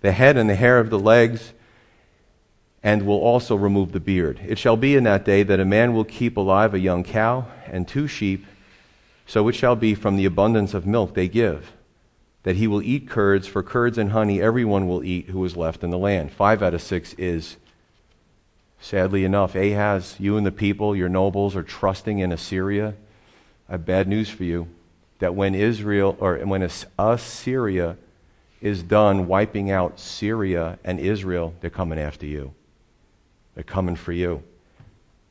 the 0.00 0.12
head 0.12 0.36
and 0.36 0.48
the 0.48 0.54
hair 0.54 0.78
of 0.78 0.90
the 0.90 0.98
legs, 0.98 1.52
and 2.82 3.06
will 3.06 3.18
also 3.18 3.56
remove 3.56 3.92
the 3.92 4.00
beard. 4.00 4.40
It 4.46 4.58
shall 4.58 4.76
be 4.76 4.94
in 4.94 5.04
that 5.04 5.24
day 5.24 5.42
that 5.42 5.60
a 5.60 5.64
man 5.64 5.94
will 5.94 6.04
keep 6.04 6.36
alive 6.36 6.74
a 6.74 6.78
young 6.78 7.02
cow 7.02 7.46
and 7.66 7.88
two 7.88 8.06
sheep, 8.06 8.44
so 9.26 9.48
it 9.48 9.54
shall 9.54 9.76
be 9.76 9.94
from 9.94 10.16
the 10.16 10.26
abundance 10.26 10.74
of 10.74 10.86
milk 10.86 11.14
they 11.14 11.28
give, 11.28 11.72
that 12.42 12.56
he 12.56 12.66
will 12.66 12.82
eat 12.82 13.08
curds, 13.08 13.46
for 13.46 13.62
curds 13.62 13.96
and 13.96 14.12
honey 14.12 14.40
everyone 14.40 14.86
will 14.86 15.02
eat 15.02 15.30
who 15.30 15.42
is 15.44 15.56
left 15.56 15.82
in 15.82 15.90
the 15.90 15.98
land. 15.98 16.30
Five 16.30 16.62
out 16.62 16.74
of 16.74 16.82
six 16.82 17.14
is, 17.14 17.56
sadly 18.78 19.24
enough, 19.24 19.54
Ahaz, 19.54 20.16
you 20.18 20.36
and 20.36 20.46
the 20.46 20.52
people, 20.52 20.94
your 20.94 21.08
nobles, 21.08 21.56
are 21.56 21.62
trusting 21.62 22.18
in 22.18 22.32
Assyria. 22.32 22.94
I 23.66 23.72
have 23.72 23.86
bad 23.86 24.08
news 24.08 24.28
for 24.28 24.44
you 24.44 24.68
that 25.20 25.34
when 25.34 25.54
Israel, 25.54 26.18
or 26.20 26.36
when 26.38 26.68
Assyria 26.98 27.96
is 28.64 28.82
done 28.82 29.26
wiping 29.26 29.70
out 29.70 30.00
Syria 30.00 30.78
and 30.84 30.98
Israel, 30.98 31.52
they're 31.60 31.68
coming 31.68 31.98
after 31.98 32.24
you. 32.24 32.54
They're 33.54 33.62
coming 33.62 33.94
for 33.94 34.12
you. 34.12 34.42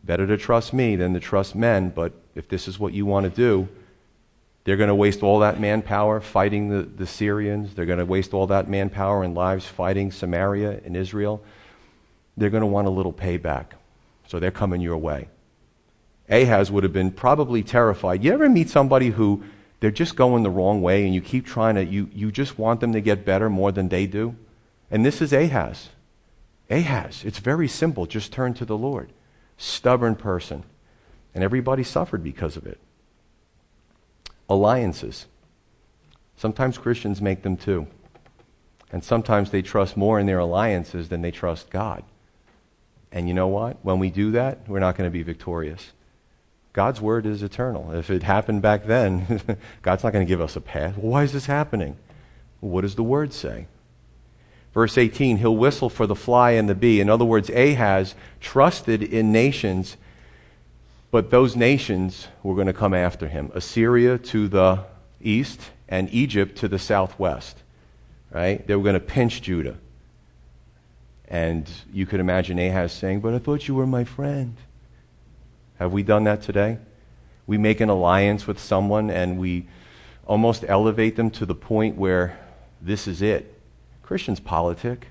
Better 0.04 0.28
to 0.28 0.38
trust 0.38 0.72
me 0.72 0.96
than 0.96 1.16
to 1.16 1.20
trust 1.20 1.56
men, 1.56 1.90
but 1.90 2.14
if 2.36 2.48
this 2.48 2.68
is 2.68 2.78
what 2.78 2.94
you 2.94 3.08
want 3.08 3.24
to 3.24 3.32
do, 3.32 3.68
they're 4.66 4.78
going 4.78 4.90
to 4.90 4.96
waste 4.96 5.24
all 5.24 5.40
that 5.40 5.60
manpower 5.60 6.22
fighting 6.22 6.70
the, 6.70 6.84
the 6.84 7.08
Syrians. 7.08 7.74
They're 7.74 7.88
going 7.88 7.98
to 7.98 8.06
waste 8.06 8.36
all 8.36 8.46
that 8.48 8.70
manpower 8.70 9.24
and 9.24 9.34
lives 9.34 9.66
fighting 9.66 10.12
Samaria 10.12 10.82
and 10.86 10.96
Israel. 10.96 11.44
They're 12.38 12.52
going 12.52 12.62
to 12.62 12.68
want 12.68 12.86
a 12.86 12.92
little 12.92 13.12
payback. 13.12 13.66
So 14.28 14.40
they're 14.40 14.52
coming 14.52 14.80
your 14.80 14.98
way. 14.98 15.28
Ahaz 16.30 16.72
would 16.72 16.84
have 16.84 16.94
been 16.94 17.10
probably 17.10 17.64
terrified. 17.64 18.24
You 18.24 18.32
ever 18.32 18.48
meet 18.48 18.70
somebody 18.70 19.10
who 19.10 19.44
they're 19.84 19.92
just 19.92 20.16
going 20.16 20.44
the 20.44 20.50
wrong 20.50 20.82
way 20.82 21.04
and 21.04 21.14
you 21.14 21.20
keep 21.20 21.46
trying 21.46 21.76
to, 21.76 21.84
you, 21.84 22.10
you 22.14 22.32
just 22.32 22.58
want 22.58 22.80
them 22.80 22.94
to 22.94 23.02
get 23.02 23.26
better 23.26 23.50
more 23.50 23.70
than 23.70 23.90
they 23.90 24.08
do. 24.08 24.34
And 24.90 25.06
this 25.06 25.22
is 25.22 25.34
Ahaz. 25.34 25.90
Ahaz. 26.70 27.26
It's 27.26 27.40
very 27.40 27.68
simple. 27.68 28.06
Just 28.06 28.32
turn 28.32 28.54
to 28.54 28.64
the 28.64 28.78
Lord. 28.78 29.12
Stubborn 29.58 30.16
person. 30.16 30.64
And 31.36 31.44
everybody 31.44 31.84
suffered 31.84 32.24
because 32.24 32.56
of 32.56 32.66
it. 32.66 32.80
Alliances. 34.48 35.26
Sometimes 36.38 36.78
Christians 36.78 37.22
make 37.22 37.42
them 37.42 37.58
too. 37.58 37.88
And 38.90 39.04
sometimes 39.04 39.52
they 39.52 39.62
trust 39.62 39.98
more 39.98 40.18
in 40.18 40.28
their 40.28 40.40
alliances 40.40 41.10
than 41.10 41.22
they 41.22 41.32
trust 41.32 41.70
God. 41.70 42.06
And 43.12 43.28
you 43.28 43.34
know 43.34 43.50
what? 43.50 43.84
When 43.84 44.00
we 44.00 44.10
do 44.10 44.32
that, 44.32 44.60
we're 44.66 44.80
not 44.80 44.96
going 44.96 45.10
to 45.10 45.14
be 45.14 45.24
victorious. 45.24 45.92
God's 46.74 47.00
word 47.00 47.28
is 47.28 47.44
eternal. 47.44 47.92
If 47.92 48.10
it 48.10 48.24
happened 48.24 48.64
back 48.64 48.86
then, 48.86 49.42
God's 49.84 50.04
not 50.04 50.12
going 50.12 50.26
to 50.26 50.30
give 50.30 50.42
us 50.42 50.56
a 50.56 50.62
pass. 50.62 50.98
Well, 50.98 51.12
why 51.12 51.24
is 51.24 51.32
this 51.32 51.46
happening? 51.46 51.98
what 52.60 52.82
does 52.82 52.96
the 52.96 53.04
word 53.04 53.34
say? 53.34 53.68
Verse 54.74 54.98
18, 54.98 55.38
he'll 55.38 55.56
whistle 55.56 55.90
for 55.90 56.08
the 56.08 56.16
fly 56.16 56.52
and 56.52 56.68
the 56.68 56.74
bee. 56.74 57.00
In 57.00 57.10
other 57.10 57.26
words, 57.26 57.50
Ahaz 57.50 58.16
trusted 58.40 59.04
in 59.04 59.32
nations, 59.32 59.98
but 61.12 61.30
those 61.30 61.56
nations 61.56 62.28
were 62.42 62.56
going 62.56 62.68
to 62.68 62.74
come 62.74 62.94
after 62.94 63.28
him. 63.28 63.52
Assyria 63.54 64.18
to 64.18 64.48
the 64.48 64.86
east 65.22 65.60
and 65.88 66.12
Egypt 66.12 66.58
to 66.60 66.68
the 66.68 66.80
southwest. 66.80 67.58
Right? 68.32 68.66
They 68.66 68.76
were 68.76 68.82
going 68.82 68.94
to 68.94 69.00
pinch 69.00 69.44
Judah. 69.44 69.78
And 71.28 71.70
you 71.92 72.08
could 72.08 72.20
imagine 72.20 72.58
Ahaz 72.58 72.94
saying, 72.94 73.20
But 73.20 73.36
I 73.36 73.40
thought 73.40 73.68
you 73.68 73.76
were 73.76 73.86
my 73.86 74.06
friend. 74.06 74.56
Have 75.84 75.92
we 75.92 76.02
done 76.02 76.24
that 76.24 76.42
today? 76.42 76.78
We 77.46 77.58
make 77.58 77.82
an 77.82 77.90
alliance 77.90 78.48
with 78.48 78.58
someone 78.58 79.10
and 79.10 79.38
we 79.38 79.68
almost 80.26 80.64
elevate 80.66 81.18
them 81.18 81.30
to 81.32 81.46
the 81.46 81.56
point 81.56 81.98
where 81.98 82.40
this 82.82 83.06
is 83.06 83.22
it. 83.22 83.60
Christians 84.02 84.40
politic. 84.40 85.08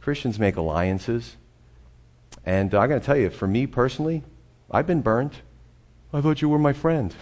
Christians 0.00 0.40
make 0.40 0.56
alliances. 0.56 1.36
And 2.44 2.74
I 2.74 2.88
got 2.88 2.94
to 2.94 3.00
tell 3.00 3.16
you, 3.16 3.30
for 3.30 3.46
me 3.46 3.68
personally, 3.68 4.24
I've 4.68 4.88
been 4.88 5.02
burned. 5.02 5.36
I 6.12 6.20
thought 6.20 6.42
you 6.42 6.48
were 6.48 6.58
my 6.58 6.72
friend. 6.72 7.14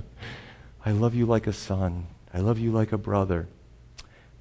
I 0.86 0.92
love 0.92 1.16
you 1.16 1.26
like 1.26 1.48
a 1.48 1.52
son. 1.52 2.06
I 2.32 2.38
love 2.38 2.60
you 2.60 2.70
like 2.70 2.92
a 2.92 2.98
brother. 2.98 3.48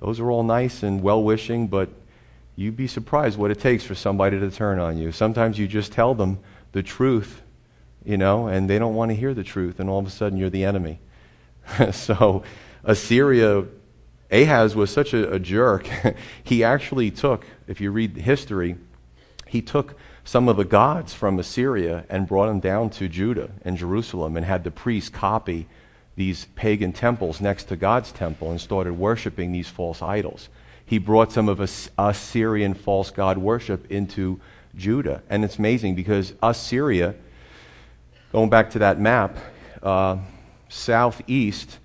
Those 0.02 0.20
are 0.20 0.30
all 0.30 0.44
nice 0.44 0.84
and 0.84 1.02
well 1.02 1.24
wishing, 1.24 1.66
but 1.68 1.90
you'd 2.56 2.78
be 2.78 2.86
surprised 2.86 3.40
what 3.40 3.50
it 3.50 3.60
takes 3.60 3.84
for 3.84 3.96
somebody 3.96 4.40
to 4.40 4.52
turn 4.52 4.78
on 4.78 5.00
you. 5.00 5.12
Sometimes 5.12 5.58
you 5.58 5.68
just 5.68 5.92
tell 5.92 6.14
them 6.14 6.38
the 6.74 6.84
truth, 6.84 7.42
you 8.04 8.18
know, 8.18 8.48
and 8.48 8.70
they 8.70 8.80
don't 8.80 8.96
want 8.96 9.12
to 9.12 9.16
hear 9.16 9.34
the 9.34 9.44
truth, 9.44 9.80
and 9.80 9.90
all 9.90 10.00
of 10.00 10.08
a 10.08 10.10
sudden 10.10 10.38
you're 10.38 10.50
the 10.50 10.66
enemy. 10.66 11.00
so 11.92 12.44
Assyria, 12.84 13.66
Ahaz 14.32 14.76
was 14.76 14.90
such 14.90 15.14
a, 15.14 15.32
a 15.34 15.40
jerk. 15.40 15.90
he 16.44 16.64
actually 16.64 17.12
took, 17.12 17.46
if 17.68 17.82
you 17.82 17.92
read 17.92 18.18
history, 18.18 18.78
he 19.46 19.62
took 19.62 19.96
some 20.24 20.50
of 20.50 20.58
the 20.58 20.66
gods 20.66 21.14
from 21.14 21.40
Assyria 21.40 22.06
and 22.10 22.28
brought 22.28 22.48
them 22.48 22.60
down 22.60 22.90
to 22.92 23.08
Judah 23.08 23.50
and 23.64 23.78
Jerusalem 23.78 24.36
and 24.36 24.46
had 24.46 24.64
the 24.64 24.72
priests 24.72 25.10
copy 25.10 25.68
these 26.18 26.46
pagan 26.56 26.92
temples 26.92 27.40
next 27.40 27.66
to 27.66 27.76
God's 27.78 28.12
temple 28.12 28.52
and 28.52 28.60
started 28.60 28.98
worshiping 28.98 29.52
these 29.52 29.70
false 29.70 30.02
idols. 30.02 30.50
He 30.86 30.98
brought 30.98 31.32
some 31.32 31.48
of 31.48 31.60
Assyrian 31.60 32.74
false 32.74 33.12
god 33.12 33.38
worship 33.38 33.90
into 33.92 34.42
Judah. 34.76 35.22
And 35.30 35.46
it's 35.46 35.60
amazing 35.60 35.96
because 35.96 36.34
Assyria, 36.42 37.16
going 38.38 38.52
back 38.52 38.70
to 38.70 38.78
that 38.78 39.00
map, 39.00 39.36
uh, 39.82 40.16
southeast, 40.70 41.80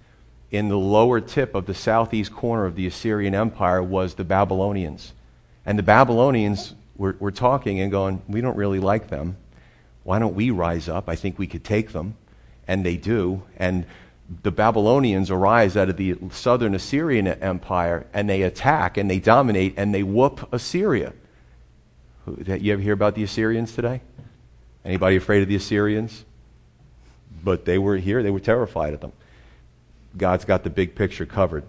in 0.51 0.69
the 0.69 0.77
lower 0.77 1.19
tip 1.19 1.55
of 1.55 1.65
the 1.65 1.73
southeast 1.73 2.31
corner 2.31 2.67
of 2.67 2.77
the 2.77 2.87
Assyrian 2.87 3.35
Empire, 3.35 3.83
was 3.83 4.17
the 4.17 4.25
Babylonians. 4.25 5.15
And 5.65 5.79
the 5.79 5.83
Babylonians 5.83 6.75
were, 6.95 7.17
were 7.19 7.31
talking 7.31 7.81
and 7.81 7.91
going, 7.91 8.21
We 8.29 8.43
don't 8.43 8.59
really 8.59 8.81
like 8.81 9.09
them. 9.09 9.39
Why 10.05 10.19
don't 10.19 10.35
we 10.35 10.51
rise 10.51 10.91
up? 10.91 11.09
I 11.09 11.17
think 11.17 11.39
we 11.39 11.47
could 11.47 11.65
take 11.65 11.93
them. 11.93 12.17
And 12.69 12.85
they 12.85 12.99
do. 12.99 13.45
And 13.57 13.87
the 14.43 14.51
Babylonians 14.51 15.31
arise 15.31 15.75
out 15.75 15.89
of 15.89 15.97
the 15.97 16.19
southern 16.33 16.75
Assyrian 16.75 17.29
Empire 17.29 18.07
and 18.13 18.29
they 18.29 18.43
attack 18.43 18.99
and 18.99 19.11
they 19.11 19.21
dominate 19.21 19.73
and 19.79 19.95
they 19.95 20.03
whoop 20.03 20.53
Assyria. 20.53 21.15
You 22.27 22.75
ever 22.75 22.83
hear 22.83 22.93
about 22.93 23.15
the 23.15 23.23
Assyrians 23.23 23.75
today? 23.75 24.03
Anybody 24.85 25.17
afraid 25.17 25.41
of 25.41 25.49
the 25.49 25.57
Assyrians? 25.57 26.27
But 27.43 27.65
they 27.65 27.79
were 27.79 27.97
here, 27.97 28.23
they 28.23 28.31
were 28.31 28.41
terrified 28.41 28.95
of 28.95 29.01
them. 29.01 29.13
God's 30.17 30.45
got 30.45 30.63
the 30.63 30.71
big 30.71 30.95
picture 30.95 31.27
covered. 31.27 31.65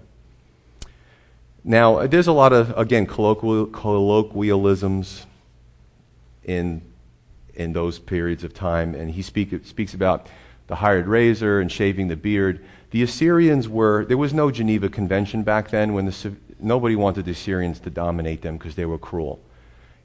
Now, 1.63 2.05
there's 2.07 2.28
a 2.28 2.34
lot 2.34 2.51
of, 2.51 2.78
again, 2.78 3.05
colloquial, 3.05 3.67
colloquialisms 3.67 5.26
in, 6.43 6.82
in 7.55 7.71
those 7.71 7.99
periods 7.99 8.43
of 8.43 8.53
time, 8.53 8.93
and 8.93 9.11
he 9.11 9.21
speak, 9.21 9.65
speaks 9.65 9.93
about 9.93 10.28
the 10.67 10.76
hired 10.76 11.07
razor 11.07 11.61
and 11.61 11.71
shaving 11.71 12.09
the 12.09 12.17
beard. 12.17 12.63
The 12.91 13.01
Assyrians 13.01 13.69
were, 13.69 14.05
there 14.05 14.17
was 14.17 14.34
no 14.34 14.51
Geneva 14.51 14.89
Convention 14.89 15.43
back 15.43 15.69
then 15.69 15.93
when 15.93 16.05
the, 16.05 16.36
nobody 16.59 16.95
wanted 16.95 17.26
the 17.26 17.32
Assyrians 17.32 17.80
to 17.82 17.89
dominate 17.89 18.41
them 18.41 18.57
because 18.57 18.76
they 18.76 18.86
were 18.86 18.97
cruel. 18.97 19.39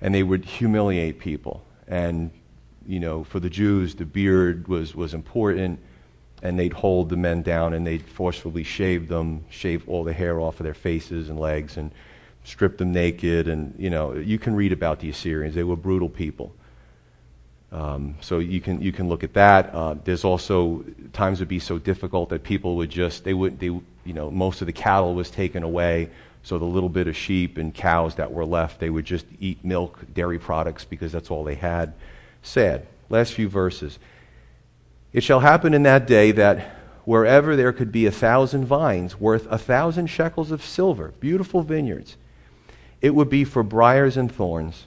And 0.00 0.14
they 0.14 0.22
would 0.22 0.44
humiliate 0.44 1.18
people. 1.18 1.64
And, 1.88 2.30
you 2.88 2.98
know, 2.98 3.22
for 3.22 3.38
the 3.38 3.50
Jews, 3.50 3.94
the 3.94 4.06
beard 4.06 4.66
was, 4.66 4.94
was 4.94 5.14
important 5.14 5.78
and 6.42 6.58
they'd 6.58 6.72
hold 6.72 7.08
the 7.08 7.16
men 7.16 7.42
down 7.42 7.74
and 7.74 7.86
they'd 7.86 8.02
forcefully 8.02 8.62
shave 8.62 9.08
them, 9.08 9.44
shave 9.50 9.88
all 9.88 10.04
the 10.04 10.12
hair 10.12 10.40
off 10.40 10.58
of 10.60 10.64
their 10.64 10.74
faces 10.74 11.28
and 11.28 11.38
legs, 11.38 11.76
and 11.76 11.90
strip 12.44 12.78
them 12.78 12.92
naked. 12.92 13.48
And 13.48 13.74
you 13.78 13.90
know, 13.90 14.14
you 14.14 14.38
can 14.38 14.54
read 14.54 14.72
about 14.72 15.00
the 15.00 15.10
Assyrians; 15.10 15.54
they 15.54 15.64
were 15.64 15.76
brutal 15.76 16.08
people. 16.08 16.54
Um, 17.70 18.14
so 18.20 18.38
you 18.38 18.60
can 18.60 18.80
you 18.80 18.92
can 18.92 19.08
look 19.08 19.24
at 19.24 19.34
that. 19.34 19.74
Uh, 19.74 19.96
there's 20.04 20.24
also 20.24 20.84
times 21.12 21.40
would 21.40 21.48
be 21.48 21.58
so 21.58 21.78
difficult 21.78 22.30
that 22.30 22.42
people 22.42 22.76
would 22.76 22.90
just 22.90 23.24
they 23.24 23.34
would 23.34 23.58
they 23.58 23.66
you 23.66 23.82
know 24.04 24.30
most 24.30 24.60
of 24.62 24.66
the 24.66 24.72
cattle 24.72 25.14
was 25.14 25.30
taken 25.30 25.62
away. 25.62 26.10
So 26.44 26.56
the 26.56 26.64
little 26.64 26.88
bit 26.88 27.08
of 27.08 27.16
sheep 27.16 27.58
and 27.58 27.74
cows 27.74 28.14
that 28.14 28.32
were 28.32 28.44
left, 28.44 28.80
they 28.80 28.88
would 28.88 29.04
just 29.04 29.26
eat 29.38 29.62
milk, 29.64 29.98
dairy 30.14 30.38
products 30.38 30.84
because 30.84 31.12
that's 31.12 31.30
all 31.30 31.44
they 31.44 31.56
had. 31.56 31.92
Sad. 32.42 32.86
Last 33.08 33.32
few 33.32 33.48
verses. 33.48 33.98
It 35.12 35.22
shall 35.22 35.40
happen 35.40 35.72
in 35.74 35.82
that 35.84 36.06
day 36.06 36.32
that 36.32 36.76
wherever 37.04 37.56
there 37.56 37.72
could 37.72 37.90
be 37.90 38.04
a 38.04 38.10
thousand 38.10 38.66
vines 38.66 39.18
worth 39.18 39.46
a 39.50 39.56
thousand 39.56 40.08
shekels 40.08 40.50
of 40.50 40.62
silver, 40.62 41.14
beautiful 41.20 41.62
vineyards, 41.62 42.16
it 43.00 43.14
would 43.14 43.30
be 43.30 43.44
for 43.44 43.62
briers 43.62 44.16
and 44.16 44.30
thorns. 44.30 44.84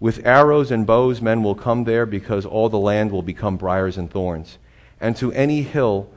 With 0.00 0.26
arrows 0.26 0.72
and 0.72 0.84
bows, 0.84 1.22
men 1.22 1.44
will 1.44 1.54
come 1.54 1.84
there 1.84 2.06
because 2.06 2.44
all 2.44 2.68
the 2.68 2.78
land 2.78 3.12
will 3.12 3.22
become 3.22 3.56
briers 3.56 3.96
and 3.96 4.10
thorns. 4.10 4.58
And 5.00 5.16
to 5.16 5.32
any 5.32 5.62
hill 5.62 6.10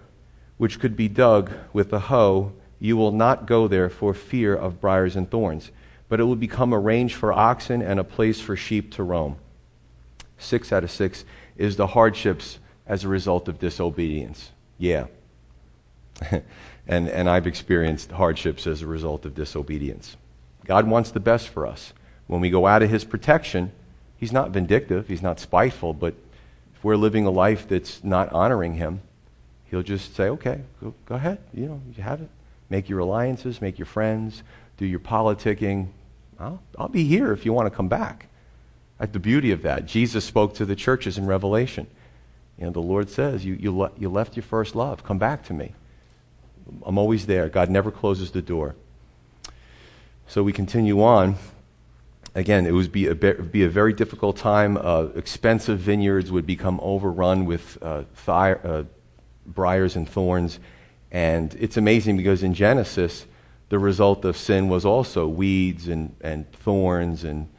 which 0.57 0.79
could 0.79 0.95
be 0.95 1.07
dug 1.07 1.51
with 1.71 1.91
the 1.91 1.99
hoe, 1.99 2.53
you 2.79 2.97
will 2.97 3.11
not 3.11 3.45
go 3.45 3.67
there 3.67 3.89
for 3.89 4.15
fear 4.15 4.55
of 4.55 4.81
briers 4.81 5.15
and 5.15 5.29
thorns, 5.29 5.69
but 6.09 6.19
it 6.19 6.23
will 6.23 6.35
become 6.35 6.73
a 6.73 6.79
range 6.79 7.13
for 7.13 7.31
oxen 7.31 7.83
and 7.83 7.99
a 7.99 8.03
place 8.03 8.41
for 8.41 8.55
sheep 8.55 8.91
to 8.93 9.03
roam. 9.03 9.37
Six 10.37 10.71
out 10.71 10.83
of 10.83 10.91
six 10.91 11.25
is 11.57 11.75
the 11.75 11.87
hardships 11.87 12.59
as 12.87 13.03
a 13.03 13.07
result 13.07 13.47
of 13.47 13.59
disobedience. 13.59 14.51
Yeah. 14.77 15.07
and, 16.87 17.09
and 17.09 17.29
I've 17.29 17.47
experienced 17.47 18.11
hardships 18.11 18.67
as 18.67 18.81
a 18.81 18.87
result 18.87 19.25
of 19.25 19.35
disobedience. 19.35 20.17
God 20.65 20.87
wants 20.87 21.11
the 21.11 21.19
best 21.19 21.49
for 21.49 21.65
us. 21.65 21.93
When 22.27 22.41
we 22.41 22.49
go 22.49 22.67
out 22.67 22.83
of 22.83 22.89
His 22.89 23.03
protection, 23.03 23.71
He's 24.17 24.31
not 24.31 24.51
vindictive, 24.51 25.07
He's 25.07 25.21
not 25.21 25.39
spiteful, 25.39 25.93
but 25.93 26.13
if 26.75 26.83
we're 26.83 26.95
living 26.95 27.25
a 27.25 27.31
life 27.31 27.67
that's 27.67 28.03
not 28.03 28.31
honoring 28.31 28.75
Him, 28.75 29.01
He'll 29.65 29.83
just 29.83 30.15
say, 30.15 30.29
okay, 30.29 30.61
go, 30.81 30.93
go 31.05 31.15
ahead. 31.15 31.39
You 31.53 31.67
know, 31.67 31.81
you 31.95 32.03
have 32.03 32.21
it. 32.21 32.29
Make 32.69 32.89
your 32.89 32.99
alliances, 32.99 33.61
make 33.61 33.77
your 33.77 33.85
friends, 33.85 34.43
do 34.77 34.85
your 34.85 34.99
politicking. 34.99 35.89
I'll, 36.39 36.61
I'll 36.77 36.87
be 36.87 37.05
here 37.05 37.31
if 37.31 37.45
you 37.45 37.53
want 37.53 37.67
to 37.67 37.75
come 37.75 37.87
back. 37.87 38.27
That's 38.97 39.11
the 39.11 39.19
beauty 39.19 39.51
of 39.51 39.61
that. 39.63 39.85
Jesus 39.85 40.23
spoke 40.23 40.55
to 40.55 40.65
the 40.65 40.75
churches 40.75 41.17
in 41.17 41.25
Revelation. 41.25 41.87
Know, 42.57 42.69
the 42.69 42.79
Lord 42.79 43.09
says, 43.09 43.43
you, 43.43 43.55
you, 43.55 43.75
le- 43.75 43.91
you 43.97 44.09
left 44.09 44.35
your 44.35 44.43
first 44.43 44.75
love. 44.75 45.03
Come 45.03 45.17
back 45.17 45.43
to 45.47 45.53
me. 45.53 45.73
I'm 46.85 46.97
always 46.97 47.25
there. 47.25 47.49
God 47.49 47.69
never 47.69 47.91
closes 47.91 48.31
the 48.31 48.41
door. 48.41 48.75
So 50.27 50.41
we 50.41 50.53
continue 50.53 51.03
on. 51.03 51.35
Again, 52.33 52.65
it 52.65 52.71
would 52.71 52.91
be 52.91 53.07
a, 53.07 53.15
be 53.15 53.63
a 53.63 53.69
very 53.69 53.93
difficult 53.93 54.37
time. 54.37 54.77
Uh, 54.77 55.07
expensive 55.15 55.79
vineyards 55.79 56.31
would 56.31 56.45
become 56.45 56.79
overrun 56.81 57.45
with 57.45 57.77
uh, 57.81 58.03
uh, 58.27 58.83
briars 59.45 59.95
and 59.95 60.07
thorns. 60.07 60.59
And 61.11 61.55
it's 61.59 61.77
amazing 61.77 62.17
because 62.17 62.41
in 62.41 62.53
Genesis, 62.53 63.25
the 63.69 63.79
result 63.79 64.25
of 64.25 64.37
sin 64.37 64.69
was 64.69 64.85
also 64.85 65.27
weeds 65.27 65.87
and, 65.87 66.15
and 66.21 66.51
thorns 66.51 67.23
and 67.23 67.49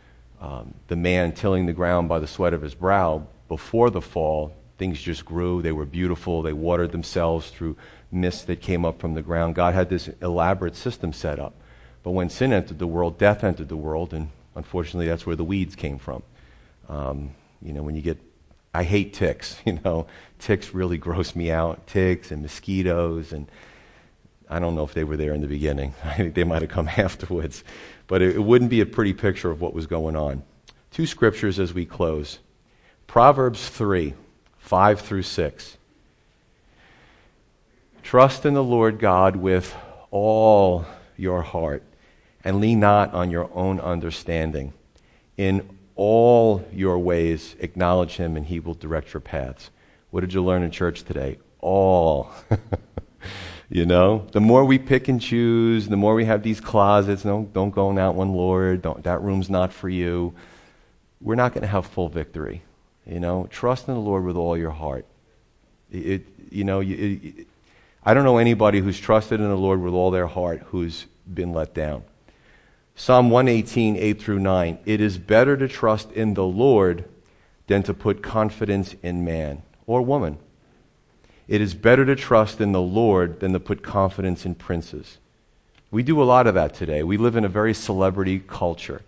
um, 0.41 0.75
the 0.89 0.97
man 0.97 1.33
tilling 1.33 1.67
the 1.67 1.73
ground 1.73 2.09
by 2.09 2.19
the 2.19 2.27
sweat 2.27 2.53
of 2.53 2.63
his 2.63 2.75
brow 2.75 3.27
before 3.49 3.91
the 3.91 4.03
fall 4.03 4.55
Things 4.79 5.01
just 5.01 5.25
grew. 5.25 5.63
They 5.63 5.73
were 5.73 5.87
beautiful. 5.87 6.43
They 6.43 6.53
watered 6.53 6.93
themselves 6.93 7.51
through 7.51 7.77
mist 8.13 8.47
that 8.47 8.61
came 8.61 8.85
up 8.85 9.01
from 9.01 9.15
the 9.15 9.23
ground. 9.23 9.55
God 9.55 9.75
had 9.75 9.89
this 9.89 10.09
elaborate 10.21 10.77
system 10.77 11.13
set 11.13 11.39
up. 11.39 11.55
But 12.03 12.11
when 12.11 12.29
sin 12.29 12.53
entered 12.53 12.79
the 12.79 12.87
world, 12.87 13.19
death 13.19 13.43
entered 13.43 13.69
the 13.69 13.77
world, 13.77 14.13
and 14.13 14.29
unfortunately, 14.55 15.09
that's 15.09 15.27
where 15.27 15.35
the 15.35 15.45
weeds 15.45 15.75
came 15.75 15.99
from. 15.99 16.23
Um, 16.89 17.31
you 17.63 17.73
know, 17.73 17.83
when 17.83 17.97
you 17.97 18.03
get, 18.03 18.19
I 18.75 18.85
hate 18.85 19.15
ticks. 19.15 19.57
You 19.65 19.81
know, 19.85 20.07
ticks 20.39 20.75
really 20.75 20.99
gross 20.99 21.35
me 21.35 21.51
out. 21.51 21.87
Ticks 21.87 22.31
and 22.31 22.43
mosquitoes, 22.43 23.33
and 23.33 23.51
I 24.49 24.59
don't 24.59 24.75
know 24.75 24.85
if 24.85 24.95
they 24.95 25.05
were 25.05 25.17
there 25.17 25.35
in 25.35 25.41
the 25.41 25.49
beginning. 25.49 25.95
I 26.05 26.15
think 26.15 26.35
they 26.35 26.45
might 26.45 26.63
have 26.63 26.71
come 26.71 26.89
afterwards. 26.97 27.65
But 28.07 28.23
it, 28.23 28.37
it 28.37 28.43
wouldn't 28.43 28.71
be 28.71 28.81
a 28.81 28.87
pretty 28.87 29.13
picture 29.13 29.51
of 29.51 29.61
what 29.61 29.75
was 29.75 29.87
going 29.87 30.17
on. 30.17 30.43
Two 30.91 31.07
scriptures 31.07 31.59
as 31.59 31.75
we 31.75 31.85
close 31.85 32.39
Proverbs 33.07 33.69
3. 33.69 34.15
5 34.67 35.01
through 35.01 35.23
6. 35.23 35.77
Trust 38.03 38.45
in 38.45 38.55
the 38.55 38.65
Lord 38.65 38.99
God 38.99 39.37
with 39.37 39.73
all 40.11 40.85
your 41.17 41.43
heart 41.43 41.85
and 42.43 42.61
lean 42.61 42.81
not 42.81 43.15
on 43.15 43.31
your 43.31 43.49
own 43.55 43.79
understanding. 43.79 44.73
In 45.37 45.79
all 45.95 46.67
your 46.73 46.99
ways, 46.99 47.55
acknowledge 47.61 48.17
him 48.17 48.37
and 48.37 48.45
he 48.45 48.59
will 48.59 48.75
direct 48.75 49.15
your 49.15 49.21
paths. 49.21 49.71
What 50.11 50.23
did 50.23 50.33
you 50.33 50.43
learn 50.43 50.65
in 50.65 50.73
church 50.73 51.05
today? 51.05 51.39
All. 51.61 52.33
you 53.69 53.85
know, 53.85 54.27
the 54.33 54.41
more 54.41 54.65
we 54.65 54.79
pick 54.79 55.09
and 55.09 55.21
choose, 55.21 55.89
the 55.89 55.97
more 55.97 56.15
we 56.15 56.25
have 56.25 56.43
these 56.43 56.61
closets. 56.61 57.25
No, 57.25 57.49
don't 57.53 57.71
go 57.71 57.91
in 57.91 57.97
that 57.97 58.15
one, 58.15 58.33
Lord. 58.33 58.83
Don't, 58.83 59.03
that 59.05 59.21
room's 59.23 59.51
not 59.51 59.73
for 59.73 59.89
you. 59.89 60.35
We're 61.21 61.35
not 61.35 61.53
going 61.53 61.63
to 61.63 61.69
have 61.69 61.87
full 61.87 62.09
victory. 62.09 62.63
You 63.07 63.21
know, 63.21 63.49
trust 63.51 63.89
in 63.89 63.95
the 63.95 64.01
Lord 64.01 64.25
with 64.25 64.37
all 64.37 64.57
your 64.57 64.71
heart. 64.71 65.07
It, 65.91 66.27
you 66.51 66.65
know, 66.65 66.81
it, 66.81 66.89
it, 66.89 67.47
I 68.05 68.15
don't 68.15 68.25
know 68.25 68.39
anybody 68.39 68.81
who's 68.81 68.99
trusted 68.99 69.41
in 69.41 69.49
the 69.49 69.57
Lord 69.57 69.81
with 69.81 69.95
all 69.95 70.11
their 70.11 70.27
heart 70.27 70.63
who's 70.67 71.07
been 71.33 71.53
let 71.53 71.75
down. 71.75 72.05
Psalm 72.95 73.31
118, 73.31 73.97
8 73.97 74.23
through 74.23 74.39
9. 74.39 74.79
It 74.87 75.01
is 75.01 75.19
better 75.19 75.57
to 75.57 75.69
trust 75.69 76.13
in 76.13 76.35
the 76.35 76.45
Lord 76.45 77.05
than 77.67 77.83
to 77.83 77.93
put 77.93 78.23
confidence 78.23 78.95
in 79.03 79.25
man 79.25 79.63
or 79.87 80.03
woman. 80.03 80.39
It 81.49 81.61
is 81.61 81.75
better 81.75 82.05
to 82.05 82.17
trust 82.17 82.61
in 82.61 82.73
the 82.73 82.81
Lord 82.83 83.41
than 83.41 83.53
to 83.53 83.61
put 83.61 83.83
confidence 83.83 84.45
in 84.45 84.55
princes. 84.55 85.19
We 85.91 86.03
do 86.03 86.21
a 86.21 86.25
lot 86.25 86.47
of 86.47 86.55
that 86.55 86.75
today. 86.75 87.03
We 87.03 87.17
live 87.17 87.37
in 87.37 87.45
a 87.45 87.49
very 87.49 87.73
celebrity 87.73 88.41
culture. 88.41 89.03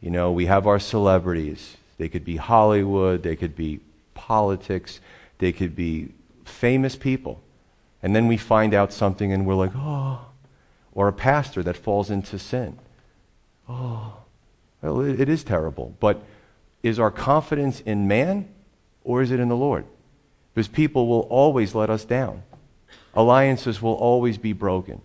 You 0.00 0.10
know, 0.10 0.32
we 0.32 0.46
have 0.46 0.66
our 0.66 0.78
celebrities. 0.78 1.76
They 1.96 2.08
could 2.08 2.24
be 2.24 2.36
Hollywood, 2.36 3.22
they 3.22 3.36
could 3.36 3.56
be 3.56 3.80
politics, 4.14 5.00
they 5.38 5.52
could 5.52 5.74
be 5.74 6.08
famous 6.44 6.96
people. 6.96 7.40
And 8.02 8.14
then 8.14 8.28
we 8.28 8.36
find 8.36 8.74
out 8.74 8.92
something 8.92 9.32
and 9.32 9.46
we're 9.46 9.54
like, 9.54 9.72
oh, 9.74 10.20
or 10.92 11.08
a 11.08 11.12
pastor 11.12 11.62
that 11.64 11.76
falls 11.76 12.10
into 12.10 12.38
sin. 12.38 12.78
Oh, 13.68 14.14
well, 14.82 15.00
it, 15.00 15.28
is 15.28 15.44
terrible. 15.44 15.96
But 16.00 16.22
is 16.82 16.98
our 16.98 17.10
confidence 17.10 17.80
in 17.80 18.06
man 18.06 18.48
or 19.04 19.22
is 19.22 19.30
it 19.30 19.40
in 19.40 19.48
the 19.48 19.56
Lord? 19.56 19.84
Because 20.58 20.66
people 20.66 21.06
will 21.06 21.20
always 21.30 21.72
let 21.72 21.88
us 21.88 22.04
down. 22.04 22.42
Alliances 23.14 23.80
will 23.80 23.92
always 23.92 24.38
be 24.38 24.52
broken. 24.52 25.00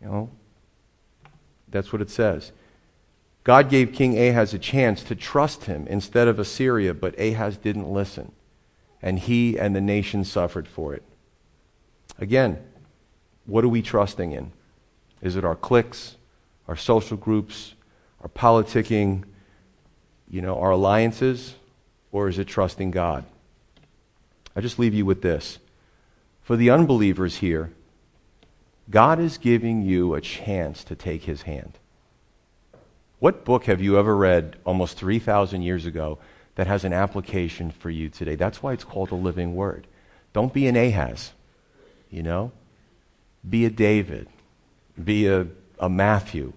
You 0.00 0.06
know, 0.06 0.30
that's 1.68 1.92
what 1.92 2.00
it 2.00 2.10
says. 2.10 2.52
God 3.42 3.68
gave 3.68 3.92
King 3.92 4.16
Ahaz 4.16 4.54
a 4.54 4.58
chance 4.60 5.02
to 5.02 5.16
trust 5.16 5.64
him 5.64 5.88
instead 5.88 6.28
of 6.28 6.38
Assyria, 6.38 6.94
but 6.94 7.18
Ahaz 7.18 7.56
didn't 7.56 7.92
listen. 7.92 8.30
And 9.02 9.18
he 9.18 9.58
and 9.58 9.74
the 9.74 9.80
nation 9.80 10.22
suffered 10.22 10.68
for 10.68 10.94
it. 10.94 11.02
Again, 12.20 12.64
what 13.46 13.64
are 13.64 13.68
we 13.68 13.82
trusting 13.82 14.30
in? 14.30 14.52
Is 15.20 15.34
it 15.34 15.44
our 15.44 15.56
cliques, 15.56 16.18
our 16.68 16.76
social 16.76 17.16
groups, 17.16 17.74
our 18.20 18.28
politicking, 18.28 19.24
you 20.30 20.40
know, 20.40 20.56
our 20.60 20.70
alliances, 20.70 21.56
or 22.12 22.28
is 22.28 22.38
it 22.38 22.46
trusting 22.46 22.92
God? 22.92 23.24
I 24.56 24.60
just 24.60 24.78
leave 24.78 24.94
you 24.94 25.04
with 25.04 25.22
this. 25.22 25.58
For 26.42 26.56
the 26.56 26.70
unbelievers 26.70 27.36
here, 27.36 27.72
God 28.90 29.18
is 29.18 29.38
giving 29.38 29.82
you 29.82 30.14
a 30.14 30.20
chance 30.20 30.84
to 30.84 30.94
take 30.94 31.24
his 31.24 31.42
hand. 31.42 31.78
What 33.18 33.44
book 33.44 33.64
have 33.64 33.80
you 33.80 33.98
ever 33.98 34.14
read 34.14 34.56
almost 34.66 34.98
3,000 34.98 35.62
years 35.62 35.86
ago 35.86 36.18
that 36.56 36.66
has 36.66 36.84
an 36.84 36.92
application 36.92 37.70
for 37.70 37.88
you 37.88 38.10
today? 38.10 38.34
That's 38.34 38.62
why 38.62 38.74
it's 38.74 38.84
called 38.84 39.10
a 39.10 39.14
living 39.16 39.54
word. 39.54 39.86
Don't 40.34 40.52
be 40.52 40.66
an 40.66 40.76
Ahaz, 40.76 41.32
you 42.10 42.22
know? 42.22 42.52
Be 43.48 43.64
a 43.64 43.70
David. 43.70 44.28
Be 45.02 45.26
a, 45.26 45.46
a 45.78 45.88
Matthew. 45.88 46.52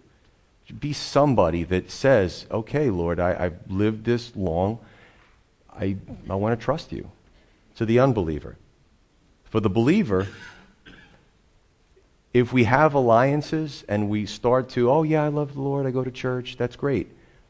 Be 0.78 0.92
somebody 0.92 1.64
that 1.64 1.90
says, 1.90 2.46
okay, 2.52 2.90
Lord, 2.90 3.20
I, 3.20 3.44
have 3.44 3.60
lived 3.70 4.04
this 4.04 4.36
long. 4.36 4.80
I, 5.74 5.96
I 6.30 6.36
want 6.36 6.60
to 6.60 6.64
trust 6.64 6.92
you. 6.92 7.10
To 7.78 7.86
the 7.86 8.00
unbeliever. 8.00 8.58
For 9.46 9.60
the 9.60 9.70
believer, 9.70 10.28
if 12.34 12.54
we 12.54 12.66
have 12.66 12.94
alliances 12.94 13.84
and 13.88 14.10
we 14.10 14.26
start 14.26 14.70
to, 14.70 14.92
oh, 14.92 15.04
yeah, 15.04 15.24
I 15.24 15.30
love 15.30 15.54
the 15.54 15.62
Lord, 15.62 15.86
I 15.86 15.92
go 15.92 16.04
to 16.04 16.12
church, 16.12 16.58
that's 16.58 16.76
great. 16.76 17.08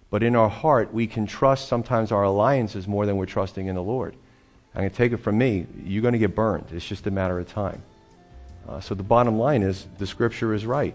But 0.10 0.24
in 0.24 0.36
our 0.36 0.50
heart, 0.50 0.94
we 0.94 1.08
can 1.08 1.26
trust 1.26 1.68
sometimes 1.68 2.12
our 2.12 2.24
alliances 2.24 2.88
more 2.88 3.06
than 3.06 3.18
we're 3.18 3.26
trusting 3.26 3.68
in 3.68 3.76
the 3.76 3.84
Lord. 3.84 4.16
I'm 4.74 4.82
going 4.82 4.90
to 4.90 4.96
take 4.96 5.12
it 5.12 5.18
from 5.18 5.38
me, 5.38 5.66
you're 5.84 6.02
going 6.02 6.14
to 6.14 6.20
get 6.20 6.36
burned. 6.36 6.68
It's 6.72 6.86
just 6.86 7.08
a 7.08 7.12
matter 7.12 7.40
of 7.40 7.48
time. 7.48 7.82
Uh, 8.68 8.80
so 8.80 8.96
the 8.96 9.04
bottom 9.04 9.38
line 9.38 9.64
is 9.64 9.88
the 9.98 10.08
scripture 10.08 10.54
is 10.54 10.66
right. 10.66 10.94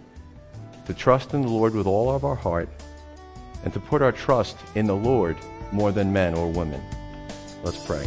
To 0.87 0.95
trust 0.95 1.35
in 1.35 1.43
the 1.43 1.49
Lord 1.49 1.75
with 1.75 1.87
all 1.87 2.11
of 2.11 2.25
our 2.25 2.37
heart 2.37 2.69
and 3.65 3.73
to 3.73 3.81
put 3.81 4.03
our 4.03 4.13
trust 4.13 4.57
in 4.75 4.87
the 4.87 4.97
Lord 4.97 5.37
more 5.73 5.91
than 5.91 6.13
men 6.13 6.35
or 6.35 6.51
women. 6.51 6.83
Let's 7.65 7.85
pray. 7.85 8.07